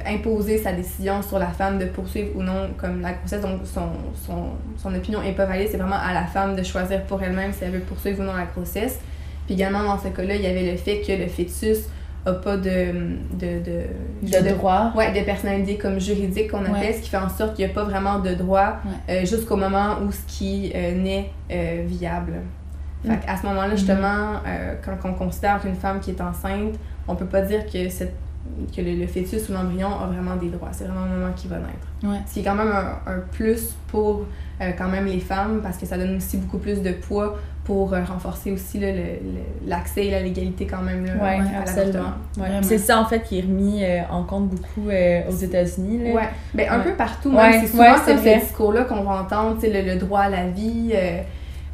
imposer 0.06 0.58
sa 0.58 0.72
décision 0.74 1.22
sur 1.22 1.40
la 1.40 1.48
femme 1.48 1.78
de 1.80 1.86
poursuivre 1.86 2.30
ou 2.36 2.42
non 2.44 2.70
comme 2.78 3.02
la 3.02 3.14
grossesse. 3.14 3.42
Donc 3.42 3.62
son, 3.66 3.90
son, 4.26 4.50
son 4.78 4.94
opinion 4.96 5.22
n'est 5.22 5.34
pas 5.34 5.46
valide, 5.46 5.68
c'est 5.72 5.78
vraiment 5.78 5.96
à 6.02 6.14
la 6.14 6.26
femme 6.26 6.56
de 6.56 6.64
choisir 6.64 7.04
pour 7.04 7.22
elle-même 7.24 7.52
si 7.54 7.64
elle 7.64 7.72
veut 7.72 7.80
poursuivre 7.80 8.22
ou 8.22 8.24
non 8.24 8.34
la 8.34 8.46
grossesse. 8.46 9.00
Puis 9.46 9.56
également 9.56 9.84
dans 9.84 9.98
ce 10.00 10.08
cas-là, 10.08 10.36
il 10.36 10.42
y 10.42 10.48
avait 10.48 10.72
le 10.72 10.78
fait 10.78 11.02
que 11.02 11.12
le 11.12 11.28
fœtus 11.28 11.80
a 12.26 12.32
pas 12.32 12.56
de, 12.56 12.94
de, 13.34 13.60
de, 13.60 14.40
De 14.42 14.50
droit. 14.56 14.94
Ouais, 14.96 15.12
de 15.12 15.26
personnalité 15.26 15.78
comme 15.78 16.00
juridique 16.00 16.52
qu'on 16.52 16.62
appelle, 16.62 16.74
Ouais. 16.76 16.94
ce 16.94 17.02
qui 17.02 17.10
fait 17.10 17.18
en 17.18 17.28
sorte 17.28 17.56
qu'il 17.56 17.66
n'y 17.66 17.72
a 17.72 17.74
pas 17.74 17.84
vraiment 17.84 18.20
de 18.20 18.34
droit 18.34 18.78
euh, 19.10 19.26
jusqu'au 19.26 19.58
moment 19.58 19.98
où 20.02 20.10
ce 20.14 20.22
qui 20.26 20.72
euh, 20.74 20.96
naît 20.96 21.32
euh, 21.52 21.84
viable. 21.86 22.36
Fait 23.06 23.20
à 23.28 23.36
ce 23.36 23.46
moment-là, 23.48 23.76
justement, 23.76 24.36
euh, 24.48 24.76
quand 24.86 24.96
on 25.04 25.12
considère 25.14 25.60
qu'une 25.60 25.76
femme 25.76 26.00
qui 26.00 26.12
est 26.12 26.22
enceinte, 26.22 26.76
on 27.10 27.16
peut 27.16 27.26
pas 27.26 27.42
dire 27.42 27.66
que, 27.66 27.90
cette, 27.90 28.16
que 28.76 28.82
le, 28.82 28.94
le 28.96 29.08
fœtus 29.08 29.50
ou 29.50 29.54
l'embryon 29.54 29.88
a 29.88 30.08
vraiment 30.08 30.36
des 30.36 30.50
droits. 30.50 30.70
C'est 30.72 30.84
vraiment 30.86 31.06
le 31.06 31.20
moment 31.20 31.34
qui 31.36 31.48
va 31.48 31.58
naître. 31.58 31.88
Ouais. 32.04 32.20
Ce 32.28 32.34
qui 32.34 32.40
est 32.42 32.44
quand 32.44 32.56
même 32.56 32.72
un, 32.72 33.12
un 33.12 33.20
plus 33.32 33.74
pour 33.88 34.26
euh, 34.62 34.72
quand 34.78 34.90
même 34.90 35.06
les 35.06 35.20
femmes 35.20 35.62
parce 35.64 35.78
que 35.78 35.86
ça 35.86 35.98
donne 35.98 36.18
aussi 36.18 36.38
beaucoup 36.38 36.58
plus 36.58 36.82
de 36.82 36.92
poids 36.92 37.38
pour 37.64 37.94
euh, 37.94 38.04
renforcer 38.04 38.52
aussi 38.52 38.78
là, 38.80 38.92
le- 38.92 38.98
le- 38.98 39.70
l'accès 39.70 40.08
et 40.08 40.12
la 40.12 40.22
légalité 40.22 40.68
quand 40.68 40.82
même 40.82 41.06
là, 41.06 41.14
Ouais, 41.14 41.40
à 41.56 41.62
absolument. 41.62 41.94
l'avortement. 41.94 42.14
Ouais. 42.38 42.48
Vraiment. 42.50 42.62
C'est 42.64 42.78
ça 42.78 43.00
en 43.00 43.06
fait 43.06 43.22
qui 43.22 43.40
est 43.40 43.42
remis 43.44 43.84
euh, 43.84 44.02
en 44.12 44.24
compte 44.24 44.50
beaucoup 44.50 44.90
euh, 44.90 45.22
aux 45.30 45.36
États-Unis. 45.36 46.04
là. 46.10 46.14
Ouais, 46.14 46.30
ben 46.54 46.70
un 46.70 46.80
Ouais. 46.80 46.84
peu 46.84 46.92
partout, 46.94 47.34
c'est 47.62 47.68
souvent 47.68 47.96
c'est 48.06 48.18
ce 48.18 48.40
discours-là 48.46 48.84
qu'on 48.84 49.04
va 49.04 49.22
entendre, 49.22 49.56
tu 49.56 49.62
sais, 49.72 49.82
le, 49.82 49.94
le 49.94 49.98
droit 49.98 50.20
à 50.22 50.30
la 50.30 50.48
vie. 50.50 50.92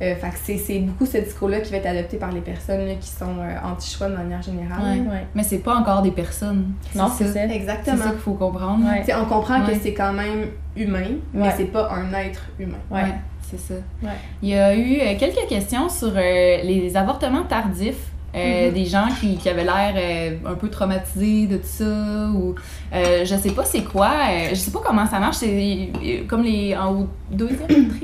Euh, 0.01 0.15
fait 0.15 0.29
que 0.29 0.35
c'est, 0.43 0.57
c'est 0.57 0.79
beaucoup 0.79 1.05
ce 1.05 1.17
discours-là 1.17 1.59
qui 1.59 1.71
va 1.71 1.77
être 1.77 1.85
adopté 1.88 2.15
par 2.17 2.31
les 2.31 2.39
personnes 2.39 2.85
là, 2.88 2.93
qui 2.95 3.09
sont 3.09 3.38
euh, 3.39 3.55
anti-choix 3.69 4.07
de 4.09 4.15
manière 4.15 4.41
générale. 4.41 4.81
Ouais. 5.01 5.12
Ouais. 5.12 5.25
Mais 5.35 5.43
c'est 5.43 5.57
pas 5.57 5.75
encore 5.75 6.01
des 6.01 6.12
personnes. 6.12 6.71
Non, 6.95 7.09
c'est 7.09 7.25
ça. 7.27 7.33
ça. 7.33 7.39
C'est 7.49 7.55
Exactement. 7.55 8.03
ça 8.03 8.09
qu'il 8.12 8.19
faut 8.19 8.33
comprendre. 8.33 8.85
Ouais. 8.85 9.03
On 9.21 9.25
comprend 9.25 9.65
que 9.65 9.73
c'est 9.81 9.93
quand 9.93 10.13
même 10.13 10.47
humain, 10.77 11.07
mais 11.33 11.47
Ouais. 11.47 11.53
c'est 11.57 11.65
pas 11.65 11.91
un 11.91 12.13
être 12.17 12.43
humain. 12.59 12.77
Ouais. 12.89 13.01
Ouais, 13.03 13.13
c'est 13.41 13.59
ça. 13.59 13.73
Ouais. 14.01 14.09
Il 14.41 14.49
y 14.49 14.55
a 14.55 14.73
eu 14.75 14.99
euh, 15.01 15.17
quelques 15.19 15.47
questions 15.49 15.89
sur 15.89 16.13
euh, 16.15 16.62
les 16.63 16.95
avortements 16.95 17.43
tardifs. 17.43 17.95
euh, 18.35 18.67
Mhm. 18.67 18.73
Des 18.75 18.85
gens 18.85 19.07
qui, 19.19 19.38
qui 19.38 19.49
avaient 19.49 19.63
l'air 19.63 19.93
euh, 19.97 20.38
un 20.45 20.53
peu 20.53 20.69
traumatisés 20.69 21.47
de 21.47 21.57
tout 21.57 21.63
ça, 21.65 22.29
ou 22.31 22.53
euh, 22.93 23.25
je 23.25 23.35
sais 23.35 23.49
pas 23.51 23.65
c'est 23.65 23.81
quoi, 23.83 24.12
euh, 24.29 24.49
je 24.51 24.55
sais 24.55 24.69
pas 24.69 24.81
comment 24.85 25.07
ça 25.07 25.19
marche, 25.19 25.38
c'est 25.38 25.89
comme 26.27 26.43
les 26.43 26.75
en 26.77 26.93
au 26.93 27.07
deuxième 27.31 27.65
trimestre, 27.67 27.97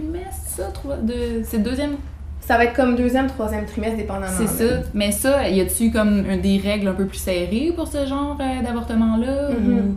ça, 0.55 0.63
trois- 0.73 0.97
de, 0.97 1.41
c'est 1.43 1.59
deuxième, 1.63 1.95
Ça 2.41 2.57
va 2.57 2.65
être 2.65 2.73
comme 2.75 2.95
deuxième, 2.95 3.27
troisième 3.27 3.65
trimestre, 3.65 3.97
dépendamment. 3.97 4.31
c'est 4.37 4.47
ça. 4.47 4.75
Mais 4.93 5.11
ça, 5.11 5.49
y 5.49 5.61
a-tu 5.61 5.91
comme 5.91 6.23
des 6.41 6.57
règles 6.63 6.87
un 6.87 6.93
peu 6.93 7.05
plus 7.05 7.17
serrées 7.17 7.73
pour 7.75 7.87
ce 7.87 8.05
genre 8.05 8.37
euh, 8.39 8.61
d'avortement-là? 8.63 9.49
Mhm. 9.49 9.95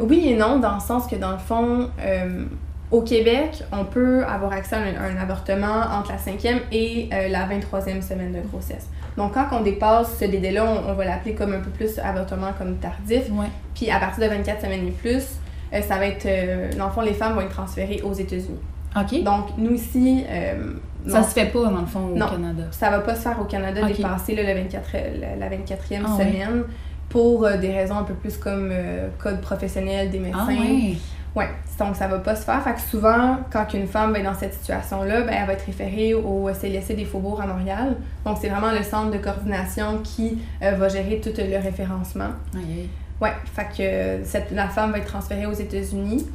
Oui 0.00 0.28
et 0.28 0.36
non, 0.36 0.58
dans 0.58 0.74
le 0.74 0.80
sens 0.80 1.06
que 1.06 1.16
dans 1.16 1.32
le 1.32 1.38
fond, 1.38 1.88
euh, 2.04 2.44
au 2.90 3.00
Québec, 3.02 3.64
on 3.72 3.84
peut 3.84 4.24
avoir 4.24 4.52
accès 4.52 4.76
à 4.76 4.80
un, 4.80 5.16
un 5.16 5.20
avortement 5.20 5.80
entre 5.98 6.12
la 6.12 6.18
cinquième 6.18 6.60
et 6.72 7.08
euh, 7.12 7.28
la 7.28 7.46
23e 7.48 8.00
semaine 8.02 8.32
de 8.32 8.40
grossesse. 8.48 8.86
Donc 9.16 9.34
quand 9.34 9.46
on 9.52 9.62
dépasse 9.62 10.16
ce 10.20 10.26
délai-là, 10.26 10.64
on, 10.64 10.90
on 10.90 10.94
va 10.94 11.04
l'appeler 11.04 11.34
comme 11.34 11.52
un 11.54 11.60
peu 11.60 11.70
plus 11.70 11.98
avortement 11.98 12.52
comme 12.56 12.76
tardif. 12.76 13.24
Ouais. 13.32 13.46
Puis 13.74 13.90
à 13.90 13.98
partir 13.98 14.24
de 14.24 14.28
24 14.34 14.60
semaines 14.62 14.86
et 14.86 14.90
plus, 14.92 15.24
euh, 15.72 15.80
ça 15.82 15.96
va 15.96 16.06
être, 16.06 16.26
euh, 16.26 16.70
dans 16.78 16.86
le 16.86 16.92
fond, 16.92 17.00
les 17.00 17.14
femmes 17.14 17.34
vont 17.34 17.40
être 17.40 17.48
transférées 17.50 18.00
aux 18.04 18.12
États-Unis. 18.12 18.60
OK. 18.96 19.22
Donc 19.22 19.46
nous 19.58 19.72
ici, 19.72 20.24
euh, 20.28 20.72
ça 21.06 21.20
non, 21.20 21.24
se 21.24 21.30
fait 21.30 21.46
pas, 21.46 21.64
dans 21.64 21.80
le 21.80 21.86
fond, 21.86 22.08
au 22.12 22.16
Non. 22.16 22.28
Canada. 22.28 22.64
ça 22.70 22.90
va 22.90 23.00
pas 23.00 23.14
se 23.14 23.20
faire 23.22 23.40
au 23.40 23.44
Canada 23.44 23.82
dépasser 23.86 24.34
là, 24.34 24.42
le 24.42 24.60
24, 24.60 24.86
la, 25.20 25.36
la 25.48 25.56
24e 25.56 26.02
Ah 26.04 26.18
semaine 26.18 26.64
pour 27.08 27.44
euh, 27.44 27.56
des 27.56 27.72
raisons 27.72 27.96
un 27.96 28.02
peu 28.04 28.14
plus 28.14 28.36
comme 28.36 28.70
euh, 28.72 29.08
code 29.18 29.40
professionnel 29.40 30.10
des 30.10 30.18
médecins. 30.18 30.46
Ah 30.48 30.50
ouais. 30.50 30.96
Ouais, 31.36 31.48
donc 31.78 31.94
ça 31.94 32.08
va 32.08 32.18
pas 32.18 32.34
se 32.34 32.42
faire. 32.42 32.60
Fait 32.64 32.74
que 32.74 32.80
souvent, 32.80 33.38
quand 33.52 33.72
une 33.74 33.86
femme 33.86 34.16
est 34.16 34.22
dans 34.22 34.34
cette 34.34 34.54
situation-là, 34.54 35.20
ben, 35.22 35.34
elle 35.38 35.46
va 35.46 35.52
être 35.52 35.66
référée 35.66 36.14
au 36.14 36.50
CLSC 36.52 36.96
des 36.96 37.04
Faubourgs 37.04 37.40
à 37.40 37.46
Montréal. 37.46 37.96
Donc 38.24 38.38
c'est 38.40 38.48
vraiment 38.48 38.72
le 38.72 38.82
centre 38.82 39.12
de 39.12 39.18
coordination 39.18 39.98
qui 40.02 40.38
euh, 40.62 40.72
va 40.72 40.88
gérer 40.88 41.20
tout 41.22 41.30
le 41.36 41.62
référencement. 41.62 42.30
Aïe. 42.54 42.88
Ouais, 43.20 43.32
fait 43.54 43.66
que 43.76 44.24
cette, 44.26 44.50
la 44.52 44.68
femme 44.68 44.90
va 44.92 44.98
être 44.98 45.06
transférée 45.06 45.46
aux 45.46 45.52
États-Unis. 45.52 46.26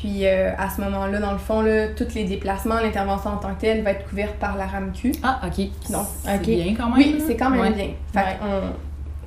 Puis 0.00 0.26
euh, 0.26 0.50
à 0.58 0.68
ce 0.70 0.80
moment-là, 0.80 1.18
dans 1.20 1.32
le 1.32 1.38
fond, 1.38 1.60
là, 1.62 1.88
tous 1.88 2.14
les 2.14 2.24
déplacements, 2.24 2.76
l'intervention 2.80 3.30
en 3.30 3.36
tant 3.36 3.54
que 3.54 3.60
telle 3.60 3.82
va 3.82 3.90
être 3.92 4.08
couverte 4.08 4.34
par 4.34 4.56
la 4.56 4.66
RAMQ. 4.66 5.12
Ah, 5.22 5.40
OK. 5.46 5.66
Donc, 5.90 6.06
c'est 6.24 6.38
bien 6.40 6.74
quand 6.76 6.88
même. 6.90 6.98
Oui, 6.98 7.22
c'est 7.26 7.36
quand 7.36 7.50
même 7.50 7.60
Ouais. 7.60 7.70
bien. 7.70 7.88
Fait 8.12 8.18
Ouais. 8.20 8.36
qu'on- 8.40 8.72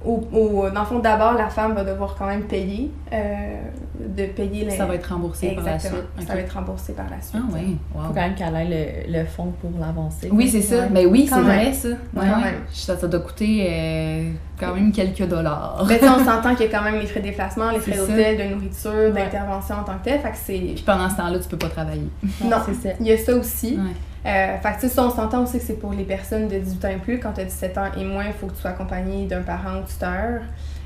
au, 0.07 0.27
au- 0.37 0.69
dans 0.69 0.79
le 0.81 0.85
fond, 0.85 0.99
d'abord, 0.99 1.33
la 1.33 1.49
femme 1.49 1.73
va 1.73 1.83
devoir 1.83 2.15
quand 2.17 2.25
même 2.27 2.43
payer, 2.43 2.91
euh, 3.13 3.57
de 3.99 4.25
payer 4.27 4.65
les... 4.65 4.71
Ça 4.71 4.85
va 4.85 4.95
être 4.95 5.07
remboursé 5.13 5.49
par 5.51 5.63
la 5.65 5.79
suite. 5.79 5.91
Ça 6.25 6.33
va 6.33 6.39
être 6.39 6.53
remboursé 6.53 6.93
par 6.93 7.05
la 7.09 7.21
suite. 7.21 7.35
Ah 7.47 7.53
ouais, 7.53 7.61
wow. 7.93 8.01
Faut 8.07 8.13
quand 8.13 8.21
même 8.21 8.35
qu'elle 8.35 8.55
ait 8.55 9.05
le, 9.07 9.19
le 9.19 9.25
fond 9.25 9.53
pour 9.61 9.71
l'avancer. 9.79 10.29
Oui, 10.31 10.47
c'est 10.49 10.61
ça. 10.61 10.83
Ouais. 10.83 10.89
Ben 10.91 11.07
oui, 11.07 11.27
c'est 11.29 11.41
vrai 11.41 11.73
ça. 11.73 11.89
Ouais, 11.89 11.95
Quand 12.15 12.21
ouais. 12.21 12.43
même. 12.43 12.55
Ça, 12.71 12.97
ça 12.97 13.07
doit 13.07 13.19
coûter 13.19 13.67
euh, 13.69 14.31
quand 14.59 14.73
même 14.73 14.91
quelques 14.91 15.27
dollars. 15.27 15.85
Mais 15.87 15.99
sais, 15.99 16.07
on 16.09 16.19
s'entend 16.25 16.55
qu'il 16.55 16.65
y 16.67 16.69
a 16.73 16.77
quand 16.77 16.83
même 16.83 16.99
les 16.99 17.05
frais 17.07 17.19
de 17.19 17.25
déplacement, 17.25 17.71
les 17.71 17.79
frais 17.79 17.97
d'hôtel, 17.97 18.37
de 18.37 18.55
nourriture, 18.55 18.91
Ouais. 18.91 19.11
d'intervention 19.11 19.75
en 19.75 19.83
tant 19.83 19.97
que 19.99 20.05
tel. 20.05 20.19
Fait 20.19 20.31
que 20.31 20.37
c'est... 20.37 20.57
Puis 20.75 20.83
pendant 20.85 21.09
ce 21.09 21.17
temps-là, 21.17 21.39
tu 21.39 21.47
peux 21.49 21.57
pas 21.57 21.69
travailler. 21.69 22.07
Non, 22.43 22.57
c'est 22.65 22.73
ça. 22.89 22.95
il 22.99 23.07
y 23.07 23.11
a 23.11 23.17
ça 23.17 23.35
aussi. 23.35 23.77
Euh, 24.27 24.57
fait 24.57 24.69
que 24.69 24.75
tu 24.75 24.81
sais, 24.81 24.89
ça, 24.89 25.05
on 25.05 25.09
s'entend 25.09 25.43
aussi 25.43 25.57
que 25.59 25.63
c'est 25.63 25.79
pour 25.79 25.93
les 25.93 26.03
personnes 26.03 26.47
de 26.47 26.57
18 26.57 26.85
ans 26.85 26.89
et 26.89 26.97
plus. 26.97 27.19
Quand 27.19 27.33
tu 27.33 27.41
as 27.41 27.45
17 27.45 27.77
ans 27.77 27.91
et 27.97 28.03
moins, 28.03 28.25
il 28.25 28.33
faut 28.33 28.47
que 28.47 28.53
tu 28.53 28.61
sois 28.61 28.71
accompagné 28.71 29.25
d'un 29.25 29.41
parent 29.41 29.79
ou 29.79 29.83
tuteur. 29.87 30.41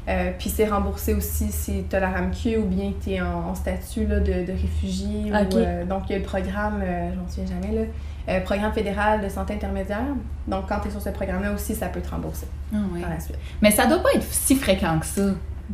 Euh, 0.10 0.32
puis 0.38 0.50
c'est 0.50 0.68
remboursé 0.68 1.14
aussi 1.14 1.52
si 1.52 1.86
tu 1.88 1.96
as 1.96 2.00
la 2.00 2.10
RAMQ 2.10 2.58
ou 2.58 2.66
bien 2.66 2.92
que 2.92 3.04
tu 3.04 3.12
es 3.12 3.22
en, 3.22 3.50
en 3.50 3.56
statut 3.56 4.08
là, 4.08 4.20
de, 4.20 4.46
de 4.46 4.52
réfugié. 4.52 5.32
Ou, 5.32 5.58
euh, 5.58 5.86
donc 5.86 6.04
il 6.10 6.14
y 6.14 6.16
a 6.16 6.20
le 6.20 6.24
programme, 6.24 6.82
euh, 6.84 7.12
je 7.14 7.20
m'en 7.20 7.28
souviens 7.28 7.56
jamais, 7.62 7.76
là, 7.76 7.82
euh, 8.30 8.42
programme 8.42 8.74
fédéral 8.74 9.22
de 9.22 9.30
santé 9.30 9.54
intermédiaire. 9.54 10.00
Donc 10.48 10.68
quand 10.68 10.80
tu 10.80 10.88
es 10.88 10.92
sur 10.92 11.02
ce 11.02 11.10
programme-là 11.10 11.54
aussi, 11.54 11.76
ça 11.76 11.88
peut 11.88 12.02
te 12.02 12.10
rembourser 12.10 12.48
Ah 12.74 12.78
par 13.00 13.10
la 13.10 13.20
suite. 13.20 13.38
Mais 13.62 13.72
ça 13.72 13.86
doit 13.86 14.02
pas 14.02 14.14
être 14.16 14.26
si 14.30 14.56
fréquent 14.56 15.00
que 15.00 15.06
ça. 15.06 15.22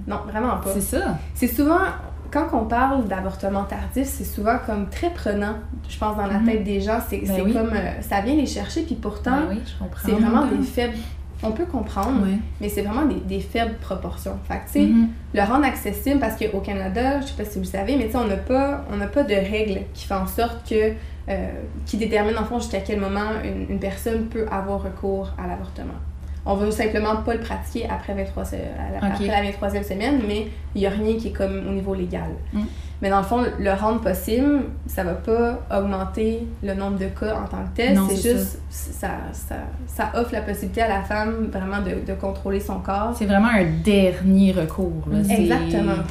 Non, 0.05 0.19
vraiment 0.29 0.57
pas. 0.57 0.73
C'est 0.73 0.81
ça. 0.81 1.17
C'est 1.33 1.47
souvent, 1.47 1.79
quand 2.31 2.47
on 2.53 2.65
parle 2.65 3.05
d'avortement 3.07 3.63
tardif, 3.63 4.07
c'est 4.07 4.23
souvent 4.23 4.57
comme 4.65 4.89
très 4.89 5.09
prenant, 5.09 5.55
je 5.87 5.97
pense, 5.97 6.15
dans 6.17 6.25
la 6.27 6.39
Mhm. 6.39 6.45
tête 6.45 6.63
des 6.63 6.81
gens. 6.81 6.99
C'est 7.07 7.19
Ben 7.19 7.41
oui. 7.45 7.53
comme, 7.53 7.71
euh, 7.73 8.01
ça 8.01 8.21
vient 8.21 8.35
les 8.35 8.45
chercher, 8.45 8.81
puis 8.83 8.95
pourtant, 8.95 9.37
Ben 9.47 9.47
oui, 9.51 9.61
c'est 10.05 10.11
vraiment 10.11 10.45
des 10.45 10.61
faibles. 10.63 10.95
On 11.43 11.51
peut 11.51 11.65
comprendre, 11.65 12.25
mais 12.59 12.67
c'est 12.69 12.81
vraiment 12.81 13.05
des, 13.05 13.19
des 13.19 13.39
faibles 13.41 13.75
proportions. 13.79 14.37
Fait 14.47 14.55
que, 14.55 14.65
tu 14.65 14.71
sais, 14.71 14.85
Mhm. 14.87 15.09
le 15.35 15.41
rendre 15.43 15.65
accessible, 15.65 16.19
parce 16.19 16.35
qu'au 16.35 16.59
Canada, 16.61 17.21
je 17.21 17.27
sais 17.27 17.33
pas 17.37 17.45
si 17.45 17.59
vous 17.59 17.65
le 17.65 17.69
savez, 17.69 17.95
mais 17.95 18.05
tu 18.05 18.13
sais, 18.13 18.17
on 18.17 18.25
n'a 18.27 18.37
pas, 18.37 18.83
on 18.91 18.97
n'a 18.97 19.05
pas 19.07 19.23
de 19.23 19.35
règles 19.35 19.81
qui 19.93 20.07
font 20.07 20.15
en 20.15 20.27
sorte 20.27 20.67
que, 20.67 20.93
euh, 21.29 21.47
qui 21.85 21.97
déterminent 21.97 22.41
en 22.41 22.45
fond 22.45 22.59
jusqu'à 22.59 22.79
quel 22.79 22.99
moment 22.99 23.29
une, 23.43 23.71
une 23.73 23.79
personne 23.79 24.25
peut 24.25 24.47
avoir 24.49 24.81
recours 24.81 25.29
à 25.37 25.45
l'avortement. 25.47 25.93
On 26.49 26.55
veut 26.55 26.71
simplement 26.71 27.17
pas 27.17 27.33
le 27.33 27.41
pratiquer 27.41 27.87
après, 27.89 28.13
23, 28.13 28.45
se- 28.45 28.55
à 28.55 28.91
la, 29.01 29.07
Ok. 29.07 29.13
après 29.15 29.27
la 29.27 29.41
23e 29.43 29.83
semaine, 29.83 30.21
mais 30.27 30.47
il 30.73 30.79
n'y 30.81 30.87
a 30.87 30.91
rien 30.91 31.17
qui 31.17 31.27
est 31.27 31.31
comme 31.31 31.67
au 31.67 31.71
niveau 31.71 31.93
légal. 31.93 32.29
Mm. 32.53 32.61
Mais 33.01 33.09
dans 33.11 33.17
le 33.19 33.23
fond, 33.25 33.43
le 33.59 33.73
rendre 33.73 34.01
possible, 34.01 34.61
ça 34.87 35.03
va 35.03 35.13
pas 35.13 35.59
augmenter 35.71 36.47
le 36.63 36.73
nombre 36.73 36.97
de 36.97 37.05
cas 37.07 37.35
en 37.35 37.47
tant 37.47 37.63
que 37.65 37.75
tel. 37.75 37.99
C'est 38.09 38.31
juste, 38.33 38.59
ça. 38.69 39.09
Ça, 39.33 39.55
ça 39.85 40.11
offre 40.15 40.33
la 40.33 40.41
possibilité 40.41 40.81
à 40.81 40.87
la 40.87 41.01
femme 41.03 41.49
vraiment 41.51 41.79
de, 41.81 42.03
de 42.07 42.13
contrôler 42.19 42.59
son 42.59 42.79
corps. 42.79 43.11
C'est 43.15 43.25
vraiment 43.27 43.49
un 43.49 43.65
dernier 43.83 44.51
recours. 44.53 45.03
Là. 45.11 45.19
Exactement. 45.29 46.01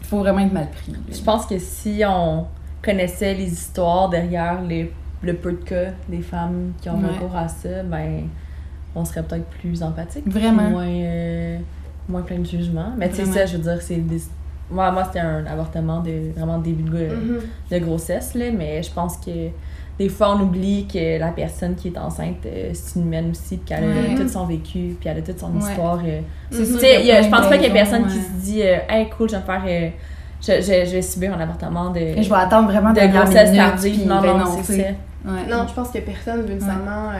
Il 0.00 0.06
faut 0.06 0.18
vraiment 0.20 0.38
être 0.38 0.52
mal 0.54 0.70
pris. 0.70 0.92
là. 0.92 0.98
Je 1.12 1.20
pense 1.20 1.44
que 1.44 1.58
si 1.58 2.02
on 2.08 2.46
connaissait 2.82 3.34
les 3.34 3.52
histoires 3.52 4.08
derrière 4.08 4.62
les, 4.62 4.90
le 5.22 5.34
peu 5.34 5.52
de 5.52 5.64
cas 5.64 5.90
des 6.08 6.22
femmes 6.22 6.72
qui 6.80 6.88
ont 6.88 6.98
Ouais. 6.98 7.08
recours 7.08 7.36
à 7.36 7.48
ça, 7.48 7.82
ben 7.82 8.28
on 8.96 9.04
serait 9.04 9.22
peut-être 9.22 9.46
plus 9.60 9.82
empathique. 9.82 10.24
Vraiment. 10.26 10.70
Moins, 10.70 10.86
euh, 10.88 11.58
moins 12.08 12.22
plein 12.22 12.38
de 12.38 12.46
jugement. 12.46 12.92
Mais 12.96 13.08
tu 13.10 13.16
sais, 13.16 13.24
ça, 13.26 13.46
je 13.46 13.56
veux 13.58 13.62
dire, 13.62 13.78
c'est 13.80 13.96
des... 13.96 14.20
Moi, 14.70 14.90
moi 14.90 15.04
c'était 15.04 15.20
un 15.20 15.46
avortement 15.46 16.00
de 16.00 16.32
vraiment 16.36 16.58
début 16.58 16.82
de, 16.90 17.06
Mhm. 17.14 17.40
de 17.70 17.78
grossesse, 17.78 18.34
là, 18.34 18.46
mais 18.56 18.82
je 18.82 18.90
pense 18.90 19.16
que 19.18 19.30
des 19.98 20.08
fois, 20.08 20.34
on 20.36 20.40
oublie 20.42 20.86
que 20.92 21.18
la 21.20 21.28
personne 21.28 21.74
qui 21.76 21.88
est 21.88 21.96
enceinte, 21.98 22.44
euh, 22.46 22.70
c'est 22.74 22.98
une 22.98 23.06
humaine 23.06 23.30
aussi, 23.30 23.56
puis 23.58 23.64
qu'elle 23.66 23.84
a 23.84 24.16
tout 24.20 24.28
son 24.28 24.44
vécu, 24.44 24.96
puis 25.00 25.08
elle 25.08 25.18
a 25.18 25.22
toute 25.22 25.38
son 25.38 25.52
Ouais. 25.52 25.60
histoire. 25.70 26.00
euh. 26.04 26.20
C'est 26.50 26.64
sûr 26.66 26.74
Tu 26.78 26.80
sais, 26.80 27.22
je 27.22 27.28
pense 27.30 27.46
pas 27.48 27.52
qu'il 27.58 27.62
y 27.62 27.66
ait 27.66 27.68
de 27.68 27.74
personne 27.74 28.06
qui 28.06 28.18
se 28.18 28.32
dit 28.44 28.62
euh, 28.62 28.76
Hey, 28.88 29.08
cool, 29.16 29.28
je 29.30 29.36
vais 29.36 29.42
faire. 29.42 29.62
je, 30.42 30.52
je, 30.60 30.84
je 30.86 30.92
vais 30.92 31.02
subir 31.02 31.32
un 31.34 31.40
avortement 31.40 31.90
de, 31.90 32.00
Je 32.20 32.28
vais 32.28 32.34
attendre 32.36 32.68
vraiment 32.70 32.90
de 32.90 32.94
dernière 32.96 33.22
grossesse 33.24 33.54
tardive. 33.54 33.94
puis 33.98 34.04
Non, 34.06 34.20
ben 34.20 34.36
non, 34.38 34.56
tu 34.56 34.64
c'est 34.64 34.82
ça. 34.82 34.88
Ouais. 35.24 35.46
Non, 35.50 35.64
je 35.68 35.74
pense 35.74 35.90
que 35.90 35.98
personne 36.00 36.42
veut 36.42 36.54
nécessairement. 36.54 37.10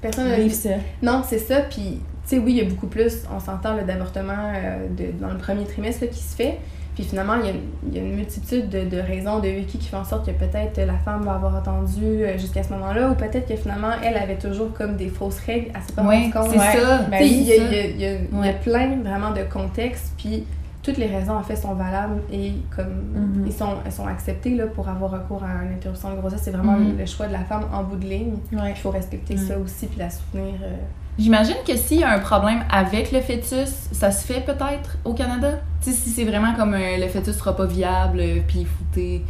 Personne 0.00 0.28
ne 0.28 0.34
Vivre 0.36 0.54
ça. 0.54 0.70
Non, 1.02 1.22
c'est 1.26 1.38
ça. 1.38 1.60
Puis, 1.62 2.00
tu 2.28 2.36
sais, 2.36 2.38
oui, 2.38 2.52
il 2.52 2.56
y 2.58 2.60
a 2.60 2.68
beaucoup 2.68 2.86
plus, 2.86 3.22
on 3.34 3.40
s'entend, 3.40 3.74
là, 3.74 3.82
d'avortements 3.82 4.52
euh, 4.54 4.86
de- 4.88 5.12
dans 5.20 5.30
le 5.32 5.38
premier 5.38 5.64
trimestre 5.64 6.04
là, 6.04 6.08
qui 6.08 6.22
se 6.22 6.34
fait. 6.36 6.58
Puis 6.94 7.04
finalement, 7.04 7.34
il 7.36 7.46
y 7.46 7.48
a, 7.50 7.52
il 7.88 7.96
y 7.96 7.98
a 7.98 8.02
une 8.02 8.16
multitude 8.16 8.68
de, 8.68 8.84
de 8.84 8.98
raisons 9.00 9.38
de 9.38 9.46
vécu 9.48 9.78
qui 9.78 9.88
font 9.88 9.98
en 9.98 10.04
sorte 10.04 10.26
que 10.26 10.32
peut-être 10.32 10.76
la 10.78 10.98
femme 11.04 11.22
va 11.22 11.34
avoir 11.34 11.54
attendu 11.56 12.02
euh, 12.04 12.36
jusqu'à 12.36 12.62
ce 12.62 12.70
moment-là, 12.70 13.10
ou 13.10 13.14
peut-être 13.14 13.46
que 13.48 13.56
finalement, 13.56 13.92
elle 14.04 14.16
avait 14.16 14.36
toujours 14.36 14.72
comme 14.72 14.96
des 14.96 15.08
fausses 15.08 15.38
règles, 15.46 15.70
pas 15.94 16.02
Ouais, 16.02 16.16
rendue 16.18 16.32
compte. 16.32 16.50
c'est 16.50 16.78
ça. 16.80 16.98
Ben 17.10 17.22
il 17.22 17.42
y, 17.42 17.52
a- 17.52 17.56
ça. 17.56 17.62
il 17.62 17.72
y 17.72 17.78
a- 17.78 17.86
il 17.86 18.00
y 18.00 18.04
a- 18.04 18.12
il 18.12 18.36
y 18.36 18.38
a 18.38 18.40
Ouais. 18.40 18.56
plein 18.62 18.96
vraiment 19.02 19.30
de 19.30 19.42
contextes, 19.50 20.12
puis 20.18 20.44
toutes 20.82 20.96
les 20.96 21.06
raisons 21.06 21.34
en 21.36 21.42
fait 21.42 21.56
sont 21.56 21.74
valables 21.74 22.22
et 22.32 22.52
comme 22.74 22.86
Mhm. 23.14 23.44
ils 23.46 23.52
sont, 23.52 23.74
elles 23.84 23.92
sont 23.92 24.06
acceptées 24.06 24.54
là, 24.54 24.66
pour 24.66 24.88
avoir 24.88 25.10
recours 25.10 25.42
à 25.44 25.64
une 25.64 25.74
interruption 25.74 26.10
de 26.14 26.16
grossesse. 26.20 26.40
C'est 26.42 26.50
vraiment 26.50 26.76
Mhm. 26.78 26.96
le 26.98 27.06
choix 27.06 27.26
de 27.26 27.32
la 27.32 27.44
femme 27.44 27.64
en 27.72 27.82
bout 27.82 27.96
de 27.96 28.06
ligne. 28.06 28.34
Ouais. 28.52 28.70
Il 28.70 28.76
faut 28.76 28.90
respecter 28.90 29.34
Ouais. 29.34 29.40
ça 29.40 29.58
aussi 29.58 29.86
puis 29.86 29.98
la 29.98 30.08
soutenir. 30.10 30.54
euh. 30.62 30.76
J'imagine 31.18 31.56
que 31.66 31.76
s'il 31.76 32.00
y 32.00 32.04
a 32.04 32.10
un 32.12 32.18
problème 32.20 32.60
avec 32.70 33.12
le 33.12 33.20
fœtus, 33.20 33.68
ça 33.92 34.10
se 34.10 34.24
fait 34.26 34.40
peut-être 34.40 34.96
au 35.04 35.12
Canada? 35.12 35.58
Si 35.80 35.92
c'est 35.92 36.24
vraiment 36.24 36.54
comme 36.54 36.72
euh, 36.72 36.96
le 36.98 37.08
fœtus 37.08 37.36
sera 37.36 37.54
pas 37.54 37.66
viable, 37.66 38.20
euh, 38.20 38.38
puis 38.46 38.64
fouté 38.64 39.22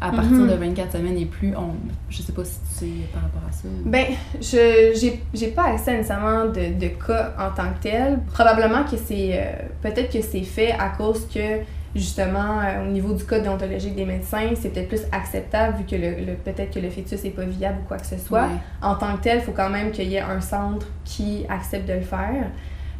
à 0.00 0.10
partir 0.10 0.32
Mhm. 0.32 0.48
de 0.50 0.54
24 0.54 0.92
semaines 0.92 1.16
et 1.18 1.24
plus, 1.26 1.54
on, 1.56 1.74
je 2.08 2.22
sais 2.22 2.32
pas 2.32 2.44
si 2.44 2.58
tu 2.60 2.74
sais 2.74 2.86
par 3.12 3.22
rapport 3.22 3.42
à 3.48 3.52
ça. 3.52 3.66
Ben, 3.84 4.06
je 4.40 4.92
j'ai 5.00 5.22
j'ai 5.34 5.48
pas 5.48 5.64
accès 5.72 5.92
nécessairement 5.96 6.44
de, 6.46 6.78
de 6.78 6.88
cas 6.88 7.34
en 7.38 7.50
tant 7.54 7.70
que 7.72 7.82
tel. 7.82 8.18
Probablement 8.32 8.84
que 8.84 8.96
c'est 8.96 9.30
euh, 9.32 9.52
peut-être 9.82 10.12
que 10.12 10.22
c'est 10.22 10.42
fait 10.42 10.72
à 10.72 10.90
cause 10.90 11.26
que 11.32 11.60
justement 11.96 12.60
euh, 12.60 12.84
au 12.84 12.90
niveau 12.90 13.12
du 13.14 13.24
code 13.24 13.42
déontologique 13.42 13.96
des 13.96 14.04
médecins, 14.04 14.50
c'est 14.54 14.68
peut-être 14.68 14.88
plus 14.88 15.02
acceptable 15.10 15.78
vu 15.78 15.84
que 15.84 15.96
le, 15.96 16.24
le- 16.24 16.34
peut-être 16.36 16.72
que 16.74 16.78
le 16.80 16.90
fœtus 16.90 17.24
est 17.24 17.30
pas 17.30 17.44
viable 17.44 17.78
ou 17.82 17.88
quoi 17.88 17.96
que 17.96 18.06
ce 18.06 18.18
soit. 18.18 18.42
Ouais. 18.42 18.48
En 18.82 18.94
tant 18.94 19.16
que 19.16 19.22
tel, 19.22 19.38
il 19.38 19.42
faut 19.42 19.52
quand 19.52 19.70
même 19.70 19.90
qu'il 19.90 20.08
y 20.08 20.14
ait 20.14 20.20
un 20.20 20.40
centre 20.40 20.86
qui 21.04 21.44
accepte 21.48 21.88
de 21.88 21.94
le 21.94 22.02
faire. 22.02 22.50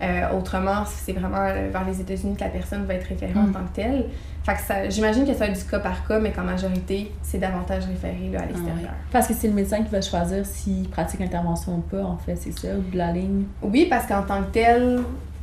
Euh, 0.00 0.38
autrement, 0.38 0.84
c'est 0.86 1.12
vraiment 1.12 1.38
euh, 1.40 1.68
vers 1.72 1.84
les 1.84 2.00
États-Unis 2.00 2.36
que 2.36 2.40
la 2.44 2.50
personne 2.50 2.84
va 2.84 2.94
être 2.94 3.06
référée 3.08 3.32
en 3.36 3.42
Mm. 3.48 3.52
tant 3.52 3.64
que 3.64 3.74
telle. 3.74 4.04
Fait 4.44 4.54
que 4.54 4.60
ça, 4.60 4.88
j'imagine 4.88 5.26
que 5.26 5.32
ça 5.32 5.40
va 5.40 5.46
être 5.46 5.58
du 5.58 5.64
cas 5.68 5.80
par 5.80 6.06
cas, 6.06 6.20
mais 6.20 6.30
qu'en 6.30 6.44
majorité, 6.44 7.12
c'est 7.22 7.38
davantage 7.38 7.84
référé 7.86 8.30
là, 8.32 8.42
à 8.42 8.46
l'extérieur. 8.46 8.92
Parce 9.10 9.26
que 9.26 9.34
c'est 9.34 9.48
le 9.48 9.54
médecin 9.54 9.82
qui 9.82 9.90
va 9.90 10.00
choisir 10.00 10.46
s'il 10.46 10.88
pratique 10.88 11.20
l'intervention 11.20 11.74
ou 11.76 11.80
pas, 11.80 12.02
en 12.02 12.16
fait, 12.16 12.36
c'est 12.36 12.56
ça, 12.58 12.68
ou 12.76 12.90
de 12.90 12.96
la 12.96 13.10
ligne? 13.12 13.44
Oui, 13.62 13.86
parce 13.90 14.06
qu'en 14.06 14.22
tant 14.22 14.42
que 14.44 14.50
tel, 14.52 15.00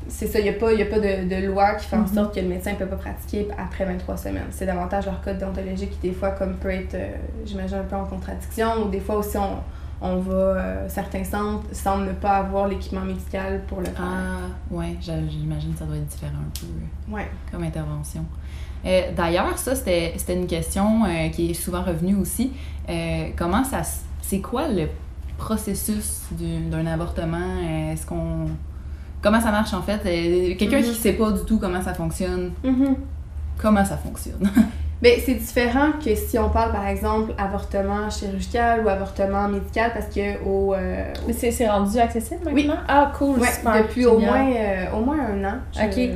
c'est 0.08 0.28
ça, 0.28 0.39
il 0.39 0.43
n'y 0.43 0.49
a 0.49 0.53
pas, 0.53 0.72
y 0.72 0.82
a 0.82 0.86
pas 0.86 0.99
de, 0.99 1.28
de 1.28 1.47
loi 1.47 1.74
qui 1.76 1.88
fait 1.88 1.97
en 1.97 1.99
Mhm. 2.01 2.08
sorte 2.14 2.36
que 2.36 2.39
le 2.39 2.47
médecin 2.47 2.72
ne 2.72 2.78
peut 2.78 2.86
pas 2.88 2.95
pratiquer 2.95 3.47
après 3.58 3.84
23 3.86 4.16
semaines. 4.18 4.43
C'est 4.51 4.66
davantage 4.66 5.06
leur 5.06 5.22
code 5.22 5.38
déontologique 5.38 5.91
qui, 5.99 6.08
des 6.08 6.14
fois, 6.14 6.32
comme 6.32 6.53
peut 6.56 6.70
être, 6.72 6.93
euh, 6.95 7.10
j'imagine, 7.45 7.78
un 7.80 7.84
peu 7.84 7.95
en 7.97 8.06
contradiction, 8.06 8.86
ou 8.86 8.89
des 8.89 9.01
fois 9.01 9.16
aussi, 9.18 9.38
on, 9.38 9.58
on 10.02 10.18
va, 10.18 10.34
euh, 10.34 10.86
certains 10.89 11.24
centres 11.24 11.66
semblent 11.74 12.06
ne 12.08 12.12
pas 12.14 12.38
avoir 12.38 12.68
l'équipement 12.68 13.02
médical 13.02 13.62
pour 13.68 13.80
le 13.80 13.86
faire. 13.86 13.96
Ah, 14.02 14.48
ouais, 14.72 14.98
j'imagine 15.02 15.74
que 15.74 15.80
ça 15.80 15.86
doit 15.86 15.96
être 15.98 16.08
différent 16.08 16.32
un 16.34 16.60
peu 16.60 16.66
euh, 16.66 17.16
Ouais. 17.16 17.30
comme 17.52 17.64
intervention. 17.64 18.26
Euh, 18.86 19.12
D'ailleurs, 19.16 19.58
ça, 19.58 19.74
c'était 19.76 20.14
une 20.30 20.48
question 20.48 21.06
euh, 21.06 21.30
qui 21.30 21.52
est 21.52 21.54
souvent 21.56 21.82
revenue 21.82 22.16
aussi. 22.16 22.52
Comment 23.38 23.64
ça. 23.64 23.82
C'est 24.22 24.41
quoi 24.41 24.68
le 24.68 24.88
processus 25.38 26.24
du- 26.32 26.66
d'un 26.70 26.86
avortement? 26.86 27.60
Est-ce 27.91 28.06
qu'on. 28.06 28.46
Comment 29.22 29.41
ça 29.41 29.50
marche 29.52 29.74
en 29.74 29.82
fait? 29.82 30.02
Quelqu'un 30.58 30.82
qui 30.82 30.93
sait 30.93 31.14
pas 31.14 31.32
du 31.32 31.43
tout 31.46 31.58
comment 31.58 31.82
ça 31.82 31.93
fonctionne, 31.96 32.52
Mhm. 32.64 32.96
comment 33.58 33.84
ça 33.86 33.98
fonctionne? 33.98 34.48
Ben, 35.02 35.20
c'est 35.24 35.34
différent 35.36 35.91
que 36.04 36.16
si 36.16 36.39
on 36.39 36.50
parle, 36.50 36.72
par 36.72 36.88
exemple, 36.88 37.34
avortement 37.38 38.10
chirurgical 38.10 38.84
ou 38.86 38.89
avortement 38.89 39.48
médical, 39.48 39.91
parce 39.93 40.08
que 40.08 40.41
au, 40.43 40.74
euh, 40.74 41.12
Mais 41.28 41.34
c'est 41.34 41.52
c'est 41.52 41.68
rendu 41.70 41.98
accessible 42.00 42.46
maintenant? 42.46 42.74
Oui. 42.74 42.86
Ah, 42.88 43.12
cool, 43.18 43.39
Ouais, 43.39 43.48
super. 43.52 43.84
depuis 43.84 44.06
au 44.06 44.18
moins, 44.20 44.50
euh, 44.56 44.86
au 44.98 45.02
moins 45.04 45.18
un 45.20 45.43
an. 45.43 45.56
Je- 45.74 45.82
Ok. 45.82 46.10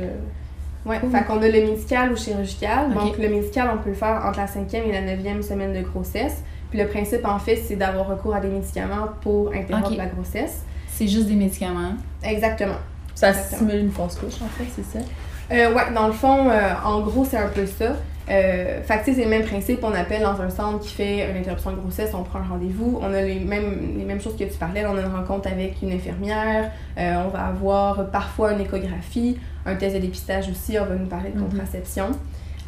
Ouais, 0.86 0.98
Cool. 0.98 1.10
fait 1.10 1.24
qu'on 1.24 1.42
a 1.42 1.46
le 1.46 1.52
médical 1.60 2.10
ou 2.10 2.16
chirurgical. 2.16 2.94
Donc, 2.94 3.18
le 3.18 3.28
médical, 3.28 3.70
on 3.74 3.82
peut 3.82 3.90
le 3.90 3.94
faire 3.94 4.22
entre 4.26 4.38
la 4.38 4.46
cinquième 4.46 4.84
et 4.88 4.92
la 4.92 5.02
neuvième 5.02 5.42
semaine 5.42 5.74
de 5.74 5.82
grossesse. 5.82 6.42
Puis 6.70 6.78
le 6.78 6.86
principe, 6.86 7.26
en 7.26 7.38
fait, 7.38 7.56
c'est 7.56 7.76
d'avoir 7.76 8.06
recours 8.08 8.34
à 8.34 8.40
des 8.40 8.48
médicaments 8.48 9.08
pour 9.20 9.52
interrompre 9.52 9.94
la 9.98 10.06
grossesse. 10.06 10.64
C'est 10.88 11.06
juste 11.06 11.26
des 11.26 11.34
médicaments? 11.34 11.92
Exactement. 12.24 12.76
Ça 13.14 13.28
Exactement. 13.28 13.58
simule 13.58 13.76
une 13.84 13.90
fausse 13.90 14.14
couche, 14.16 14.40
en 14.42 14.48
fait, 14.48 14.64
c'est 14.74 14.98
ça? 14.98 15.04
Euh, 15.52 15.74
ouais, 15.74 15.92
dans 15.94 16.06
le 16.06 16.12
fond, 16.14 16.48
euh, 16.48 16.70
en 16.84 17.00
gros, 17.00 17.26
c'est 17.26 17.36
un 17.36 17.48
peu 17.48 17.66
ça. 17.66 17.96
Euh, 18.30 18.80
fait 18.82 18.98
que, 18.98 19.12
c'est 19.12 19.24
le 19.24 19.28
même 19.30 19.44
principe. 19.44 19.80
On 19.82 19.92
appelle 19.92 20.22
dans 20.22 20.40
un 20.40 20.50
centre 20.50 20.80
qui 20.80 20.94
fait 20.94 21.28
une 21.30 21.36
interruption 21.36 21.72
de 21.72 21.76
grossesse, 21.76 22.10
on 22.14 22.22
prend 22.22 22.38
un 22.38 22.44
rendez-vous. 22.48 23.00
On 23.02 23.12
a 23.12 23.22
les 23.22 23.40
mêmes, 23.40 23.94
les 23.98 24.04
mêmes 24.04 24.20
choses 24.20 24.36
que 24.36 24.44
tu 24.44 24.56
parlais. 24.58 24.84
On 24.86 24.96
a 24.96 25.00
une 25.00 25.12
rencontre 25.14 25.48
avec 25.48 25.82
une 25.82 25.92
infirmière. 25.92 26.70
Euh, 26.96 27.14
on 27.26 27.28
va 27.28 27.46
avoir 27.46 28.10
parfois 28.10 28.52
une 28.52 28.60
échographie, 28.60 29.38
un 29.66 29.74
test 29.74 29.96
de 29.96 30.00
dépistage 30.00 30.48
aussi. 30.48 30.78
On 30.78 30.84
va 30.84 30.94
nous 30.94 31.06
parler 31.06 31.30
de 31.30 31.38
Mhm. 31.40 31.48
contraception. 31.48 32.06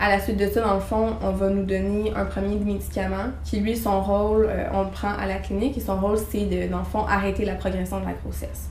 À 0.01 0.09
la 0.09 0.19
suite 0.19 0.39
de 0.39 0.49
ça, 0.49 0.63
dans 0.63 0.75
le 0.75 0.81
fond, 0.81 1.11
on 1.23 1.31
va 1.31 1.49
nous 1.51 1.65
donner 1.65 2.13
un 2.17 2.25
premier 2.25 2.57
médicament 2.57 3.27
qui, 3.45 3.61
lui, 3.61 3.77
son 3.77 4.01
rôle, 4.03 4.47
euh, 4.51 4.65
on 4.73 4.83
le 4.83 4.89
prend 4.91 5.11
à 5.17 5.27
la 5.27 5.37
clinique 5.37 5.77
et 5.77 5.81
son 5.81 5.97
rôle, 6.01 6.19
c'est 6.19 6.45
dans 6.69 6.79
le 6.79 6.85
fond, 6.85 7.05
arrêter 7.07 7.45
la 7.45 7.55
progression 7.55 8.01
de 8.01 8.07
la 8.07 8.13
grossesse. 8.15 8.69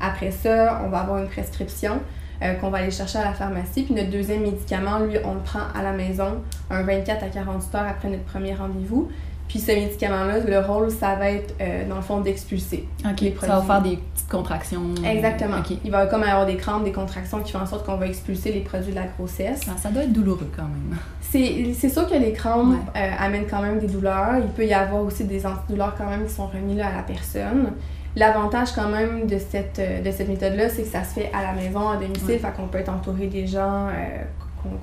Après 0.00 0.30
ça, 0.30 0.82
on 0.84 0.88
va 0.90 0.98
avoir 1.00 1.18
une 1.18 1.26
prescription 1.26 1.98
euh, 2.42 2.54
qu'on 2.54 2.70
va 2.70 2.78
aller 2.78 2.90
chercher 2.90 3.18
à 3.18 3.24
la 3.24 3.32
pharmacie. 3.32 3.82
Puis 3.82 3.94
notre 3.94 4.10
deuxième 4.10 4.42
médicament, 4.42 4.98
lui, 5.00 5.16
on 5.24 5.34
le 5.34 5.40
prend 5.40 5.60
à 5.74 5.82
la 5.82 5.92
maison, 5.92 6.38
un 6.70 6.82
24 6.82 7.24
à 7.24 7.28
48 7.28 7.74
heures 7.74 7.86
après 7.88 8.08
notre 8.08 8.24
premier 8.24 8.54
rendez-vous. 8.54 9.08
Puis 9.48 9.60
ce 9.60 9.72
médicament-là, 9.72 10.40
le 10.40 10.58
rôle, 10.60 10.90
ça 10.90 11.14
va 11.14 11.30
être, 11.30 11.54
euh, 11.62 11.88
dans 11.88 11.96
le 11.96 12.02
fond, 12.02 12.20
d'expulser. 12.20 12.86
Ok, 13.06 13.22
Les 13.22 13.34
ça 13.40 13.46
va 13.46 13.62
faire 13.62 13.80
des 13.80 13.96
petites 13.96 14.28
contractions. 14.28 14.82
Exactement. 15.02 15.56
Il 15.84 15.90
va 15.90 16.04
comme 16.06 16.22
avoir 16.22 16.44
des 16.44 16.56
crampes, 16.56 16.84
des 16.84 16.92
contractions 16.92 17.40
qui 17.40 17.52
font 17.52 17.60
en 17.60 17.66
sorte 17.66 17.86
qu'on 17.86 17.96
va 17.96 18.06
expulser 18.08 18.52
les 18.52 18.60
produits 18.60 18.90
de 18.90 18.96
la 18.96 19.06
grossesse. 19.06 19.62
Ça, 19.62 19.76
ça 19.78 19.88
doit 19.88 20.02
être 20.02 20.12
douloureux 20.12 20.50
quand 20.54 20.64
même. 20.64 20.98
C'est 21.22 21.72
c'est 21.74 21.88
sûr 21.88 22.06
que 22.06 22.14
les 22.14 22.32
crampes 22.32 22.72
Ouais. 22.94 23.00
euh, 23.02 23.10
amènent 23.18 23.46
quand 23.50 23.62
même 23.62 23.78
des 23.78 23.86
douleurs. 23.86 24.36
Il 24.38 24.48
peut 24.52 24.66
y 24.66 24.74
avoir 24.74 25.02
aussi 25.02 25.24
des 25.24 25.46
antidouleurs 25.46 25.94
quand 25.96 26.08
même 26.10 26.26
qui 26.26 26.32
sont 26.34 26.46
remis 26.46 26.74
là, 26.76 26.88
à 26.88 26.96
la 26.98 27.02
personne. 27.02 27.72
L'avantage 28.18 28.72
quand 28.72 28.88
même 28.88 29.26
de 29.26 29.38
cette, 29.38 29.78
euh, 29.78 30.02
de 30.02 30.10
cette 30.10 30.28
méthode-là, 30.28 30.68
c'est 30.68 30.82
que 30.82 30.88
ça 30.88 31.04
se 31.04 31.14
fait 31.20 31.30
à 31.32 31.42
la 31.42 31.52
maison, 31.52 31.88
à 31.88 31.96
domicile, 31.96 32.24
Ouais. 32.28 32.38
fait 32.38 32.52
qu'on 32.56 32.66
peut 32.66 32.78
être 32.78 32.88
entouré 32.88 33.26
des 33.28 33.46
gens 33.46 33.86
euh, 33.88 34.22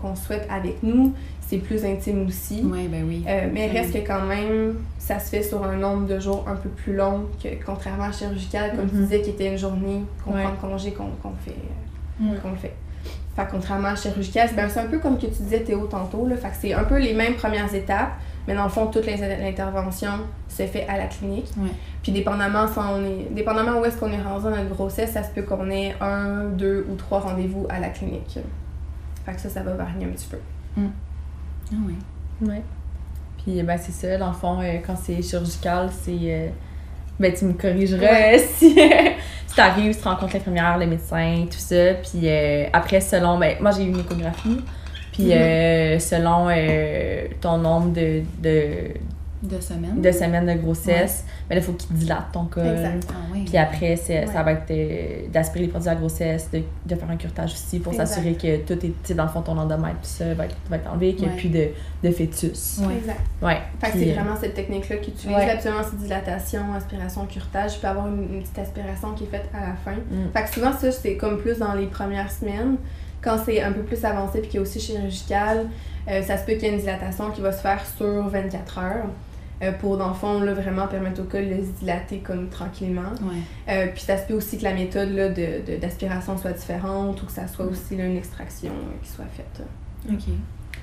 qu'on 0.01 0.15
souhaite 0.15 0.47
avec 0.49 0.81
nous. 0.83 1.13
C'est 1.47 1.57
plus 1.57 1.86
intime 1.86 2.25
aussi. 2.27 2.61
Ben 2.63 2.89
oui. 3.07 3.23
Euh, 3.27 3.47
mais 3.53 3.69
Ouais. 3.69 3.79
reste 3.81 3.93
que 3.93 4.07
quand 4.07 4.21
même, 4.25 4.77
ça 4.97 5.19
se 5.19 5.29
fait 5.29 5.43
sur 5.43 5.63
un 5.63 5.75
nombre 5.75 6.07
de 6.07 6.19
jours 6.19 6.43
un 6.47 6.55
peu 6.55 6.69
plus 6.69 6.95
long 6.95 7.25
que 7.43 7.49
contrairement 7.63 8.05
à 8.05 8.11
chirurgical, 8.11 8.71
comme 8.75 8.89
tu 8.89 8.95
Mhm. 8.95 9.03
disais, 9.03 9.21
qui 9.21 9.29
était 9.31 9.51
une 9.51 9.57
journée 9.57 10.01
qu'on 10.23 10.33
Ouais. 10.33 10.43
prend 10.43 10.53
de 10.69 10.73
congé, 10.73 10.91
qu'on 10.91 11.09
qu'on 11.21 11.33
fait. 11.45 11.55
Mm. 12.19 12.36
qu'on 12.41 12.55
fait. 12.55 12.73
Contrairement 13.51 13.89
à 13.89 13.95
chirurgical, 13.95 14.47
c'est 14.49 14.55
ben, 14.55 14.69
c'est 14.69 14.79
un 14.79 14.86
peu 14.88 14.99
comme 14.99 15.17
que 15.17 15.25
tu 15.27 15.43
disais 15.43 15.59
Théo 15.59 15.86
tantôt, 15.88 16.25
là, 16.25 16.38
fait 16.38 16.47
que 16.47 16.55
c'est 16.59 16.73
un 16.73 16.86
peu 16.86 16.97
les 16.97 17.13
mêmes 17.13 17.36
premières 17.36 17.71
étapes, 17.75 18.13
mais 18.47 18.55
dans 18.55 18.63
le 18.63 18.69
fond, 18.69 18.88
toute 18.88 19.05
l'in- 19.05 19.17
l'intervention 19.17 20.11
se 20.47 20.63
fait 20.63 20.88
à 20.88 20.97
la 20.97 21.05
clinique. 21.07 21.51
Ouais. 21.57 21.69
Puis 22.06 22.12
dépendamment, 22.12 22.68
si 22.68 22.78
on 22.78 23.03
est, 23.03 23.34
dépendamment 23.34 23.80
où 23.80 23.86
est-ce 23.86 23.97
qu'on 23.97 24.12
est 24.12 24.22
rendu 24.22 24.43
dans 24.43 24.51
notre 24.51 24.70
grossesse, 24.70 25.14
ça 25.14 25.24
se 25.24 25.32
peut 25.32 25.41
qu'on 25.41 25.72
ait 25.72 25.95
un, 25.99 26.43
deux 26.49 26.86
ou 26.88 26.93
trois 26.93 27.20
rendez-vous 27.20 27.66
à 27.68 27.80
la 27.80 27.89
clinique. 27.89 28.38
Fait 29.26 29.34
que 29.34 29.41
ça, 29.41 29.49
ça 29.49 29.64
va 29.64 29.72
varier 29.74 30.06
un 30.06 30.10
petit 30.10 30.28
peu. 30.28 30.38
Ah 30.78 31.76
ouais. 31.88 32.47
Ouais. 32.47 32.62
Puis, 33.43 33.64
ben, 33.64 33.76
c'est 33.82 33.91
ça, 33.91 34.18
dans 34.20 34.28
le 34.28 34.34
fond, 34.36 34.60
euh, 34.62 34.78
quand 34.86 34.95
c'est 34.95 35.20
chirurgical, 35.24 35.89
c'est. 35.91 36.12
euh, 36.22 36.47
ben, 37.20 37.34
tu 37.34 37.45
me 37.45 37.53
corrigeras 37.53 38.01
Ouais. 38.06 38.38
si, 38.56 38.70
si 39.47 39.56
t'arrives, 39.56 39.99
tu 39.99 40.08
rencontres 40.08 40.36
l'infirmière, 40.36 40.78
le 40.78 40.86
médecin, 40.86 41.45
tout 41.49 41.58
ça. 41.58 41.95
Puis, 41.95 42.22
euh, 42.30 42.66
après, 42.72 43.01
selon. 43.01 43.39
Ben, 43.39 43.56
moi, 43.62 43.72
j'ai 43.72 43.84
eu 43.84 43.88
une 43.89 43.99
échographie. 43.99 44.62
Puis, 45.12 45.24
Mhm. 45.26 45.32
euh, 45.32 45.97
selon 45.99 46.49
euh, 46.51 47.28
ton 47.41 47.58
nombre 47.58 47.93
de, 47.93 48.22
de, 48.43 48.93
De 49.43 49.59
semaine. 49.59 50.01
de 50.01 50.11
semaines 50.11 50.45
de 50.47 50.53
grossesse, 50.59 51.23
ben, 51.47 51.55
là, 51.55 51.61
il 51.61 51.63
faut 51.63 51.73
qu'il 51.73 51.95
dilate 51.95 52.31
ton 52.31 52.45
col. 52.45 52.65
Exact. 52.65 53.07
Ah. 53.11 53.36
Puis 53.45 53.57
après, 53.57 53.95
c'est- 53.95 54.25
ça 54.27 54.41
va 54.41 54.53
être 54.53 54.71
euh, 54.71 55.27
d'aspirer 55.31 55.65
les 55.65 55.69
produits 55.69 55.86
de 55.88 55.93
la 55.93 55.99
grossesse, 55.99 56.49
de, 56.51 56.61
de 56.86 56.95
faire 56.95 57.09
un 57.11 57.17
curetage 57.17 57.51
aussi 57.53 57.79
pour 57.79 57.93
s'assurer 57.93 58.33
que 58.33 58.57
tout 58.65 58.73
est, 58.73 58.79
tu 58.79 58.93
sais, 59.03 59.13
dans 59.13 59.23
le 59.25 59.29
fond, 59.29 59.41
ton 59.41 59.57
endomètre, 59.57 59.95
tout 60.01 60.07
ça 60.07 60.33
va 60.33 60.45
être, 60.45 60.55
va 60.69 60.77
être 60.77 60.89
enlevé, 60.91 61.13
qu'il 61.13 61.25
n'y 61.25 61.31
a 61.31 61.33
Ouais. 61.36 61.39
plus 61.39 61.49
de, 61.49 61.67
de 62.03 62.11
fœtus. 62.11 62.79
Ouais. 62.88 62.95
Exact. 62.97 63.19
Ouais. 63.41 63.57
Fait 63.79 63.88
que 63.88 63.91
Puis, 63.97 64.05
c'est 64.05 64.11
euh, 64.11 64.21
vraiment 64.21 64.36
cette 64.39 64.53
technique-là 64.55 64.95
qu'ils 64.97 65.13
utilisent. 65.13 65.36
Ouais. 65.38 65.49
Absolument, 65.49 65.81
c'est 65.83 65.97
dilatation, 65.99 66.73
aspiration, 66.75 67.25
curetage. 67.27 67.73
Y 67.83 67.86
avoir 67.86 68.07
une, 68.07 68.23
une 68.36 68.41
petite 68.41 68.57
aspiration 68.59 69.13
qui 69.13 69.25
est 69.25 69.27
faite 69.27 69.49
à 69.53 69.59
la 69.67 69.75
fin. 69.75 69.91
Mm. 69.93 70.31
Fait 70.33 70.43
que 70.43 70.49
souvent, 70.53 70.71
ça, 70.73 70.91
c'est 70.91 71.17
comme 71.17 71.38
plus 71.38 71.59
dans 71.59 71.73
les 71.73 71.86
premières 71.88 72.31
semaines. 72.31 72.77
Quand 73.21 73.38
c'est 73.43 73.61
un 73.61 73.71
peu 73.71 73.81
plus 73.81 74.03
avancé 74.05 74.39
puis 74.39 74.49
qu'il 74.49 74.55
y 74.57 74.59
a 74.59 74.61
aussi 74.61 74.79
chirurgical, 74.79 75.65
euh, 76.10 76.22
ça 76.22 76.38
se 76.38 76.45
peut 76.45 76.53
qu'il 76.53 76.64
y 76.64 76.66
ait 76.68 76.74
une 76.74 76.80
dilatation 76.80 77.32
qui 77.32 77.41
va 77.41 77.51
se 77.51 77.62
faire 77.62 77.84
sur 77.97 78.28
24 78.28 78.78
heures. 78.80 79.06
euh, 79.64 79.72
pour, 79.80 79.97
dans 79.97 80.10
le 80.10 80.14
fond, 80.14 80.41
là, 80.41 80.53
vraiment 80.53 80.86
permettre 80.88 81.22
au 81.22 81.24
col 81.24 81.47
de 81.47 81.56
se 81.62 81.80
dilater 81.80 82.18
comme 82.18 82.49
tranquillement. 82.49 83.12
Ouais. 83.22 83.36
Euh, 83.74 83.88
puis 83.93 84.03
ça 84.03 84.18
se 84.18 84.28
peut 84.28 84.34
aussi 84.34 84.58
que 84.58 84.64
la 84.66 84.74
méthode 84.74 85.12
là, 85.16 85.30
de, 85.30 85.62
de- 85.66 85.78
d'aspiration 85.80 86.38
soit 86.38 86.51
différente 86.51 87.22
ou 87.24 87.26
que 87.26 87.32
ça 87.32 87.47
soit 87.47 87.66
aussi 87.66 87.95
là, 87.95 88.03
une 88.06 88.18
extraction 88.18 88.72
euh, 88.72 88.97
qui 89.01 89.10
soit 89.10 89.24
faite. 89.36 89.66
Ok. 90.12 90.24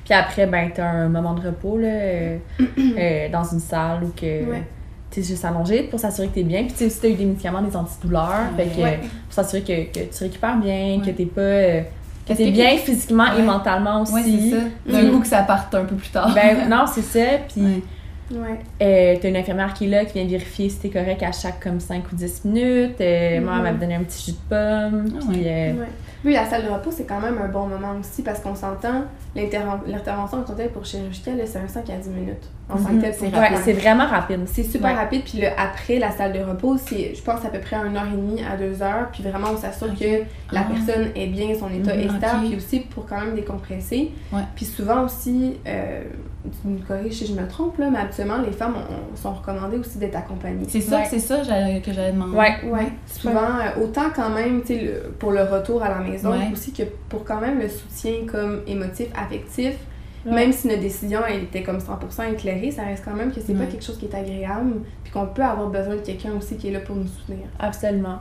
Puis 0.05 0.15
après, 0.15 0.47
ben, 0.47 0.71
t'as 0.75 0.87
un 0.89 1.09
moment 1.11 1.35
de 1.35 1.47
repos, 1.47 1.77
là, 1.79 1.87
euh, 1.89 2.39
euh, 2.99 3.29
dans 3.29 3.45
une 3.45 3.61
salle 3.61 4.05
où 4.05 4.09
que. 4.17 4.51
Ouais. 4.51 4.63
T'es 5.11 5.23
juste 5.23 5.45
allongé 5.45 5.83
pour 5.83 6.01
s'assurer 6.01 6.29
que 6.29 6.35
t'es 6.37 6.43
bien. 6.43 6.63
Puis 6.65 6.73
tu 6.73 6.79
sais, 6.79 6.89
si 6.89 6.99
t'as 6.99 7.09
eu 7.09 7.15
des 7.15 7.27
médicaments, 7.27 7.61
des 7.61 7.77
antidouleurs, 7.77 8.45
Ouais. 8.57 8.65
fait 8.65 8.75
que, 8.75 8.81
Ouais. 8.83 8.99
pour 9.27 9.35
s'assurer 9.35 9.61
que, 9.61 9.93
que 10.01 10.05
tu 10.11 10.25
récupères 10.25 10.57
bien, 10.57 11.03
que 11.05 11.11
t'es 11.11 11.27
pas. 11.27 11.87
Euh, 12.31 12.35
t'es 12.37 12.47
que- 12.47 12.51
bien 12.51 12.77
physiquement 12.77 13.33
et 13.39 13.43
mentalement 13.43 14.03
aussi. 14.03 14.13
Ouais, 14.15 14.23
c'est 14.25 14.51
ça. 14.51 14.57
D'un 14.87 15.03
Mhm. 15.03 15.11
coup 15.13 15.21
que 15.21 15.27
ça 15.27 15.43
parte 15.43 15.75
un 15.75 15.85
peu 15.85 15.97
plus 15.97 16.11
tard. 16.11 16.33
Ben 16.35 16.69
non, 16.71 16.85
c'est 16.87 17.03
ça. 17.03 17.39
Puis 17.53 17.63
Ouais. 17.63 17.83
Ouais. 18.31 18.59
Euh, 18.81 19.19
t'as 19.21 19.29
une 19.29 19.37
infirmière 19.37 19.75
qui 19.75 19.85
est 19.85 19.89
là, 19.89 20.05
qui 20.07 20.15
vient 20.15 20.25
vérifier 20.27 20.71
si 20.71 20.79
t'es 20.79 20.89
correct 20.89 21.23
à 21.23 21.33
chaque 21.33 21.63
comme 21.63 21.81
5 21.81 22.03
ou 22.11 22.17
10 22.17 22.45
minutes. 22.47 22.99
Euh, 23.01 23.41
Moi, 23.43 23.53
elle 23.57 23.63
m'a 23.63 23.73
donné 23.75 23.95
un 23.97 24.03
petit 24.05 24.25
jus 24.31 24.33
de 24.33 24.49
pomme. 24.49 25.05
Ah 25.21 25.25
puis, 25.31 25.43
euh, 25.47 25.73
Ouais. 25.75 25.87
Oui, 26.25 26.33
la 26.35 26.47
salle 26.49 26.65
de 26.65 26.71
repos, 26.71 26.91
c'est 26.93 27.05
quand 27.05 27.21
même 27.21 27.37
un 27.43 27.49
bon 27.49 27.67
moment 27.67 27.95
aussi 28.01 28.23
parce 28.23 28.39
qu'on 28.41 28.55
s'entend, 28.55 29.03
l'interven- 29.37 29.81
l'intervention 29.87 30.39
en 30.39 30.69
pour 30.73 30.85
chirurgicale, 30.85 31.41
c'est 31.45 31.59
un 31.59 31.67
5 31.69 31.91
à 31.91 31.97
10 31.97 32.09
minutes. 32.11 32.49
En 32.73 32.79
Mhm. 32.79 33.03
C'est 33.13 33.27
ouais, 33.67 33.73
vraiment 33.75 34.07
rapide. 34.07 34.41
C'est 34.47 34.63
super 34.63 34.93
Ouais. 34.93 34.97
rapide, 34.99 35.23
puis 35.25 35.39
le 35.41 35.49
après 35.57 35.99
la 35.99 36.11
salle 36.11 36.33
de 36.33 36.41
repos, 36.41 36.77
c'est, 36.79 37.15
je 37.15 37.23
pense, 37.23 37.45
à 37.45 37.49
peu 37.49 37.59
près 37.59 37.77
une 37.77 37.97
heure 37.97 38.07
et 38.13 38.17
demie 38.17 38.43
à 38.43 38.57
deux 38.57 38.83
heures, 38.83 39.09
puis 39.13 39.23
vraiment, 39.23 39.49
on 39.53 39.57
s'assure 39.57 39.95
que 39.99 40.23
la 40.53 40.61
Ah. 40.61 40.67
personne 40.73 41.09
est 41.15 41.27
bien, 41.27 41.49
son 41.59 41.69
état 41.71 41.95
Mhm, 41.95 42.01
est 42.01 42.09
stable, 42.19 42.47
puis 42.47 42.57
aussi 42.57 42.81
pour 42.81 43.07
quand 43.07 43.21
même 43.21 43.35
décompresser. 43.35 44.11
Ouais. 44.33 44.41
Puis 44.57 44.65
souvent 44.65 45.05
aussi, 45.05 45.57
euh, 45.67 46.03
tu 46.63 46.69
me 46.69 46.79
corriges 46.79 47.13
si 47.15 47.27
je 47.27 47.35
me 47.35 47.47
trompe, 47.47 47.79
là, 47.79 47.89
mais 47.91 47.99
habituellement, 47.99 48.39
les 48.39 48.51
femmes 48.53 48.75
ont- 48.77 49.17
sont 49.17 49.33
recommandées 49.33 49.77
aussi 49.79 49.99
d'être 49.99 50.17
accompagnées. 50.17 50.65
C'est 50.69 50.81
ça, 50.81 51.05
c'est 51.05 51.19
ça 51.21 51.39
que 51.39 51.45
j'allais 51.45 52.13
demander. 52.13 52.37
Ouais. 52.37 52.55
Ouais, 52.65 52.89
souvent, 53.07 53.37
euh, 53.41 53.83
autant 53.85 54.11
quand 54.15 54.31
même, 54.31 54.63
tu 54.63 54.69
sais, 54.75 54.93
pour 55.19 55.31
le 55.33 55.43
retour 55.43 55.83
à 55.83 55.89
la 55.91 55.99
maison, 55.99 56.33
aussi 56.53 56.73
que 56.73 56.83
pour 57.09 57.25
quand 57.25 57.41
même 57.41 57.59
le 57.61 57.69
soutien 57.69 58.13
comme 58.31 58.63
émotif, 58.67 59.07
affectif, 59.17 59.75
Ouais. 60.25 60.33
même 60.33 60.53
si 60.53 60.69
notre 60.69 60.81
décision, 60.81 61.21
elle 61.29 61.45
était 61.45 61.63
comme 61.63 61.79
100% 61.79 62.33
éclairée, 62.33 62.71
ça 62.71 62.83
reste 62.85 63.05
quand 63.05 63.15
même 63.15 63.33
que 63.33 63.41
c'est 63.41 63.55
pas 63.55 63.61
Ouais. 63.61 63.67
quelque 63.67 63.85
chose 63.85 63.99
qui 63.99 64.07
est 64.07 64.15
agréable, 64.15 64.75
puis 65.03 65.13
qu'on 65.13 65.27
peut 65.27 65.43
avoir 65.43 65.69
besoin 65.69 65.97
de 65.97 66.01
quelqu'un 66.01 66.31
aussi 66.39 66.57
qui 66.57 66.69
est 66.69 66.73
là 66.73 66.81
pour 66.81 66.95
nous 66.97 67.07
soutenir. 67.07 67.47
Absolument. 67.59 68.19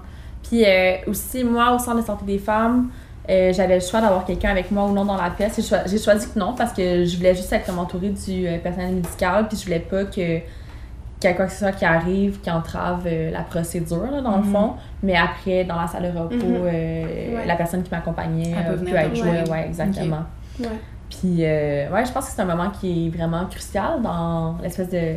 Puis 0.47 0.66
euh, 0.66 0.95
aussi, 1.08 1.43
moi, 1.43 1.74
au 1.76 1.80
centre 1.80 1.97
de 2.02 2.06
santé 2.06 2.26
des 2.26 2.39
femmes, 2.39 2.89
euh, 3.30 3.54
j'avais 3.54 3.76
le 3.76 3.82
choix 3.82 4.02
d'avoir 4.02 4.26
quelqu'un 4.26 4.49
avec 4.49 4.72
moi 4.72 4.86
ou 4.86 4.93
non 4.93 5.06
dans 5.06 5.16
la 5.16 5.30
pièce. 5.30 5.54
J'ai 5.58 5.62
choi- 5.62 5.86
J'ai 5.86 5.99
choisi 5.99 6.28
que 6.32 6.39
non 6.39 6.54
parce 6.58 6.74
que 6.74 7.06
je 7.06 7.18
voulais 7.18 7.36
juste 7.36 7.54
être 7.54 7.66
comme 7.68 7.78
entourée 7.78 8.10
du 8.10 8.47
euh, 8.47 8.58
personnel 8.58 8.95
médical, 8.95 9.47
puis 9.47 9.58
je 9.58 9.64
voulais 9.66 9.80
pas 9.80 10.06
que 10.06 10.39
qu'il 11.20 11.30
y 11.30 11.34
ait 11.34 11.36
quoi 11.36 11.45
que 11.45 11.52
ce 11.52 11.60
soit 11.60 11.72
qui 11.74 11.86
arrive, 11.86 12.39
qui 12.41 12.49
entrave 12.49 13.04
euh, 13.06 13.30
la 13.30 13.41
procédure, 13.43 14.10
là, 14.10 14.22
dans 14.22 14.38
le 14.38 14.43
Mhm. 14.43 14.52
fond. 14.52 14.72
Mais 15.04 15.16
après, 15.16 15.64
dans 15.66 15.80
la 15.80 15.86
salle 15.86 16.12
de 16.12 16.18
repos, 16.18 16.34
Mhm. 16.36 16.62
Ouais. 16.64 17.45
la 17.45 17.56
personne 17.56 17.84
qui 17.84 17.91
m'accompagnait 17.91 18.56
peut 18.68 18.84
peut 18.84 18.95
être 18.95 19.16
jouée. 19.16 19.43
Ouais, 19.52 19.68
exactement. 19.68 20.24
Ouais. 20.60 20.66
Puis, 21.12 21.43
euh, 21.45 21.89
ouais, 21.91 22.05
je 22.05 22.12
pense 22.12 22.26
que 22.28 22.32
c'est 22.32 22.41
un 22.41 22.45
moment 22.45 22.70
qui 22.72 23.07
est 23.07 23.09
vraiment 23.09 23.45
crucial 23.45 24.01
dans 24.01 24.57
l'espèce 24.64 24.89
de, 24.89 25.16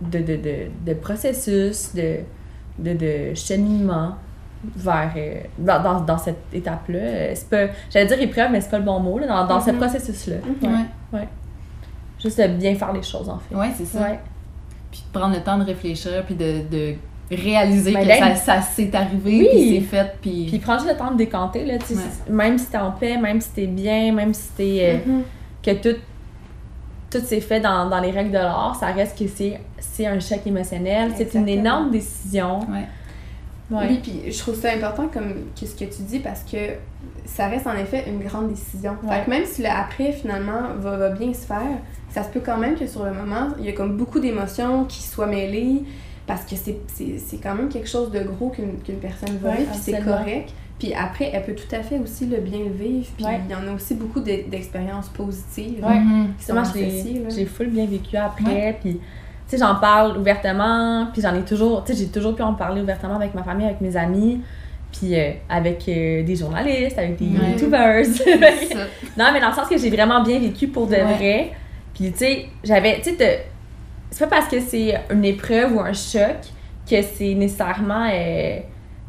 de, 0.00 0.18
de, 0.24 0.36
de, 0.36 0.56
de 0.86 0.94
processus, 0.94 1.94
de, 1.94 2.16
de, 2.78 2.94
de 2.94 3.34
cheminement 3.34 4.14
vers. 4.74 5.12
euh, 5.16 5.34
dans, 5.58 5.82
dans, 5.82 6.00
dans 6.00 6.18
cette 6.18 6.42
étape-là. 6.52 6.98
Euh, 6.98 7.32
C'est 7.34 7.48
pas. 7.50 7.72
J'allais 7.90 8.06
dire 8.06 8.20
épreuve, 8.22 8.50
mais 8.52 8.60
c'est 8.60 8.70
pas 8.70 8.78
le 8.78 8.84
bon 8.84 8.98
mot, 9.00 9.18
là, 9.18 9.26
dans, 9.26 9.46
dans 9.46 9.60
ce 9.60 9.70
Mhm. 9.70 9.76
processus-là. 9.78 10.36
Mhm. 10.62 10.70
Ouais. 10.72 10.86
Ouais. 11.20 11.28
Juste 12.20 12.40
de 12.40 12.46
bien 12.46 12.74
faire 12.74 12.92
les 12.92 13.02
choses, 13.02 13.28
en 13.28 13.38
fait. 13.38 13.54
Ouais, 13.54 13.70
c'est 13.76 13.84
ça. 13.84 14.00
Ouais. 14.00 14.18
Puis 14.90 15.02
de 15.12 15.18
prendre 15.18 15.34
le 15.36 15.42
temps 15.42 15.58
de 15.58 15.64
réfléchir, 15.64 16.24
puis 16.24 16.34
de, 16.34 16.62
de 16.70 16.94
réaliser 17.34 17.92
Mais 17.92 18.06
que 18.06 18.14
ça, 18.18 18.34
ça 18.36 18.62
s'est 18.62 18.94
arrivé, 18.94 19.38
Oui. 19.40 19.48
puis 19.50 19.74
c'est 19.74 19.96
fait, 19.96 20.12
puis... 20.20 20.46
Puis 20.48 20.58
prendre 20.58 20.80
juste 20.80 20.92
le 20.92 20.98
temps 20.98 21.10
de 21.12 21.16
décanter, 21.16 21.64
là, 21.64 21.78
tu 21.78 21.86
sais, 21.86 21.94
Ouais. 21.94 22.00
même 22.34 22.58
si 22.58 22.66
t'es 22.66 22.78
en 22.78 22.90
paix, 22.92 23.16
même 23.16 23.40
si 23.40 23.50
t'es 23.50 23.66
bien, 23.66 24.12
même 24.12 24.32
si 24.34 24.48
t'es. 24.56 24.78
euh, 25.06 25.10
Mhm. 25.10 25.22
que 25.62 25.70
tout, 25.92 25.98
tout 27.10 27.20
s'est 27.24 27.40
fait 27.40 27.60
dans, 27.60 27.88
dans 27.88 28.00
les 28.00 28.10
règles 28.10 28.30
de 28.30 28.38
l'art, 28.38 28.76
ça 28.78 28.86
reste 28.86 29.18
que 29.18 29.24
c'est, 29.28 29.60
c'est 29.78 30.06
un 30.06 30.18
choc 30.20 30.40
émotionnel, 30.46 31.12
c'est 31.16 31.34
une 31.34 31.48
énorme 31.48 31.90
décision. 31.90 32.60
Ouais. 32.60 32.86
Ouais. 33.70 33.86
Oui, 33.88 34.00
puis 34.02 34.32
je 34.32 34.38
trouve 34.38 34.54
ça 34.54 34.70
important 34.72 35.08
comme 35.08 35.32
que 35.58 35.66
ce 35.66 35.74
que 35.74 35.84
tu 35.84 36.02
dis 36.02 36.18
parce 36.18 36.40
que 36.42 36.56
ça 37.24 37.46
reste 37.48 37.66
en 37.66 37.74
effet 37.74 38.04
une 38.06 38.18
grande 38.20 38.48
décision. 38.50 38.96
Ouais. 39.02 39.16
Fait 39.18 39.24
que 39.24 39.30
même 39.30 39.44
si 39.46 39.62
le 39.62 39.68
après 39.68 40.12
finalement 40.12 40.74
va, 40.78 40.96
va 40.98 41.08
bien 41.10 41.32
se 41.32 41.46
faire, 41.46 41.62
ça 42.10 42.22
se 42.22 42.28
peut 42.28 42.42
quand 42.44 42.58
même 42.58 42.74
que 42.74 42.86
sur 42.86 43.04
le 43.04 43.12
moment, 43.12 43.48
il 43.58 43.64
y 43.64 43.68
a 43.70 43.72
comme 43.72 43.96
beaucoup 43.96 44.20
d'émotions 44.20 44.84
qui 44.84 45.02
soient 45.02 45.26
mêlées 45.26 45.82
parce 46.26 46.42
que 46.44 46.56
c'est, 46.56 46.76
c'est, 46.86 47.18
c'est 47.18 47.36
quand 47.38 47.54
même 47.54 47.68
quelque 47.68 47.88
chose 47.88 48.10
de 48.10 48.20
gros 48.20 48.48
qu'une, 48.50 48.78
qu'une 48.84 48.96
personne 48.96 49.36
va 49.42 49.52
vivre, 49.52 49.70
puis 49.70 49.80
c'est 49.82 50.00
correct. 50.04 50.50
Puis 50.78 50.92
après, 50.94 51.30
elle 51.32 51.44
peut 51.44 51.54
tout 51.54 51.72
à 51.74 51.80
fait 51.82 51.98
aussi 51.98 52.26
le 52.26 52.38
bien 52.38 52.60
vivre, 52.74 53.06
puis 53.16 53.24
Ouais. 53.24 53.40
il 53.48 53.52
y 53.52 53.54
en 53.54 53.70
a 53.70 53.74
aussi 53.74 53.94
beaucoup 53.94 54.18
d'e- 54.20 54.48
d'expériences 54.50 55.08
positives. 55.10 55.84
Ouais. 55.84 55.98
Mhm. 56.00 56.32
associées, 56.58 57.20
là. 57.22 57.28
j'ai 57.28 57.44
full 57.46 57.68
bien 57.68 57.86
vécu 57.86 58.16
après, 58.16 58.76
puis 58.80 58.94
tu 58.94 59.00
sais, 59.46 59.58
j'en 59.58 59.76
parle 59.76 60.16
ouvertement, 60.18 61.06
puis 61.12 61.22
j'en 61.22 61.34
ai 61.36 61.42
toujours, 61.42 61.84
tu 61.84 61.92
sais, 61.92 61.98
j'ai 61.98 62.08
toujours 62.08 62.34
pu 62.34 62.42
en 62.42 62.54
parler 62.54 62.80
ouvertement 62.82 63.16
avec 63.16 63.34
ma 63.34 63.42
famille, 63.44 63.66
avec 63.66 63.80
mes 63.80 63.96
amis, 63.96 64.40
puis 64.90 65.14
euh, 65.18 65.32
avec 65.48 65.88
euh, 65.88 66.22
des 66.24 66.36
journalistes, 66.36 66.98
avec 66.98 67.16
des 67.16 67.26
Ouais. 67.38 67.52
youtubers. 67.52 68.04
C'est 68.04 68.38
ça. 68.74 68.78
non, 69.18 69.26
mais 69.32 69.40
dans 69.40 69.48
le 69.48 69.54
sens 69.54 69.68
que 69.68 69.78
j'ai 69.78 69.90
vraiment 69.90 70.22
bien 70.22 70.38
vécu 70.40 70.66
pour 70.68 70.86
de 70.86 70.94
Ouais. 70.94 71.02
vrai. 71.04 71.52
Puis, 71.94 72.10
tu 72.12 72.18
sais, 72.18 72.46
j'avais. 72.64 72.96
Tu 73.02 73.10
sais, 73.10 73.16
te- 73.16 73.51
c'est 74.12 74.28
pas 74.28 74.36
parce 74.36 74.48
que 74.48 74.60
c'est 74.60 74.94
une 75.10 75.24
épreuve 75.24 75.74
ou 75.74 75.80
un 75.80 75.92
choc 75.92 76.36
que 76.88 77.02
c'est 77.02 77.34
nécessairement. 77.34 78.08
euh, 78.12 78.58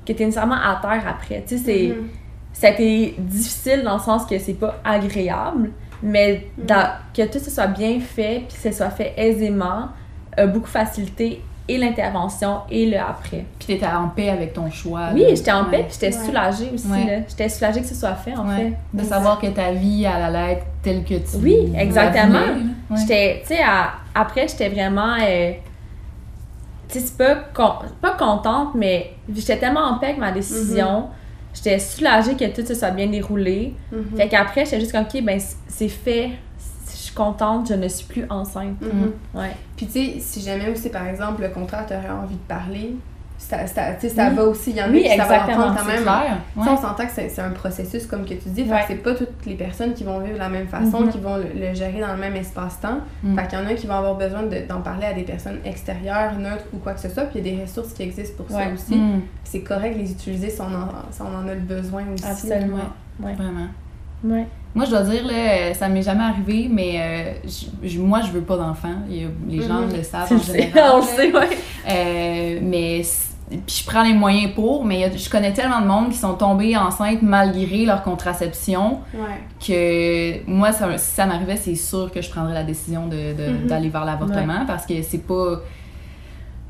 que 0.06 0.12
t'es 0.12 0.26
nécessairement 0.26 0.56
à 0.56 0.80
terre 0.82 1.04
après. 1.08 1.43
Tu 1.47 1.58
sais, 1.58 1.64
c'est. 1.64 1.95
Mhm. 1.95 2.08
Ça 2.51 2.68
a 2.68 2.70
été 2.72 3.16
difficile 3.18 3.84
dans 3.84 3.93
le 3.93 4.01
sens 4.01 4.26
que 4.26 4.38
c'est 4.38 4.54
pas 4.54 4.80
agréable, 4.84 5.72
mais 6.04 6.47
Mhm. 6.58 6.66
dans- 6.66 6.91
que 7.16 7.22
tout 7.32 7.39
ça 7.39 7.49
soit 7.49 7.68
bien 7.68 7.99
fait, 7.99 8.43
puis 8.47 8.58
que 8.58 8.62
ça 8.62 8.72
soit 8.72 8.89
fait 8.89 9.14
aisément, 9.18 9.89
a 10.36 10.45
beaucoup 10.45 10.68
facilité 10.68 11.41
et 11.68 11.78
l'intervention 11.78 12.57
et 12.70 12.89
le 12.89 12.97
après. 12.97 13.45
Puis 13.57 13.68
t'étais 13.68 13.86
en 13.86 14.09
paix 14.09 14.30
avec 14.30 14.53
ton 14.53 14.70
choix. 14.70 15.09
Oui, 15.14 15.24
j'étais 15.30 15.51
en 15.51 15.66
paix, 15.66 15.86
puis 15.88 15.97
j'étais 15.99 16.16
Ouais. 16.18 16.26
soulagée 16.26 16.70
aussi. 16.74 16.88
Ouais. 16.88 17.24
J'étais 17.30 17.47
soulagée 17.49 17.82
que 17.82 17.88
ce 17.88 17.95
soit 17.95 18.16
fait, 18.16 18.36
en 18.36 18.47
Ouais. 18.47 18.55
fait. 18.57 18.74
De 18.97 19.03
savoir 19.03 19.39
que 19.39 19.47
ta 19.47 19.72
vie, 19.72 20.03
elle 20.03 20.24
allait 20.36 20.53
être 20.53 20.66
telle 20.82 21.03
que 21.03 21.14
tu 21.16 21.38
Oui, 21.41 21.55
exactement. 21.78 22.39
J'étais, 22.97 23.39
tu 23.47 23.55
sais, 23.55 23.61
à- 23.64 23.91
après, 24.14 24.47
j'étais 24.47 24.68
vraiment. 24.70 25.16
euh, 25.22 25.51
tu 26.89 26.99
sais, 26.99 27.05
c'est 27.05 27.18
pas, 27.18 27.36
con- 27.53 27.86
pas 28.01 28.11
contente, 28.11 28.76
mais 28.76 29.14
j'étais 29.34 29.57
tellement 29.57 29.82
en 29.86 29.97
paix 29.99 30.07
avec 30.07 30.20
ma 30.20 30.32
décision. 30.32 31.07
J'étais 31.53 31.80
soulagée 31.80 32.34
que 32.36 32.45
tout 32.53 32.66
se 32.68 32.74
soit 32.74 32.91
bien 32.91 33.07
déroulé. 33.07 33.74
Mhm. 33.91 34.18
Fait 34.18 34.28
qu'après, 34.28 34.66
j'étais 34.66 34.80
juste 34.80 34.91
comme, 34.91 35.03
OK, 35.03 35.22
ben, 35.24 35.39
c'est 35.68 35.88
fait. 35.88 36.32
Je 37.16 37.20
suis 37.22 37.26
contente, 37.32 37.68
je 37.70 37.76
ne 37.76 37.88
suis 37.88 38.07
plus 38.07 38.26
enceinte. 38.28 38.82
Mhm. 38.82 39.11
Ouais. 39.36 39.51
Puis 39.78 39.86
tu 39.86 39.91
sais, 39.91 40.20
si 40.20 40.41
jamais 40.41 40.70
aussi, 40.72 40.89
par 40.89 41.05
exemple, 41.05 41.43
le 41.43 41.49
contrat 41.49 41.84
t'aurait 41.84 42.09
envie 42.09 42.34
de 42.36 42.47
parler, 42.47 42.95
ça, 43.38 43.68
ça, 43.68 43.93
tu 43.93 44.07
sais, 44.07 44.16
ça 44.16 44.30
Oui. 44.30 44.36
va 44.36 44.43
aussi. 44.45 44.72
Il 44.72 44.78
y 44.78 44.82
en 44.82 44.86
a 44.86 44.89
Oui, 44.89 45.03
qui 45.03 45.09
ça 45.09 45.26
va 45.26 45.36
exactement, 45.36 45.76
quand 45.76 45.86
même. 45.86 46.01
clair. 46.01 46.38
Tu 46.53 46.59
Ouais. 46.59 46.66
sais, 46.66 46.72
on 46.72 46.78
s'entend 46.78 47.05
que 47.05 47.11
c'est 47.14 47.39
un 47.39 47.51
processus, 47.51 48.07
comme 48.07 48.24
que 48.26 48.34
tu 48.34 48.49
dis. 48.49 48.64
Ouais. 48.64 48.84
c'est 48.88 48.95
pas 48.95 49.14
toutes 49.14 49.45
les 49.45 49.53
personnes 49.53 49.93
qui 49.93 50.03
vont 50.03 50.18
vivre 50.22 50.34
de 50.34 50.39
la 50.39 50.49
même 50.49 50.68
façon, 50.68 51.01
Mhm. 51.01 51.09
qui 51.11 51.20
vont 51.20 51.38
le, 51.38 51.45
le 51.53 51.74
gérer 51.76 51.99
dans 52.01 52.14
le 52.14 52.20
même 52.20 52.36
espace-temps. 52.36 52.99
Mm. 53.22 53.38
Fait 53.38 53.47
qu'il 53.47 53.59
y 53.59 53.61
en 53.61 53.68
a 53.68 53.74
qui 53.76 53.86
vont 53.86 53.93
avoir 53.95 54.16
besoin 54.16 54.41
de- 54.43 54.66
d'en 54.68 54.82
parler 54.82 55.05
à 55.05 55.14
des 55.14 55.24
personnes 55.24 55.59
extérieures, 55.66 56.34
neutres 56.39 56.66
ou 56.74 56.78
quoi 56.78 56.93
que 56.93 56.99
ce 57.01 57.09
soit. 57.09 57.26
Puis 57.26 57.39
il 57.39 57.47
y 57.47 57.51
a 57.51 57.55
des 57.57 57.61
ressources 57.64 57.93
qui 57.93 58.01
existent 58.03 58.41
pour 58.43 58.55
Ouais. 58.55 58.64
ça 58.64 58.74
aussi. 58.74 58.95
Mm. 58.95 59.20
Puis 59.20 59.28
c'est 59.43 59.61
correct 59.61 59.93
de 59.95 59.99
les 59.99 60.11
utiliser 60.11 60.49
si 60.49 60.61
on 60.61 60.66
en, 60.66 60.88
si 61.11 61.22
on 61.22 61.36
en 61.36 61.47
a 61.47 61.53
le 61.53 61.59
besoin 61.61 62.03
aussi. 62.14 62.26
Absolument. 62.26 62.78
Ouais. 63.20 63.34
Vraiment. 63.36 63.68
Ouais. 64.24 64.47
Moi, 64.76 64.86
je 64.86 64.89
dois 64.89 65.01
dire, 65.03 65.26
là, 65.28 65.74
ça 65.76 65.88
m'est 65.88 66.01
jamais 66.01 66.24
arrivé, 66.24 66.67
mais 66.71 66.95
euh, 66.97 67.47
je- 67.84 67.99
moi, 67.99 68.21
je 68.21 68.32
veux 68.32 68.41
pas 68.41 68.57
d'enfant. 68.57 68.95
Les 69.07 69.61
gens 69.61 69.82
Mhm. 69.82 69.95
le 69.97 70.03
savent 70.03 70.32
en 70.34 70.39
général. 70.39 70.91
on 70.95 70.97
le 70.97 71.03
sait, 71.03 71.32
ouais. 71.32 71.49
Euh, 71.89 72.59
mais 72.61 73.01
puis 73.49 73.82
je 73.82 73.86
prends 73.86 74.01
les 74.03 74.13
moyens 74.15 74.51
pour, 74.55 74.84
mais 74.84 75.11
je 75.15 75.30
connais 75.30 75.53
tellement 75.53 75.82
de 75.82 75.86
monde 75.86 76.09
qui 76.09 76.17
sont 76.17 76.34
tombés 76.34 76.76
enceintes 76.76 77.21
malgré 77.21 77.86
leur 77.86 78.01
contraception 78.01 78.99
Ouais. 79.13 79.41
que 79.63 80.49
moi, 80.49 80.71
ça, 80.71 80.97
si 80.97 81.11
ça 81.13 81.26
m'arrivait, 81.28 81.57
c'est 81.57 81.76
sûr 81.76 82.09
que 82.11 82.21
je 82.21 82.30
prendrais 82.32 82.53
la 82.55 82.63
décision 82.63 83.05
de- 83.05 83.34
de- 83.34 83.51
Mhm. 83.63 83.67
d'aller 83.67 83.89
vers 83.89 84.05
l'avortement 84.05 84.65
parce 84.65 84.86
que 84.88 85.01
c'est 85.03 85.19
pas 85.28 85.59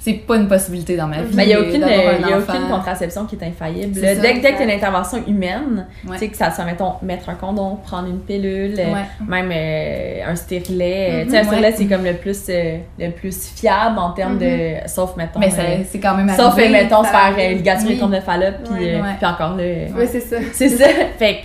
c'est 0.04 0.14
pas 0.14 0.36
une 0.36 0.48
possibilité 0.50 0.98
dans 0.98 1.08
ma 1.08 1.22
vie. 1.22 1.34
Mais 1.34 1.44
il 1.46 1.48
n'y 1.48 1.54
a, 1.54 1.60
euh, 1.60 2.18
y 2.30 2.34
a 2.34 2.38
aucune 2.38 2.68
contraception 2.70 3.26
qui 3.26 3.38
est 3.38 3.46
infaillible. 3.48 3.94
Dès, 3.94 4.16
que- 4.18 4.22
dès 4.22 4.34
que 4.34 4.40
tu 4.58 4.62
as 4.62 4.64
une 4.64 4.70
intervention 4.72 5.20
humaine, 5.28 5.88
Ouais. 6.06 6.14
tu 6.14 6.20
sais, 6.20 6.28
que 6.28 6.36
ça 6.36 6.52
soit, 6.52 6.66
mettons, 6.66 6.94
mettre 7.02 7.30
un 7.30 7.36
condom, 7.36 7.78
prendre 7.86 8.10
une 8.10 8.20
pilule, 8.20 8.76
euh, 8.78 8.94
Ouais. 8.94 9.06
même 9.28 9.50
euh, 9.54 10.30
un 10.32 10.36
stérilet. 10.36 11.10
euh, 11.12 11.24
tu 11.24 11.30
sais, 11.32 11.38
un 11.40 11.44
stérilet, 11.46 11.68
ouais. 11.70 11.74
c'est 11.78 11.86
comme 11.86 12.04
le 12.04 12.14
plus, 12.16 12.44
euh, 12.50 12.78
le 13.00 13.12
plus 13.12 13.54
fiable 13.56 13.98
en 13.98 14.12
termes 14.12 14.38
de. 14.38 14.74
Sauf, 14.88 15.16
mettons. 15.16 15.40
Mais 15.40 15.54
euh, 15.58 15.84
c'est 15.90 16.00
quand 16.00 16.16
même 16.18 16.30
sauf, 16.36 16.58
euh, 16.58 16.70
mettons, 16.70 17.04
se 17.04 17.10
faire 17.10 17.34
euh, 17.38 17.54
ligaturer 17.54 17.88
Oui. 17.90 17.96
le 17.96 18.02
compte 18.02 18.12
de 18.12 18.20
Fallope, 18.20 18.56
puis 18.76 18.90
euh, 18.96 19.00
encore 19.24 19.56
là. 19.56 19.64
euh, 19.64 19.88
Oui, 19.98 20.06
c'est 20.12 20.20
ça. 20.20 20.36
C'est 20.52 20.70
ça. 20.70 20.86
fait 21.18 21.38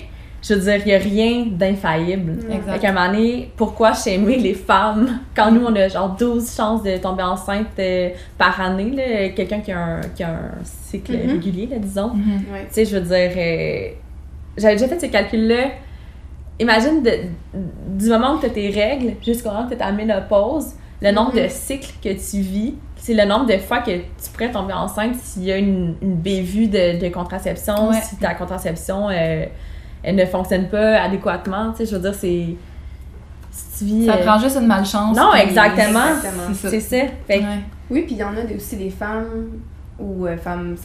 je 0.43 0.55
veux 0.55 0.61
dire, 0.61 0.77
il 0.79 0.85
n'y 0.87 0.95
a 0.95 0.99
rien 0.99 1.47
d'infaillible. 1.51 2.33
Mm. 2.33 2.53
Exact. 2.53 2.73
Fait 2.75 2.79
qu'à 2.79 2.89
un 2.91 2.93
moment 2.93 3.07
donné, 3.13 3.51
pourquoi 3.57 3.93
aimer 4.07 4.37
les 4.39 4.55
femmes 4.55 5.21
quand 5.37 5.51
nous, 5.51 5.65
on 5.65 5.75
a 5.75 5.89
genre 5.89 6.15
12 6.19 6.55
chances 6.57 6.83
de 6.83 6.97
tomber 6.97 7.23
enceinte 7.25 7.67
euh, 7.79 8.11
par 8.37 8.61
année, 8.61 8.91
là, 8.91 9.29
quelqu'un 9.31 9.61
qui, 9.61 9.73
a 9.73 9.79
un- 9.79 10.01
qui 10.15 10.23
a 10.23 10.31
un 10.31 10.51
cycle 10.65 11.13
Mhm. 11.17 11.31
régulier, 11.33 11.67
là, 11.67 11.79
disons. 11.79 12.09
Mhm. 12.15 12.43
Ouais. 12.53 12.67
Tu 12.69 12.75
sais, 12.75 12.85
je 12.85 12.97
veux 12.97 13.03
dire, 13.03 13.33
euh, 13.37 13.89
j'avais 14.57 14.75
déjà 14.77 14.89
fait 14.89 15.01
ce 15.01 15.07
calcul-là. 15.07 15.71
Imagine 16.61 17.03
de- 17.03 17.21
du 17.99 18.09
moment 18.09 18.35
où 18.35 18.41
tu 18.41 18.47
as 18.47 18.51
tes 18.51 18.69
règles 18.71 19.13
jusqu'au 19.25 19.49
moment 19.51 19.65
où 19.65 19.69
tu 19.69 19.75
as 19.75 19.77
ta 19.77 19.93
ménopause, 19.93 20.73
le 21.01 21.13
nombre 21.13 21.33
Mhm. 21.35 21.45
de 21.45 21.49
cycles 21.49 21.93
que 22.03 22.09
tu 22.09 22.41
vis, 22.43 22.75
c'est 22.97 23.15
le 23.15 23.25
nombre 23.25 23.47
de 23.47 23.59
fois 23.59 23.79
que 23.79 23.93
tu 23.93 24.31
pourrais 24.33 24.51
tomber 24.51 24.73
enceinte 24.73 25.15
s'il 25.17 25.45
y 25.45 25.53
a 25.53 25.57
une, 25.57 25.95
une 26.03 26.17
bévue 26.17 26.67
de, 26.67 26.99
de 27.01 27.09
contraception, 27.11 27.91
Ouais. 27.91 28.01
si 28.03 28.17
ta 28.17 28.35
contraception 28.35 29.09
euh, 29.09 29.45
elle 30.03 30.17
ne 30.17 30.25
fonctionne 30.27 30.69
pas 30.69 31.01
adéquatement. 31.03 31.73
Tu 31.73 31.79
sais, 31.79 31.87
je 31.87 31.97
veux 31.97 32.03
dire, 32.03 32.15
c'est. 32.15 32.47
tu 33.79 33.85
vis. 33.85 34.07
Ça 34.07 34.15
euh, 34.17 34.25
prend 34.25 34.39
juste 34.39 34.57
une 34.57 34.67
malchance. 34.67 35.17
Non, 35.17 35.31
puis- 35.33 35.43
exactement. 35.43 36.07
Exactement. 36.17 36.43
C'est 36.53 36.55
ça. 36.55 36.71
C'est 36.71 36.81
ça. 36.81 37.13
Fait 37.27 37.39
que- 37.39 37.45
Ouais. 37.45 37.59
Oui, 37.91 38.03
puis 38.03 38.15
il 38.17 38.19
y 38.19 38.25
en 38.25 38.37
a 38.37 38.55
aussi 38.55 38.77
des 38.77 38.91
femmes 38.91 39.49
ou 39.99 40.27
euh, 40.27 40.37
femmes, 40.37 40.77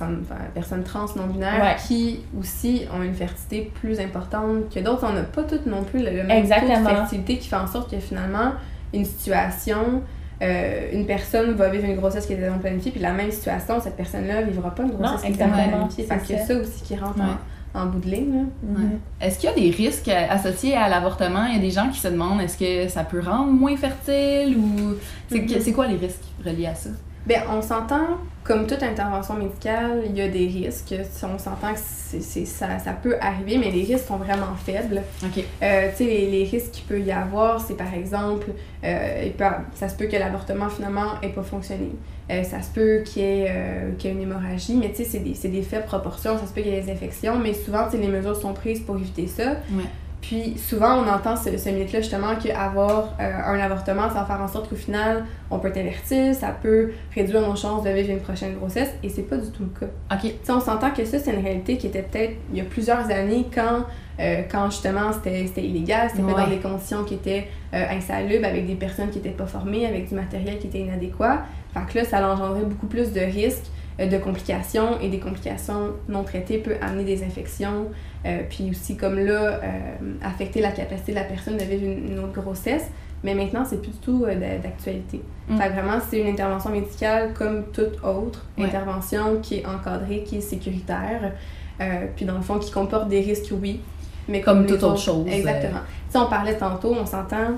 personnes 0.56 0.84
trans 0.84 1.06
non 1.18 1.28
binaires 1.28 1.62
Ouais. 1.62 1.76
qui 1.88 2.22
aussi 2.40 2.86
ont 2.98 3.04
une 3.04 3.14
fertilité 3.14 3.72
plus 3.80 4.00
importante 4.00 4.74
que 4.74 4.80
d'autres. 4.80 5.06
On 5.08 5.14
n'a 5.14 5.22
pas 5.24 5.44
toutes 5.44 5.66
non 5.66 5.84
plus 5.84 6.00
le, 6.00 6.12
le 6.12 6.24
même 6.24 6.28
taux 6.30 6.34
Exactement. 6.34 6.80
de 6.80 6.96
fertilité 6.96 7.38
qui 7.38 7.48
fait 7.50 7.56
en 7.58 7.68
sorte 7.68 7.92
que 7.92 8.00
finalement, 8.00 8.54
une 8.94 9.06
situation, 9.06 10.02
euh, 10.42 10.90
une 10.94 11.06
personne 11.06 11.52
va 11.54 11.68
vivre 11.70 11.86
une 11.86 11.96
grossesse 11.98 12.26
qui 12.26 12.34
était 12.34 12.50
non 12.50 12.58
planifiée, 12.60 12.92
puis 12.92 13.02
la 13.02 13.12
même 13.12 13.30
situation, 13.32 13.80
cette 13.82 13.98
personne-là 13.98 14.42
vivra 14.44 14.74
pas 14.74 14.84
une 14.84 14.92
grossesse 14.92 15.22
qui 15.22 15.34
était 15.34 15.46
non 15.46 15.54
planifiée. 15.54 16.06
C'est 16.10 16.16
que 16.18 16.26
ça. 16.26 16.46
c'est 16.48 16.54
ça 16.54 16.60
aussi 16.60 16.82
qui 16.84 16.96
rentre 16.96 17.18
Ouais. 17.18 17.24
en, 17.26 17.38
en 17.76 17.86
bout 17.88 18.00
de 18.00 18.10
ligne. 18.10 18.34
là. 18.34 18.42
Mhm. 18.80 19.00
Est-ce 19.22 19.40
qu'il 19.40 19.50
y 19.50 19.54
a 19.54 19.56
des 19.56 19.70
risques 19.72 20.08
associés 20.10 20.76
à 20.76 20.90
l'avortement? 20.90 21.46
Il 21.46 21.56
y 21.56 21.58
a 21.58 21.62
des 21.62 21.72
gens 21.72 21.90
qui 21.90 22.00
se 22.00 22.08
demandent 22.08 22.42
est-ce 22.42 22.58
que 22.58 22.88
ça 22.92 23.04
peut 23.04 23.20
rendre 23.20 23.52
moins 23.52 23.76
fertile 23.78 24.58
ou. 24.58 24.94
C'est 25.30 25.40
Mhm. 25.40 25.48
c'est 25.62 25.72
quoi 25.74 25.88
les 25.88 25.98
risques 25.98 26.24
reliés 26.46 26.68
à 26.68 26.76
ça? 26.76 26.90
Ben, 27.26 27.42
on 27.50 27.62
s'entend, 27.62 28.18
comme 28.44 28.68
toute 28.68 28.84
intervention 28.84 29.36
médicale, 29.36 30.04
il 30.06 30.18
y 30.18 30.22
a 30.22 30.28
des 30.28 30.46
risques. 30.48 30.94
On 31.24 31.38
s'entend 31.40 31.74
que 31.74 31.80
c'est- 31.80 32.46
ça, 32.46 32.80
ça 32.80 32.92
peut 32.92 33.16
arriver, 33.22 33.58
mais 33.58 33.72
les 33.72 33.84
risques 33.84 34.06
sont 34.08 34.18
vraiment 34.18 34.54
faibles. 34.66 35.02
Ok. 35.24 35.44
Euh, 35.64 35.90
tu 35.92 35.96
sais, 35.98 36.04
les, 36.04 36.30
les 36.30 36.44
risques 36.44 36.72
qu'il 36.72 36.84
peut 36.86 37.00
y 37.00 37.12
avoir, 37.14 37.62
c'est 37.62 37.76
par 37.78 37.94
exemple, 37.94 38.48
euh, 38.84 39.30
peut- 39.38 39.46
ça 39.76 39.88
se 39.88 39.96
peut 39.96 40.08
que 40.08 40.18
l'avortement 40.18 40.68
finalement 40.70 41.14
n'ait 41.22 41.30
pas 41.30 41.44
fonctionné. 41.44 41.92
Euh, 42.30 42.44
ça 42.44 42.62
se 42.62 42.70
peut 42.72 43.04
qu'il 43.06 43.22
y, 43.22 43.26
ait, 43.26 43.48
euh, 43.50 43.92
qu'il 43.98 44.10
y 44.10 44.14
ait 44.14 44.16
une 44.18 44.24
hémorragie, 44.24 44.76
mais 44.76 44.90
tu 44.90 44.98
sais, 44.98 45.06
c'est 45.06 45.20
des, 45.20 45.34
des 45.50 45.62
faibles 45.62 45.86
proportions. 45.86 46.38
Ça 46.38 46.46
se 46.46 46.52
peut 46.54 46.62
qu'il 46.62 46.72
y 46.72 46.76
ait 46.76 46.82
des 46.82 46.92
infections, 46.92 47.38
mais 47.40 47.54
souvent, 47.54 47.88
les 47.94 48.08
mesures 48.08 48.36
sont 48.36 48.54
prises 48.54 48.82
pour 48.82 48.98
éviter 48.98 49.28
ça. 49.28 49.52
Ouais. 49.72 49.84
Puis 50.24 50.58
souvent, 50.58 51.04
on 51.04 51.08
entend 51.10 51.36
ce, 51.36 51.58
ce 51.58 51.68
mythe-là 51.68 52.00
justement 52.00 52.36
qu'avoir 52.42 53.10
euh, 53.20 53.32
un 53.46 53.60
avortement, 53.60 54.08
ça 54.08 54.22
va 54.22 54.26
faire 54.26 54.42
en 54.42 54.48
sorte 54.48 54.70
qu'au 54.70 54.78
final, 54.78 55.26
on 55.52 55.60
peut 55.60 55.68
être 55.68 55.78
inverti, 55.78 56.34
ça 56.34 56.56
peut 56.62 56.94
réduire 57.14 57.42
nos 57.42 57.58
chances 57.58 57.84
de 57.84 57.90
vivre 57.90 58.10
une 58.10 58.22
prochaine 58.22 58.56
grossesse, 58.56 58.90
et 59.04 59.10
c'est 59.10 59.24
pas 59.24 59.36
du 59.36 59.52
tout 59.52 59.64
le 59.64 59.80
cas. 59.80 59.92
Ok. 60.14 60.22
Tu 60.22 60.30
sais, 60.42 60.52
on 60.54 60.62
s'entend 60.62 60.92
que 60.92 61.04
ça, 61.04 61.20
c'est 61.20 61.34
une 61.34 61.44
réalité 61.44 61.76
qui 61.78 61.88
était 61.88 62.04
peut-être 62.04 62.36
il 62.52 62.58
y 62.58 62.62
a 62.62 62.64
plusieurs 62.64 63.12
années 63.12 63.48
quand, 63.54 63.84
euh, 64.22 64.44
quand 64.50 64.72
justement 64.72 65.12
c'était 65.12 65.62
illégal, 65.62 66.10
c'était 66.10 66.24
fait 66.24 66.34
dans 66.34 66.48
des 66.48 66.60
conditions 66.60 67.04
qui 67.04 67.16
étaient 67.16 67.50
euh, 67.74 67.86
insalubres, 67.92 68.46
avec 68.46 68.66
des 68.66 68.76
personnes 68.76 69.10
qui 69.10 69.18
n'étaient 69.18 69.32
pas 69.32 69.46
formées, 69.46 69.86
avec 69.86 70.08
du 70.08 70.16
matériel 70.16 70.58
qui 70.58 70.68
était 70.68 70.80
inadéquat. 70.80 71.44
Fait 71.74 71.82
que 71.92 71.98
là, 72.00 72.06
ça 72.06 72.26
engendrait 72.32 72.64
beaucoup 72.64 72.88
plus 72.88 73.12
de 73.12 73.20
risques, 73.20 73.66
euh, 74.00 74.08
de 74.08 74.18
complications, 74.18 75.02
et 75.02 75.10
des 75.10 75.20
complications 75.20 75.92
non 76.08 76.24
traitées 76.24 76.60
peut 76.60 76.76
amener 76.82 77.04
des 77.04 77.24
infections, 77.26 77.88
euh, 78.26 78.40
puis 78.50 78.70
aussi 78.72 78.96
comme 78.98 79.20
là, 79.20 79.32
euh, 79.32 79.60
affecter 80.24 80.62
la 80.62 80.72
capacité 80.72 81.12
de 81.12 81.18
la 81.18 81.24
personne 81.24 81.58
de 81.58 81.64
vivre 81.64 81.84
une, 81.84 82.12
une 82.14 82.20
autre 82.20 82.42
grossesse. 82.42 82.86
Mais 83.24 83.34
maintenant, 83.36 83.64
c'est 83.66 83.82
plus 83.82 83.92
du 83.92 83.98
tout 84.00 84.26
euh, 84.28 84.36
d'a- 84.36 84.58
d'actualité. 84.58 85.22
Mm. 85.48 85.56
Vraiment, 85.56 86.00
c'est 86.10 86.20
une 86.20 86.28
intervention 86.28 86.72
médicale 86.72 87.34
comme 87.34 87.64
toute 87.72 88.04
autre 88.04 88.46
Ouais. 88.58 88.66
intervention 88.66 89.40
qui 89.42 89.56
est 89.60 89.66
encadrée, 89.66 90.24
qui 90.24 90.38
est 90.38 90.42
sécuritaire, 90.42 91.32
puis 92.16 92.26
dans 92.26 92.36
le 92.36 92.42
fond, 92.42 92.60
qui 92.60 92.72
comporte 92.72 93.10
des 93.10 93.20
risques, 93.22 93.52
oui. 93.62 93.82
Mais 94.30 94.40
Comme 94.42 94.62
les 94.62 94.68
toute 94.68 94.84
autre 94.84 95.00
chose. 95.00 95.28
Exactement. 95.30 95.80
Si 96.10 96.16
on 96.18 96.28
parlait 96.28 96.56
tantôt, 96.58 96.94
on 96.98 97.06
s'entend, 97.06 97.56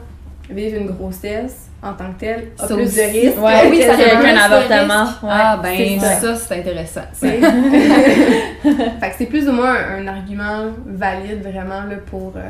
vivre 0.50 0.78
une 0.82 0.88
grossesse 0.88 1.70
en 1.84 1.94
tant 1.94 2.12
que 2.14 2.20
telle 2.20 2.52
a 2.58 2.68
Ça 2.68 2.74
plus 2.76 2.84
aussi. 2.86 2.96
de 2.96 3.02
risques. 3.02 3.42
Ouais, 3.44 3.70
oui, 3.70 3.82
ça 3.82 3.94
avec 3.94 4.06
fait 4.06 4.18
plus 4.18 4.28
un 4.30 4.34
de 4.34 4.54
avortement. 4.54 5.04
Ouais, 5.24 5.30
ah, 5.32 5.60
ben, 5.62 6.00
ça, 6.00 6.16
ça. 6.20 6.36
c'est 6.36 6.60
intéressant. 6.60 7.02
C'est- 7.14 7.40
fait 9.00 9.10
que 9.10 9.16
c'est 9.18 9.26
plus 9.28 9.48
ou 9.48 9.52
moins 9.52 9.76
un, 9.76 10.02
un 10.04 10.08
argument 10.08 10.66
valide 10.86 11.42
vraiment 11.42 11.84
là, 11.84 11.96
pour, 12.10 12.34
euh, 12.36 12.42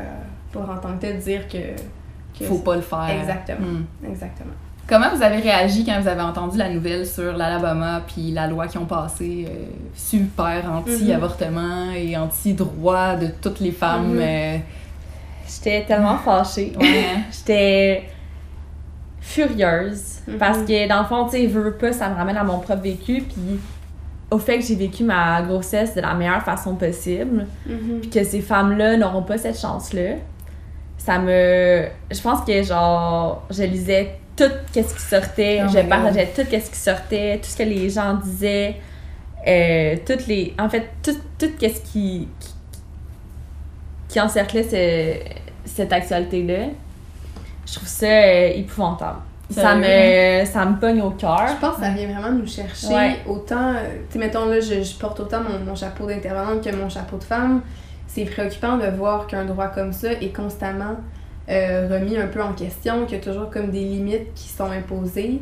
pour 0.52 0.62
en 0.62 0.76
tant 0.76 0.96
que 0.96 1.02
tel 1.02 1.18
dire 1.18 1.46
que. 1.48 1.58
que 2.38 2.44
Faut 2.44 2.58
pas 2.58 2.76
le 2.76 2.82
faire. 2.82 3.10
Exactement. 3.20 3.66
Hmm. 3.66 4.06
Exactement. 4.10 4.52
Comment 4.88 5.08
vous 5.12 5.20
avez 5.22 5.38
réagi 5.38 5.84
quand 5.84 6.00
vous 6.00 6.06
avez 6.08 6.22
entendu 6.22 6.56
la 6.58 6.68
nouvelle 6.68 7.04
sur 7.04 7.36
l'Alabama 7.36 8.02
puis 8.06 8.30
la 8.30 8.46
loi 8.46 8.68
qui 8.68 8.78
ont 8.78 8.84
passé 8.86 9.46
euh, 9.50 9.64
super 9.96 10.62
anti-avortement 10.72 11.90
et 11.92 12.16
anti-droit 12.16 13.16
de 13.16 13.26
toutes 13.42 13.58
les 13.60 13.72
femmes? 13.72 14.12
Mhm. 14.14 14.20
euh, 14.22 14.56
J'étais 15.48 15.84
tellement 15.86 16.16
fâchée. 16.18 16.72
ouais. 16.80 17.04
J'étais 17.32 18.04
furieuse. 19.26 20.20
Mhm. 20.26 20.38
Parce 20.38 20.58
que 20.58 20.88
dans 20.88 21.00
le 21.00 21.06
fond, 21.06 21.24
tu 21.26 21.32
sais, 21.38 21.46
veux 21.46 21.72
pas, 21.72 21.92
ça 21.92 22.08
me 22.08 22.14
ramène 22.14 22.36
à 22.36 22.44
mon 22.44 22.58
propre 22.60 22.82
vécu. 22.82 23.22
Puis 23.22 23.58
au 24.30 24.38
fait 24.38 24.58
que 24.58 24.64
j'ai 24.64 24.74
vécu 24.76 25.04
ma 25.04 25.42
grossesse 25.42 25.94
de 25.94 26.00
la 26.00 26.14
meilleure 26.14 26.42
façon 26.42 26.74
possible. 26.76 27.46
Mhm. 27.66 28.00
Puis 28.00 28.10
que 28.10 28.24
ces 28.24 28.40
femmes-là 28.40 28.96
n'auront 28.96 29.22
pas 29.22 29.38
cette 29.38 29.58
chance-là. 29.58 30.16
Ça 30.98 31.18
me. 31.18 31.86
Je 32.10 32.20
pense 32.20 32.44
que 32.44 32.62
genre, 32.62 33.42
je 33.50 33.62
lisais 33.64 34.18
tout 34.36 34.44
ce 34.74 34.80
qui 34.80 35.02
sortait. 35.02 35.62
Oh 35.64 35.68
je 35.72 35.78
partageais 35.88 36.26
tout 36.34 36.42
ce 36.50 36.70
qui 36.70 36.76
sortait, 36.78 37.38
tout 37.42 37.48
ce 37.48 37.56
que 37.56 37.62
les 37.62 37.88
gens 37.90 38.14
disaient. 38.14 38.76
euh, 39.46 39.96
toutes 40.06 40.26
les. 40.26 40.54
En 40.58 40.68
fait, 40.68 40.88
tout, 41.02 41.14
tout 41.38 41.46
ce 41.60 41.66
qui. 41.68 41.80
qui, 41.90 42.28
qui 44.08 44.20
encerclait 44.20 44.62
ce- 44.64 45.34
cette 45.64 45.92
actualité-là. 45.92 46.68
Je 47.66 47.74
trouve 47.74 47.88
ça 47.88 48.06
euh, 48.06 48.48
épouvantable. 48.54 49.18
Ça 49.50 49.76
me, 49.76 50.44
ça 50.44 50.64
me 50.64 50.78
pogne 50.80 51.00
au 51.02 51.10
cœur. 51.10 51.46
Je 51.48 51.60
pense 51.64 51.76
que 51.76 51.82
ça 51.82 51.90
vient 51.90 52.06
vraiment 52.08 52.32
nous 52.32 52.46
chercher 52.46 52.88
Ouais. 52.88 53.16
autant. 53.28 53.74
euh, 53.74 53.98
Tu 54.08 54.14
sais, 54.14 54.18
mettons 54.18 54.46
là, 54.46 54.58
je, 54.60 54.82
je 54.82 54.94
porte 54.96 55.20
autant 55.20 55.40
mon, 55.40 55.64
mon 55.64 55.74
chapeau 55.76 56.06
d'intervenante 56.06 56.64
que 56.64 56.74
mon 56.74 56.88
chapeau 56.88 57.16
de 57.16 57.24
femme. 57.24 57.60
C'est 58.08 58.24
préoccupant 58.24 58.76
de 58.76 58.86
voir 58.88 59.26
qu'un 59.28 59.44
droit 59.44 59.68
comme 59.68 59.92
ça 59.92 60.12
est 60.12 60.34
constamment 60.34 60.96
euh, 61.48 61.86
remis 61.90 62.16
un 62.16 62.26
peu 62.26 62.42
en 62.42 62.52
question, 62.54 63.04
qu'il 63.04 63.18
y 63.18 63.20
a 63.20 63.22
toujours 63.22 63.50
comme 63.50 63.70
des 63.70 63.80
limites 63.84 64.34
qui 64.34 64.48
sont 64.48 64.70
imposées. 64.70 65.40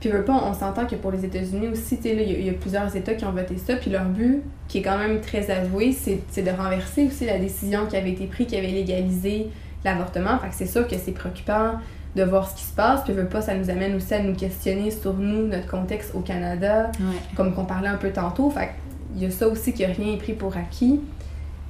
Puis, 0.00 0.10
veut 0.10 0.24
pas, 0.24 0.34
on 0.44 0.52
s'entend 0.52 0.84
que 0.84 0.94
pour 0.96 1.10
les 1.10 1.24
États-Unis 1.24 1.68
aussi, 1.68 1.96
tu 1.96 2.02
sais, 2.02 2.14
là, 2.14 2.20
il 2.22 2.40
y, 2.42 2.46
y 2.46 2.50
a 2.50 2.52
plusieurs 2.52 2.94
États 2.94 3.14
qui 3.14 3.24
ont 3.24 3.32
voté 3.32 3.56
ça, 3.56 3.76
puis 3.76 3.90
leur 3.90 4.04
but, 4.04 4.42
qui 4.68 4.78
est 4.78 4.82
quand 4.82 4.98
même 4.98 5.20
très 5.22 5.50
avoué, 5.50 5.92
c'est 5.92 6.18
c'est 6.30 6.42
de 6.42 6.50
renverser 6.50 7.06
aussi 7.06 7.24
la 7.24 7.38
décision 7.38 7.86
qui 7.86 7.96
avait 7.96 8.10
été 8.10 8.26
prise, 8.26 8.46
qui 8.48 8.56
avait 8.58 8.66
légalisé 8.66 9.46
l'avortement. 9.86 10.38
Fait 10.38 10.48
que 10.48 10.54
c'est 10.54 10.66
sûr 10.66 10.86
que 10.86 10.96
c'est 11.02 11.12
préoccupant 11.12 11.72
de 12.14 12.22
voir 12.22 12.48
ce 12.48 12.54
qui 12.56 12.64
se 12.64 12.74
passe, 12.74 13.02
puis 13.04 13.12
veut 13.12 13.26
pas, 13.26 13.42
ça 13.42 13.54
nous 13.54 13.68
amène 13.70 13.94
aussi 13.94 14.14
à 14.14 14.22
nous 14.22 14.34
questionner 14.34 14.90
sur 14.90 15.14
nous, 15.14 15.46
notre 15.48 15.66
contexte 15.66 16.12
au 16.14 16.20
Canada, 16.20 16.90
Ouais. 17.00 17.16
comme 17.36 17.54
qu'on 17.54 17.64
parlait 17.66 17.88
un 17.88 17.96
peu 17.96 18.10
tantôt. 18.10 18.50
Fait 18.50 18.70
il 19.14 19.22
y 19.22 19.26
a 19.26 19.30
ça 19.30 19.48
aussi 19.48 19.72
que 19.72 19.78
rien 19.84 20.14
est 20.14 20.18
pris 20.18 20.32
pour 20.34 20.56
acquis. 20.56 21.00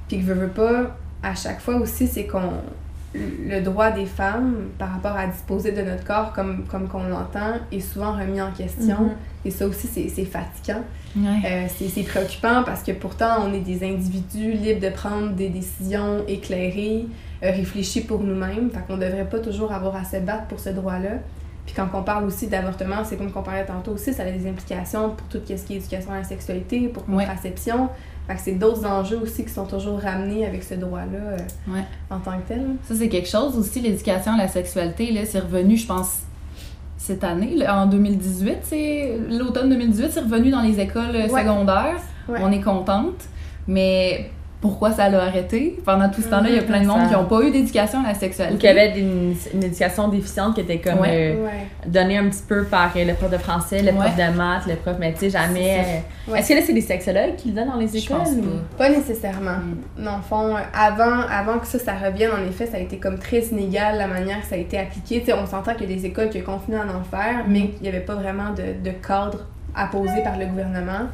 Puis 0.07 0.19
que 0.19 0.23
veut, 0.23 0.33
veut 0.33 0.47
pas, 0.47 0.95
à 1.23 1.35
chaque 1.35 1.59
fois 1.61 1.75
aussi, 1.75 2.07
c'est 2.07 2.25
qu'on 2.25 2.51
le 3.13 3.61
droit 3.61 3.89
des 3.91 4.05
femmes 4.05 4.67
par 4.77 4.91
rapport 4.91 5.15
à 5.17 5.27
disposer 5.27 5.71
de 5.71 5.81
notre 5.81 6.03
corps 6.03 6.33
comme, 6.33 6.65
comme 6.69 6.87
qu'on 6.87 7.03
l'entend 7.03 7.55
est 7.71 7.79
souvent 7.79 8.13
remis 8.13 8.41
en 8.41 8.51
question. 8.51 8.99
Mhm. 9.01 9.11
Et 9.45 9.51
ça 9.51 9.65
aussi, 9.65 9.87
c'est 9.87 10.25
fatigant. 10.25 10.81
Ouais. 11.15 11.39
Euh, 11.45 11.65
c'est 11.89 12.03
préoccupant 12.03 12.63
parce 12.63 12.83
que 12.83 12.91
pourtant, 12.91 13.45
on 13.45 13.53
est 13.53 13.59
des 13.61 13.83
individus 13.85 14.51
libres 14.51 14.81
de 14.81 14.89
prendre 14.89 15.31
des 15.31 15.49
décisions 15.49 16.23
éclairées, 16.27 17.05
euh, 17.43 17.51
réfléchies 17.51 18.01
pour 18.01 18.21
nous-mêmes. 18.21 18.69
Fait 18.71 18.79
qu'on 18.87 18.97
devrait 18.97 19.27
pas 19.29 19.39
toujours 19.39 19.71
avoir 19.71 19.95
à 19.95 20.03
se 20.03 20.17
battre 20.17 20.45
pour 20.47 20.59
ce 20.59 20.69
droit-là. 20.69 21.19
Puis 21.65 21.75
quand 21.75 21.87
on 21.93 22.01
parle 22.03 22.23
aussi 22.25 22.47
d'avortement, 22.47 23.03
c'est 23.03 23.17
comme 23.17 23.29
qu'on 23.31 23.43
parlait 23.43 23.65
tantôt 23.65 23.91
aussi, 23.91 24.13
ça 24.13 24.23
a 24.23 24.31
des 24.31 24.47
implications 24.49 25.09
pour 25.09 25.27
tout 25.27 25.39
ce 25.45 25.53
qui 25.65 25.73
est 25.73 25.77
éducation 25.77 26.11
à 26.13 26.17
la 26.19 26.23
sexualité, 26.23 26.87
pour 26.87 27.03
Ouais. 27.09 27.25
contraception. 27.25 27.89
Fait 28.27 28.35
que 28.35 28.41
c'est 28.41 28.51
d'autres 28.53 28.85
enjeux 28.85 29.19
aussi 29.21 29.43
qui 29.43 29.51
sont 29.51 29.65
toujours 29.65 29.99
ramenés 29.99 30.45
avec 30.45 30.63
ce 30.63 30.75
droit-là 30.75 31.17
euh, 31.19 31.37
Ouais. 31.67 31.83
en 32.09 32.19
tant 32.19 32.37
que 32.39 32.47
tel. 32.47 32.65
Ça, 32.87 32.95
c'est 32.95 33.09
quelque 33.09 33.27
chose 33.27 33.57
aussi, 33.57 33.81
l'éducation 33.81 34.33
à 34.33 34.37
la 34.37 34.47
sexualité, 34.47 35.11
là, 35.11 35.21
c'est 35.25 35.39
revenu, 35.39 35.75
je 35.77 35.87
pense, 35.87 36.19
cette 36.97 37.23
année, 37.23 37.55
là, 37.55 37.81
en 37.81 37.85
2018, 37.85 38.57
c'est 38.63 39.17
l'automne 39.29 39.69
2018, 39.69 40.11
c'est 40.11 40.19
revenu 40.21 40.49
dans 40.51 40.61
les 40.61 40.79
écoles 40.79 41.15
euh, 41.15 41.27
Ouais. 41.29 41.41
secondaires. 41.43 41.99
Ouais. 42.29 42.39
On 42.41 42.51
est 42.51 42.61
contente, 42.61 43.25
mais 43.67 44.29
pourquoi 44.59 44.91
ça 44.91 45.07
l'a 45.07 45.21
arrêté? 45.23 45.77
Pendant 45.85 46.09
tout 46.09 46.21
ce 46.21 46.29
temps-là, 46.29 46.49
il 46.49 46.55
y 46.55 46.59
a 46.59 46.63
plein 46.63 46.81
de 46.81 46.87
monde 46.87 47.01
Ça- 47.01 47.07
qui 47.07 47.13
n'ont 47.13 47.25
pas 47.25 47.41
eu 47.43 47.51
d'éducation 47.51 47.99
à 48.03 48.07
la 48.07 48.13
Ou 48.13 48.19
sexualité. 48.19 48.57
qu'il 48.57 48.67
y 48.67 48.71
avait 48.71 48.99
une, 48.99 49.35
une 49.53 49.63
éducation 49.63 50.07
déficiente 50.07 50.55
qui 50.55 50.61
était 50.61 50.79
comme 50.79 50.99
Ouais. 51.01 51.35
euh, 51.37 51.45
Ouais. 51.45 51.67
donnée 51.85 52.17
un 52.17 52.27
petit 52.27 52.41
peu 52.47 52.63
par 52.63 52.91
euh, 52.95 53.05
le 53.05 53.13
prof 53.13 53.29
de 53.29 53.37
français, 53.37 53.83
le 53.83 53.91
prof 53.91 54.15
de 54.15 54.35
maths, 54.35 54.65
le 54.67 54.75
prof, 54.75 54.95
mais 54.99 55.13
tu 55.13 55.19
sais, 55.19 55.29
jamais. 55.29 55.83
C'est 55.83 56.31
euh, 56.31 56.33
Ouais. 56.33 56.39
Est-ce 56.39 56.49
que 56.49 56.53
là, 56.55 56.61
c'est 56.65 56.73
des 56.73 56.81
sexologues 56.81 57.35
qui 57.37 57.49
le 57.49 57.53
donnent 57.55 57.67
dans 57.69 57.75
les 57.77 57.95
écoles? 57.95 58.17
pense 58.17 58.29
ou- 58.31 58.41
pas. 58.77 58.85
Pas 58.85 58.89
nécessairement. 58.89 59.57
Dans 59.97 60.17
le 60.17 60.23
fond, 60.23 60.55
avant, 60.73 61.21
avant 61.29 61.59
que 61.59 61.67
ça, 61.67 61.77
ça 61.77 61.93
revienne, 61.93 62.31
en 62.31 62.49
effet, 62.49 62.65
ça 62.65 62.77
a 62.77 62.79
été 62.79 62.97
comme 62.97 63.19
très 63.19 63.41
inégal 63.45 63.97
la 63.99 64.07
manière 64.07 64.41
que 64.41 64.47
ça 64.47 64.55
a 64.55 64.57
été 64.57 64.79
appliqué. 64.79 65.19
Tu 65.19 65.27
sais, 65.27 65.33
on 65.33 65.45
s'entend 65.45 65.73
qu'il 65.75 65.89
y 65.89 65.93
a 65.93 65.95
des 65.95 66.05
écoles 66.07 66.29
qui 66.29 66.41
continuent 66.41 66.77
à 66.77 66.81
en 66.81 67.03
faire, 67.03 67.45
mais 67.47 67.69
qu'il 67.69 67.83
n'y 67.83 67.89
avait 67.89 67.99
pas 67.99 68.15
vraiment 68.15 68.49
de, 68.55 68.83
de 68.83 68.91
cadre 69.05 69.45
apposé 69.75 70.23
par 70.23 70.37
le 70.39 70.47
gouvernement. 70.47 71.07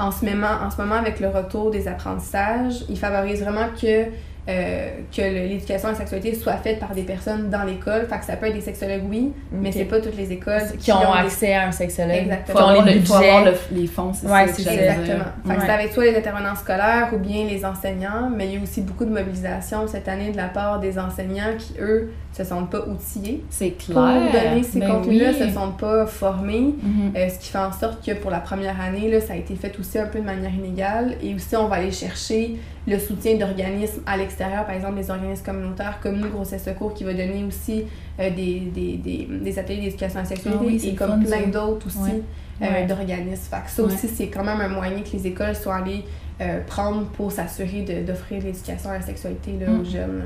En 0.00 0.10
ce, 0.10 0.24
moment, 0.24 0.48
en 0.62 0.70
ce 0.70 0.78
moment, 0.78 0.94
avec 0.94 1.20
le 1.20 1.28
retour 1.28 1.70
des 1.70 1.86
apprentissages, 1.86 2.84
ils 2.88 2.98
favorisent 2.98 3.42
vraiment 3.42 3.68
que 3.78 4.06
euh, 4.48 4.88
que 5.14 5.20
l'éducation 5.22 5.88
à 5.88 5.92
la 5.92 5.98
sexualité 5.98 6.34
soit 6.34 6.56
faite 6.56 6.78
par 6.80 6.92
des 6.94 7.02
personnes 7.02 7.50
dans 7.50 7.62
l'école. 7.62 8.06
Fait 8.08 8.18
que 8.18 8.24
ça 8.24 8.36
peut 8.36 8.46
être 8.46 8.54
des 8.54 8.60
sexologues, 8.60 9.02
oui, 9.08 9.32
mais 9.52 9.68
Ok. 9.68 9.74
c'est 9.76 9.84
pas 9.84 10.00
toutes 10.00 10.16
les 10.16 10.32
écoles 10.32 10.62
qui 10.78 10.90
ont 10.92 11.12
accès 11.12 11.54
à 11.54 11.68
un 11.68 11.72
sexologue. 11.72 12.16
Exactement. 12.16 12.56
Qui 12.58 12.62
ont 12.62 12.66
avoir 12.68 12.84
les 12.86 12.94
le- 12.94 13.00
faut 13.02 13.14
avoir 13.14 13.44
budgets. 13.44 13.58
le- 13.72 13.80
les 13.80 13.86
fonds, 13.86 14.12
c'est 14.12 14.26
Ouais, 14.26 14.46
ça. 14.48 14.72
Exactement. 14.72 15.24
Fait 15.46 15.54
que 15.54 15.60
Ouais. 15.60 15.66
ça 15.66 15.76
va 15.76 15.82
être 15.84 15.92
soit 15.92 16.04
les 16.04 16.16
intervenants 16.16 16.56
scolaires 16.56 17.10
ou 17.12 17.18
bien 17.18 17.44
les 17.46 17.64
enseignants, 17.64 18.30
mais 18.34 18.46
il 18.48 18.54
y 18.54 18.58
a 18.58 18.62
aussi 18.62 18.80
beaucoup 18.80 19.04
de 19.04 19.10
mobilisation 19.12 19.86
cette 19.86 20.08
année 20.08 20.30
de 20.32 20.36
la 20.36 20.48
part 20.48 20.80
des 20.80 20.98
enseignants 20.98 21.54
qui, 21.58 21.74
eux, 21.80 22.10
se 22.32 22.44
sentent 22.44 22.70
pas 22.70 22.80
outillés 22.86 23.42
C'est 23.50 23.70
clair. 23.72 23.94
pour 23.94 24.40
donner 24.40 24.62
ces 24.62 24.78
Ben 24.80 24.88
contenus-là, 24.88 25.30
oui. 25.38 25.48
se 25.48 25.52
sentent 25.52 25.78
pas 25.78 26.06
formés. 26.06 26.74
Mhm. 26.82 27.12
Euh, 27.16 27.28
ce 27.28 27.38
qui 27.40 27.48
fait 27.50 27.58
en 27.58 27.72
sorte 27.72 28.04
que 28.06 28.12
pour 28.12 28.30
la 28.30 28.38
première 28.38 28.80
année, 28.80 29.10
là, 29.10 29.20
ça 29.20 29.32
a 29.32 29.36
été 29.36 29.54
fait 29.56 29.76
aussi 29.78 29.98
un 29.98 30.06
peu 30.06 30.20
de 30.20 30.24
manière 30.24 30.54
inégale. 30.54 31.14
Et 31.22 31.34
aussi, 31.34 31.56
on 31.56 31.66
va 31.66 31.76
aller 31.76 31.90
chercher 31.90 32.56
le 32.86 32.98
soutien 32.98 33.34
d'organismes 33.34 34.00
à 34.06 34.16
l'extérieur, 34.16 34.29
par 34.36 34.70
exemple 34.74 34.96
les 34.96 35.10
organismes 35.10 35.44
communautaires 35.44 35.98
comme 36.02 36.16
nous, 36.16 36.28
Grossesse 36.28 36.64
Secours, 36.64 36.94
qui 36.94 37.04
va 37.04 37.12
donner 37.12 37.44
aussi 37.46 37.84
euh, 38.18 38.30
des, 38.30 38.60
des, 38.74 38.96
des, 38.96 39.28
des 39.30 39.58
ateliers 39.58 39.82
d'éducation 39.82 40.18
à 40.18 40.22
la 40.22 40.28
sexualité 40.28 40.60
Ah 40.62 40.66
oui, 40.66 40.88
et 40.88 40.94
comme 40.94 41.22
plein 41.24 41.46
d'autres 41.48 41.86
aussi 41.86 41.98
Ouais. 41.98 42.22
euh, 42.62 42.66
Ouais. 42.66 42.86
d'organismes. 42.86 43.50
Fait 43.50 43.64
que 43.64 43.70
ça 43.70 43.82
Ouais. 43.82 43.92
aussi, 43.92 44.08
c'est 44.08 44.28
quand 44.28 44.44
même 44.44 44.60
un 44.60 44.68
moyen 44.68 45.00
que 45.00 45.10
les 45.16 45.26
écoles 45.26 45.54
soient 45.56 45.76
allées 45.76 46.04
euh, 46.42 46.60
prendre 46.66 47.04
pour 47.08 47.30
s'assurer 47.30 47.82
de- 47.82 48.06
d'offrir 48.06 48.42
l'éducation 48.42 48.88
à 48.90 48.94
la 48.94 49.02
sexualité 49.02 49.52
là, 49.60 49.70
Mm. 49.70 49.80
aux 49.80 49.84
jeunes. 49.84 50.22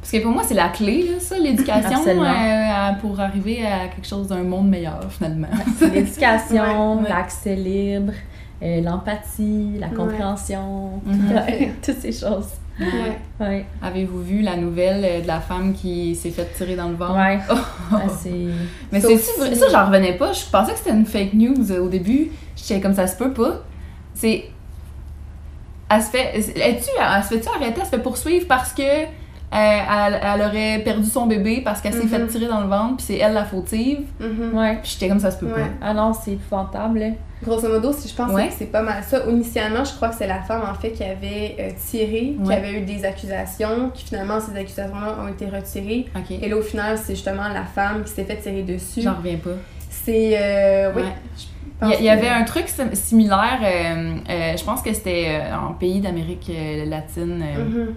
Parce 0.00 0.12
que 0.12 0.18
pour 0.18 0.30
moi, 0.32 0.42
c'est 0.46 0.54
la 0.54 0.68
clé, 0.68 1.02
là, 1.10 1.20
ça, 1.20 1.36
l'éducation, 1.38 1.98
euh, 2.08 2.92
pour 3.00 3.18
arriver 3.20 3.64
à 3.66 3.88
quelque 3.88 4.06
chose 4.06 4.28
d'un 4.28 4.42
monde 4.42 4.68
meilleur, 4.68 5.00
finalement. 5.12 5.48
L'éducation, 5.92 6.96
Ouais, 6.96 7.02
ouais. 7.02 7.08
l'accès 7.08 7.54
libre, 7.56 8.12
euh, 8.62 8.80
l'empathie, 8.82 9.76
la 9.78 9.88
Ouais. 9.88 9.94
compréhension, 9.94 11.00
Mhm. 11.04 11.32
Ouais, 11.34 11.72
toutes 11.84 11.98
ces 11.98 12.12
choses. 12.12 12.48
Ouais. 12.80 13.18
Ouais. 13.40 13.66
Avez-vous 13.82 14.22
vu 14.22 14.40
la 14.40 14.56
nouvelle 14.56 15.04
euh, 15.04 15.20
de 15.20 15.26
la 15.26 15.40
femme 15.40 15.74
qui 15.74 16.14
s'est 16.16 16.30
fait 16.30 16.46
tirer 16.56 16.74
dans 16.74 16.88
le 16.88 16.96
ventre? 16.96 17.16
Ouais. 17.16 17.38
Oh. 17.50 17.96
Ah. 17.96 17.98
Mais 18.90 19.00
c'est 19.00 19.14
aussi, 19.14 19.30
vrai- 19.38 19.54
ça, 19.54 19.66
j'en 19.70 19.84
revenais 19.86 20.14
pas. 20.16 20.32
Je 20.32 20.44
pensais 20.50 20.72
que 20.72 20.78
c'était 20.78 20.90
une 20.92 21.04
fake 21.04 21.34
news 21.34 21.70
euh, 21.70 21.80
au 21.80 21.88
début. 21.88 22.30
J'étais 22.56 22.80
comme 22.80 22.94
ça 22.94 23.06
se 23.06 23.16
peut 23.16 23.32
pas. 23.32 23.62
C'est. 24.14 24.44
Elle 25.90 26.02
se 26.02 26.08
fait. 26.10 26.38
Es-tu, 26.38 26.88
elle 26.98 27.22
se 27.22 27.28
fait-tu 27.28 27.48
arrêter? 27.54 27.80
Elle 27.80 27.84
se 27.86 27.90
fait 27.90 27.98
poursuivre 28.02 28.46
parce 28.48 28.72
que 28.72 28.82
elle, 29.54 30.20
elle 30.22 30.40
aurait 30.40 30.78
perdu 30.84 31.04
son 31.06 31.26
bébé 31.26 31.60
parce 31.64 31.80
qu'elle 31.80 31.92
s'est 31.92 32.04
Mhm. 32.04 32.08
fait 32.08 32.26
tirer 32.28 32.46
dans 32.46 32.60
le 32.60 32.68
ventre, 32.68 32.96
puis 32.96 33.06
c'est 33.06 33.18
elle 33.18 33.34
la 33.34 33.44
fautive. 33.44 34.00
Mhm. 34.20 34.56
Ouais. 34.56 34.78
Puis 34.82 34.92
j'étais 34.92 35.08
comme 35.08 35.20
ça 35.20 35.30
se 35.30 35.38
peut 35.38 35.46
Ouais. 35.46 35.70
Ah 35.82 35.92
non, 35.94 36.12
c'est 36.14 36.32
épouvantable. 36.32 36.98
là. 36.98 37.06
Grosso 37.44 37.68
modo, 37.68 37.92
si 37.92 38.08
je 38.08 38.14
pense 38.14 38.32
Ouais. 38.32 38.46
que 38.48 38.54
c'est 38.56 38.66
pas 38.70 38.82
mal 38.82 39.02
ça. 39.02 39.18
Initialement, 39.28 39.82
je 39.84 39.92
crois 39.94 40.10
que 40.10 40.14
c'est 40.14 40.28
la 40.28 40.40
femme 40.42 40.62
en 40.70 40.74
fait 40.74 40.92
qui 40.92 41.02
avait 41.02 41.56
euh, 41.58 41.70
tiré, 41.90 42.36
qui 42.44 42.52
avait 42.52 42.74
eu 42.74 42.82
des 42.82 43.04
accusations, 43.04 43.90
qui 43.92 44.04
finalement 44.04 44.38
ces 44.38 44.56
accusations-là 44.56 45.16
ont 45.24 45.28
été 45.28 45.46
retirées. 45.46 46.06
pas. 46.12 46.20
Ok. 46.20 46.30
Et 46.40 46.48
là, 46.48 46.56
au 46.56 46.62
final, 46.62 46.96
c'est 46.96 47.14
justement 47.16 47.48
la 47.52 47.64
femme 47.64 48.04
qui 48.04 48.12
s'est 48.12 48.24
fait 48.24 48.36
tirer 48.36 48.62
dessus. 48.62 49.02
J'en 49.02 49.14
reviens 49.16 49.38
pas. 49.38 49.50
C'est 49.90 50.36
euh, 50.40 50.92
oui. 50.94 51.02
Ouais. 51.02 51.08
je 51.36 51.96
Il 51.98 52.04
y, 52.04 52.08
avait 52.08 52.28
un 52.28 52.44
truc 52.44 52.68
sim- 52.68 52.94
similaire, 52.94 53.58
euh, 53.60 54.14
euh, 54.30 54.56
je 54.56 54.62
pense 54.64 54.82
que 54.82 54.92
c'était 54.94 55.40
euh, 55.50 55.56
en 55.56 55.72
pays 55.72 55.98
d'Amérique 56.00 56.48
euh, 56.48 56.84
latine, 56.84 57.42
euh, 57.44 57.64
Mhm. 57.64 57.94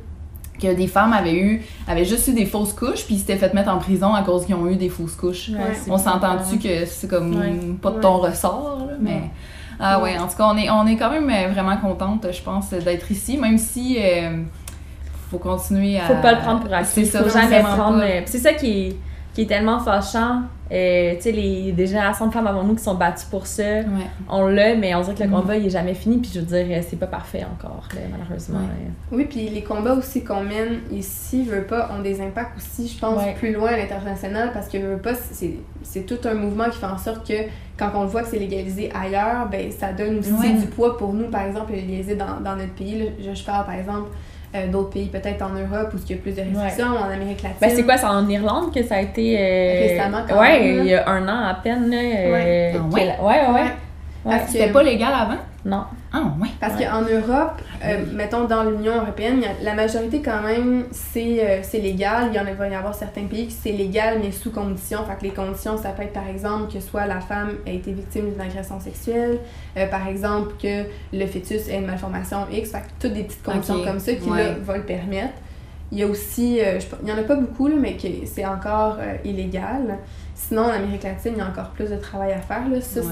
Que 0.61 0.73
des 0.73 0.87
femmes 0.87 1.13
avaient 1.13 1.35
eu, 1.35 1.61
avaient 1.87 2.05
juste 2.05 2.27
eu 2.27 2.33
des 2.33 2.45
fausses 2.45 2.73
couches, 2.73 3.05
puis 3.05 3.17
s'étaient 3.17 3.37
fait 3.37 3.53
mettre 3.53 3.69
en 3.69 3.77
prison 3.77 4.13
à 4.13 4.21
cause 4.23 4.45
qu'ils 4.45 4.55
ont 4.55 4.67
eu 4.67 4.75
des 4.75 4.89
fausses 4.89 5.15
couches. 5.15 5.49
Ouais, 5.49 5.77
On 5.89 5.97
s'entend-tu 5.97 6.57
que 6.59 6.85
c'est 6.85 7.07
comme 7.09 7.35
Ouais. 7.35 7.53
pas 7.81 7.91
de 7.91 7.99
ton 7.99 8.17
ressort, 8.17 8.85
là, 8.87 8.93
mais... 8.99 9.23
Ah 9.79 10.01
ouais, 10.01 10.17
en 10.17 10.27
tout 10.27 10.37
cas, 10.37 10.49
on 10.53 10.57
est, 10.57 10.69
on 10.69 10.87
est 10.87 10.95
quand 10.95 11.09
même 11.11 11.29
euh, 11.29 11.51
vraiment 11.51 11.75
contente, 11.75 12.25
je 12.31 12.41
pense, 12.41 12.69
d'être 12.69 13.11
ici, 13.11 13.37
même 13.37 13.57
si 13.57 13.97
euh, 13.99 14.37
faut 15.29 15.37
continuer 15.37 15.99
à... 15.99 16.03
Faut 16.03 16.21
pas 16.21 16.31
le 16.31 16.39
prendre 16.39 16.61
pour 16.61 16.73
acquis. 16.73 16.87
C'est 16.93 17.05
ça, 17.05 17.27
jamais 17.27 17.59
prendre. 17.61 18.01
C'est 18.25 18.37
ça 18.37 18.53
qui 18.53 18.71
est, 18.87 18.95
qui 19.35 19.41
est 19.43 19.45
tellement 19.45 19.79
fâchant. 19.79 20.41
Euh, 20.71 21.13
tu 21.17 21.21
sais, 21.21 21.31
les 21.31 21.73
des 21.73 21.85
générations 21.85 22.25
de 22.25 22.33
femmes 22.33 22.47
avant 22.47 22.63
nous 22.63 22.73
qui 22.73 22.83
sont 22.83 22.95
battues 22.95 23.27
pour 23.29 23.45
ça, 23.45 23.61
Ouais. 23.61 23.83
on 24.29 24.47
l'a, 24.47 24.75
mais 24.75 24.95
on 24.95 25.01
dirait 25.01 25.13
que 25.13 25.21
le 25.21 25.29
Mhm. 25.29 25.35
combat 25.41 25.57
il 25.57 25.67
est 25.67 25.69
jamais 25.69 25.93
fini. 25.93 26.17
Puis 26.17 26.31
je 26.33 26.39
veux 26.39 26.45
dire, 26.47 26.65
euh, 26.71 26.81
c'est 26.89 26.95
pas 26.97 27.05
parfait 27.05 27.43
encore, 27.45 27.87
là, 27.93 28.01
malheureusement. 28.09 28.59
Ouais. 28.59 28.65
euh. 28.87 29.15
Oui, 29.15 29.25
puis 29.29 29.47
les 29.49 29.61
combats 29.61 29.93
aussi 29.93 30.23
qu'on 30.23 30.41
mène 30.41 30.79
ici, 30.91 31.43
veut 31.43 31.61
pas, 31.65 31.91
ont 31.95 32.01
des 32.01 32.19
impacts 32.19 32.57
aussi, 32.57 32.87
je 32.87 32.97
pense, 32.99 33.21
Ouais. 33.21 33.35
plus 33.37 33.53
loin 33.53 33.73
à 33.73 33.77
l'international 33.77 34.49
parce 34.53 34.67
que 34.67 34.77
veut 34.79 34.97
pas, 34.97 35.13
c'est 35.13 35.55
c'est 35.83 36.01
tout 36.07 36.17
un 36.27 36.33
mouvement 36.33 36.65
qui 36.71 36.79
fait 36.79 36.85
en 36.87 36.97
sorte 36.97 37.27
que 37.27 37.33
quand 37.77 37.91
on 37.93 38.05
voit 38.05 38.23
que 38.23 38.29
c'est 38.29 38.39
légalisé 38.39 38.89
ailleurs, 38.99 39.47
ben 39.51 39.71
ça 39.71 39.93
donne 39.93 40.17
aussi 40.17 40.31
Ouais. 40.31 40.53
du 40.53 40.65
poids 40.65 40.97
pour 40.97 41.13
nous, 41.13 41.27
par 41.29 41.43
exemple, 41.43 41.73
légalisé 41.73 42.15
dans, 42.15 42.39
dans 42.43 42.55
notre 42.55 42.73
pays. 42.73 42.97
Là, 42.97 43.05
je, 43.23 43.35
je 43.37 43.43
parle 43.45 43.65
par 43.67 43.75
exemple 43.75 44.09
euh, 44.55 44.67
d'autres 44.67 44.91
pays, 44.91 45.07
peut-être 45.07 45.41
en 45.41 45.49
Europe 45.49 45.91
où 45.93 45.97
il 46.09 46.15
y 46.15 46.17
a 46.17 46.21
plus 46.21 46.31
de 46.35 46.41
restrictions, 46.41 46.87
en 46.87 47.09
Amérique 47.09 47.43
latine. 47.43 47.57
Ben, 47.61 47.69
c'est 47.75 47.83
quoi, 47.83 47.97
c'est 47.97 48.05
en 48.05 48.27
Irlande 48.29 48.73
que 48.73 48.83
ça 48.83 48.95
a 48.95 49.01
été. 49.01 49.37
euh, 49.39 49.87
Récemment, 49.87 50.19
quand 50.27 50.39
Ouais, 50.39 50.59
même, 50.59 50.79
il 50.83 50.85
y 50.87 50.93
a 50.95 51.07
un 51.09 51.27
an 51.27 51.47
à 51.49 51.53
peine. 51.55 51.89
Là, 51.89 51.97
euh, 51.97 52.31
Ouais. 52.31 52.73
Ah 52.73 52.77
que 52.77 52.93
ouais? 52.95 53.01
ouais, 53.01 53.15
ouais, 53.21 53.47
ouais. 53.47 53.53
Ouais. 53.53 53.61
Ouais. 53.61 54.37
Parce 54.39 54.51
C'était 54.51 54.67
que- 54.67 54.73
pas 54.73 54.83
légal 54.83 55.13
avant? 55.13 55.37
Non. 55.65 55.83
Ah 56.13 56.33
ouais. 56.41 56.47
Parce 56.61 56.75
Ouais. 56.79 56.85
qu'en 56.85 57.01
Europe, 57.01 57.61
euh, 57.83 57.97
Oui. 58.05 58.11
mettons 58.15 58.45
dans 58.45 58.63
l'Union 58.63 58.95
européenne, 59.01 59.41
a- 59.43 59.63
la 59.63 59.73
majorité 59.73 60.21
quand 60.21 60.41
même, 60.41 60.85
c'est 60.91 61.43
euh, 61.45 61.59
c'est 61.61 61.79
légal. 61.79 62.29
Il 62.31 62.35
y 62.35 62.39
en 62.39 62.45
a, 62.45 62.53
va 62.53 62.69
y 62.69 62.75
avoir 62.75 62.95
certains 62.95 63.25
pays 63.25 63.47
qui 63.47 63.53
c'est 63.53 63.71
légal, 63.73 64.19
mais 64.23 64.31
sous 64.31 64.51
conditions. 64.51 64.99
Fait 65.05 65.15
que 65.17 65.23
les 65.23 65.31
conditions, 65.33 65.77
ça 65.77 65.89
peut 65.89 66.03
être 66.03 66.13
par 66.13 66.27
exemple 66.29 66.71
que 66.71 66.79
soit 66.79 67.05
la 67.05 67.19
femme 67.19 67.51
a 67.67 67.71
été 67.71 67.91
victime 67.91 68.31
d'une 68.31 68.39
agression 68.41 68.79
sexuelle, 68.79 69.39
euh, 69.77 69.87
par 69.87 70.07
exemple 70.07 70.53
que 70.61 70.83
le 71.11 71.25
fœtus 71.27 71.67
ait 71.67 71.79
une 71.79 71.85
malformation 71.87 72.39
X. 72.51 72.71
Fait 72.71 72.79
que 72.79 72.85
toutes 73.07 73.13
des 73.13 73.23
petites 73.23 73.43
conditions 73.43 73.83
comme 73.83 73.99
ça 73.99 74.13
qui 74.13 74.29
Ouais. 74.29 74.43
là, 74.43 74.49
vont 74.63 74.73
le 74.75 74.83
permettre. 74.83 75.33
Il 75.91 75.99
y 75.99 76.03
a 76.03 76.07
aussi, 76.07 76.61
euh, 76.61 76.79
je- 76.79 76.85
il 77.03 77.09
y 77.09 77.11
en 77.11 77.17
a 77.17 77.23
pas 77.23 77.35
beaucoup, 77.35 77.67
là, 77.67 77.75
mais 77.79 77.93
que 77.93 78.07
c'est 78.25 78.45
encore 78.45 78.97
euh, 78.99 79.15
illégal. 79.23 79.97
Sinon, 80.35 80.63
en 80.63 80.69
Amérique 80.69 81.03
latine, 81.03 81.31
il 81.35 81.37
y 81.37 81.41
a 81.41 81.47
encore 81.47 81.69
plus 81.69 81.89
de 81.89 81.95
travail 81.95 82.33
à 82.33 82.39
faire. 82.41 82.67
Là. 82.67 82.81
Ça, 82.81 82.99
Ouais, 82.99 83.05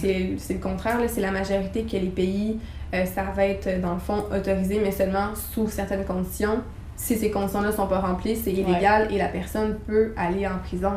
c'est 0.00 0.06
ouais, 0.06 0.36
le 0.50 0.58
contraire. 0.60 1.00
là. 1.00 1.08
C'est 1.08 1.20
la 1.20 1.32
majorité 1.32 1.82
que 1.82 1.96
les 1.96 2.08
pays, 2.08 2.58
euh, 2.94 3.04
ça 3.04 3.24
va 3.34 3.46
être, 3.46 3.80
dans 3.80 3.94
le 3.94 3.98
fond, 4.00 4.24
autorisé, 4.34 4.80
mais 4.82 4.92
seulement 4.92 5.34
sous 5.34 5.68
certaines 5.68 6.04
conditions. 6.04 6.60
Si 6.96 7.16
ces 7.16 7.30
conditions-là 7.30 7.72
sont 7.72 7.86
pas 7.88 8.00
remplies, 8.00 8.36
c'est 8.36 8.52
illégal 8.52 9.08
et 9.12 9.18
la 9.18 9.28
personne 9.28 9.76
peut 9.86 10.12
aller 10.16 10.46
en 10.46 10.58
prison. 10.58 10.92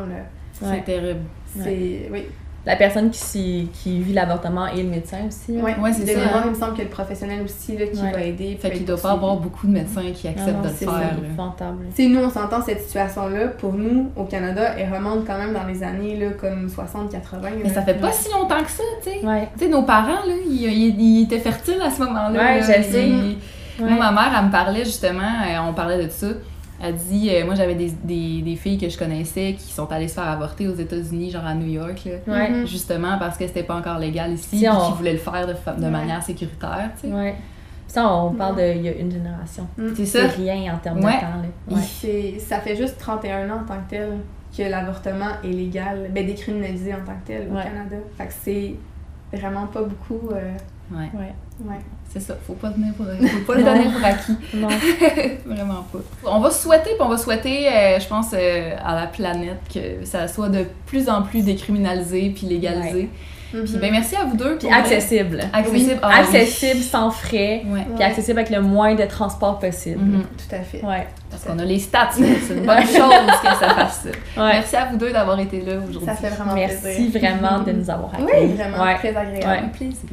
C'est 0.54 0.84
terrible. 0.84 1.22
C'est... 1.64 2.10
Oui. 2.12 2.28
La 2.66 2.76
personne 2.76 3.10
qui, 3.10 3.18
s'y- 3.20 3.70
qui 3.74 4.00
vit 4.02 4.14
l'avortement 4.14 4.68
et 4.68 4.84
le 4.84 4.90
médecin 4.90 5.18
aussi. 5.28 5.58
hein. 5.58 5.64
Ouais, 5.64 5.76
Ouais, 5.82 5.92
c'est 5.94 6.04
de 6.04 6.12
ça, 6.12 6.20
mémoire, 6.20 6.44
il 6.46 6.52
me 6.52 6.56
semble 6.56 6.76
que 6.78 6.84
le 6.84 6.90
professionnel 6.90 7.42
aussi 7.44 7.76
là, 7.76 7.88
qui 7.88 8.00
Ouais. 8.00 8.12
va 8.12 8.22
aider. 8.22 8.56
Fait 8.62 8.70
qu'il 8.70 8.82
être 8.82 8.88
doit 8.88 8.98
pas 9.02 9.12
avoir 9.14 9.38
beaucoup 9.38 9.66
de 9.66 9.72
médecins 9.72 10.04
qui 10.14 10.28
Non, 10.28 10.34
acceptent 10.34 10.58
non, 10.58 10.62
de 10.62 10.68
le 10.68 10.74
c'est 10.78 10.86
faire. 10.86 10.94
sais, 11.96 12.06
nous, 12.08 12.20
on 12.20 12.30
s'entend 12.30 12.62
cette 12.62 12.82
situation-là. 12.82 13.48
Pour 13.48 13.74
nous, 13.74 14.12
au 14.16 14.26
Canada, 14.26 14.76
elle 14.78 14.94
remonte 14.94 15.26
quand 15.26 15.40
même 15.40 15.54
dans 15.54 15.66
les 15.66 15.82
années 15.82 16.18
là, 16.18 16.28
comme 16.40 16.68
60-80. 16.70 17.50
Mais 17.58 17.68
là. 17.70 17.74
ça 17.74 17.82
fait 17.82 17.96
pas 17.96 18.12
si 18.12 18.32
longtemps 18.32 18.64
que 18.64 18.70
ça, 18.70 18.84
tu 19.04 19.10
sais. 19.10 19.26
Ouais. 19.26 19.50
Tu 19.58 19.66
sais, 19.66 19.70
nos 19.72 19.82
parents, 19.84 20.24
là, 20.28 20.34
ils, 20.48 20.64
ils- 20.64 21.02
ils 21.02 21.24
étaient 21.24 21.40
fertiles 21.40 21.82
à 21.82 21.90
ce 21.90 22.00
moment-là. 22.04 22.30
Là. 22.30 22.60
je 22.62 22.84
sais. 22.84 23.10
Moi, 23.80 23.90
ma 23.98 24.12
mère, 24.12 24.32
elle 24.38 24.46
me 24.46 24.52
parlait 24.52 24.86
justement, 24.86 25.22
euh, 25.24 25.68
on 25.68 25.74
parlait 25.74 26.06
de 26.06 26.10
ça. 26.12 26.28
Elle 26.84 26.96
dit, 26.96 27.30
euh, 27.32 27.46
moi 27.46 27.56
j'avais 27.56 27.76
des, 27.76 27.92
des, 28.04 28.42
des 28.42 28.56
filles 28.56 28.78
que 28.78 28.90
je 28.90 28.98
connaissais 28.98 29.54
qui 29.58 29.72
sont 29.72 29.92
allées 29.92 30.08
se 30.08 30.16
faire 30.16 30.28
avorter 30.28 30.68
aux 30.68 30.74
États-Unis, 30.76 31.32
genre 31.32 31.46
à 31.46 31.54
New 31.54 31.68
York, 31.68 32.02
là. 32.06 32.34
Ouais. 32.34 32.50
Mhm. 32.50 32.66
Justement 32.68 33.18
parce 33.20 33.38
que 33.38 33.46
c'était 33.48 33.64
pas 33.64 33.76
encore 33.76 34.00
légal 34.00 34.32
ici, 34.34 34.48
Si 34.50 34.58
puis 34.58 34.70
on- 34.70 34.88
qu'ils 34.88 34.96
voulaient 34.96 35.14
le 35.14 35.20
faire 35.20 35.46
de, 35.48 35.54
fa- 35.54 35.74
de 35.74 35.84
Ouais. 35.84 35.90
manière 35.90 36.24
sécuritaire, 36.24 36.90
tu 37.00 37.08
sais. 37.08 37.14
Ouais. 37.14 37.36
Ça, 37.88 38.08
on 38.12 38.32
parle 38.32 38.56
de 38.56 38.74
il 38.78 38.82
y 38.84 38.88
a 38.88 38.94
une 38.94 39.12
génération. 39.12 39.68
C'est 39.96 40.06
C'est 40.06 40.22
ça. 40.22 40.28
rien 40.36 40.74
en 40.74 40.78
termes 40.78 41.04
Ouais. 41.04 41.16
de 41.18 41.20
temps. 41.20 41.76
Là. 41.76 42.40
Ça 42.40 42.60
fait 42.60 42.76
juste 42.76 42.98
31 42.98 43.50
ans 43.50 43.62
en 43.64 43.66
tant 43.66 43.76
que 43.82 43.90
tel 43.90 44.10
que 44.58 44.64
l'avortement 44.64 45.32
est 45.44 45.48
légal, 45.48 46.10
ben 46.14 46.26
décriminalisé 46.26 46.94
en 46.94 47.00
tant 47.06 47.14
que 47.22 47.28
tel 47.28 47.48
au. 47.52 47.56
Canada. 47.56 47.98
Fait 48.18 48.28
que 48.28 48.34
c'est 48.42 48.76
vraiment 49.34 49.68
pas 49.68 49.82
beaucoup. 49.84 50.30
euh, 50.34 50.54
Ouais. 50.92 51.10
Ouais. 51.14 51.76
C'est 52.14 52.20
ça, 52.20 52.36
faut 52.46 52.54
pas, 52.54 52.70
tenir 52.72 52.94
pour, 52.96 53.06
faut 53.06 53.46
pas 53.46 53.56
le 53.56 53.64
donner 53.64 53.86
pour 53.86 54.04
acquis. 54.04 54.36
Non. 54.54 54.68
Vraiment 55.46 55.86
pas. 55.92 56.00
On 56.26 56.40
va 56.42 56.52
souhaiter, 56.52 56.90
puis 56.92 57.00
on 57.00 57.08
va 57.08 57.18
souhaiter, 57.18 57.68
euh, 57.70 58.00
je 58.00 58.08
pense, 58.08 58.28
euh, 58.34 58.76
à 58.84 58.96
la 58.96 59.08
planète 59.08 59.60
que 59.74 60.04
ça 60.06 60.28
soit 60.28 60.50
de 60.50 60.66
plus 60.88 61.08
en 61.10 61.22
plus 61.22 61.44
décriminalisé 61.44 62.34
puis 62.36 62.48
légalisé. 62.48 63.10
Puis 63.54 63.60
Mhm. 63.62 63.80
ben 63.82 63.92
merci 63.92 64.16
à 64.16 64.24
vous 64.24 64.38
deux. 64.38 64.58
Puis 64.58 64.68
vrai. 64.70 64.78
accessible. 64.78 65.42
Accessible. 65.52 65.92
Oui. 65.94 66.00
ah 66.02 66.10
oui. 66.10 66.20
accessible, 66.38 66.82
sans 66.82 67.12
frais, 67.12 67.64
Ouais. 67.68 67.86
puis 67.96 68.04
accessible 68.04 68.40
avec 68.40 68.50
le 68.52 68.62
moins 68.62 68.96
de 68.96 69.04
transport 69.06 69.60
possible. 69.60 70.00
Mhm. 70.00 70.24
Tout 70.24 70.56
à 70.56 70.60
fait. 70.60 70.82
Ouais. 70.86 71.08
Parce 71.32 71.44
qu'on 71.46 71.58
a 71.60 71.66
les 71.66 71.80
stats, 71.80 72.10
c'est 72.12 72.54
une 72.54 72.66
bonne 72.66 72.82
chose 72.82 73.40
que 73.42 73.48
ça 73.48 73.74
fasse 73.74 74.02
ça. 74.04 74.10
Ouais. 74.44 74.54
Merci 74.54 74.76
à 74.76 74.86
vous 74.86 74.98
deux 74.98 75.12
d'avoir 75.12 75.40
été 75.40 75.62
là 75.62 75.74
aujourd'hui. 75.78 76.06
Ça 76.06 76.14
fait 76.16 76.30
vraiment 76.30 76.54
Merci 76.54 76.82
plaisir. 76.82 77.20
vraiment 77.22 77.60
de 77.60 77.72
nous 77.72 77.90
avoir 77.90 78.12
Oui, 78.20 78.26
accueillis. 78.32 78.54
vraiment 78.54 78.84
Ouais. 78.84 78.96
très 78.96 79.16
agréable. 79.16 79.70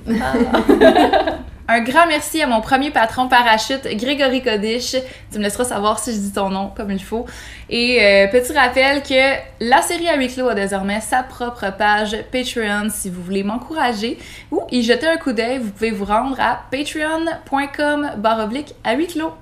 Ouais. 0.06 0.16
Un 1.70 1.80
grand 1.82 2.06
merci 2.06 2.40
à 2.40 2.46
mon 2.46 2.62
premier 2.62 2.90
patron 2.90 3.28
parachute, 3.28 3.86
Grégory 3.96 4.40
Codiche. 4.42 4.96
Tu 5.30 5.36
me 5.38 5.42
laisseras 5.44 5.64
savoir 5.64 5.98
si 5.98 6.14
je 6.14 6.18
dis 6.18 6.32
ton 6.32 6.48
nom 6.48 6.72
comme 6.74 6.90
il 6.90 7.02
faut. 7.02 7.26
Et 7.68 7.98
euh, 8.02 8.26
petit 8.28 8.54
rappel 8.54 9.02
que 9.02 9.34
la 9.60 9.82
série 9.82 10.08
à 10.08 10.16
huis 10.16 10.28
clos 10.32 10.48
a 10.48 10.54
désormais 10.54 11.02
sa 11.02 11.22
propre 11.22 11.70
page 11.76 12.16
Patreon 12.32 12.88
si 12.88 13.10
vous 13.10 13.22
voulez 13.22 13.42
m'encourager 13.42 14.16
ou 14.50 14.62
y 14.70 14.82
jeter 14.82 15.08
un 15.08 15.18
coup 15.18 15.32
d'œil. 15.34 15.58
Vous 15.58 15.70
pouvez 15.72 15.90
vous 15.90 16.06
rendre 16.06 16.40
à 16.40 16.58
patreon.com 16.70 18.12
barre 18.16 18.44
oblique 18.44 18.74
à 18.82 18.94
huis 18.94 19.08
clos. 19.08 19.32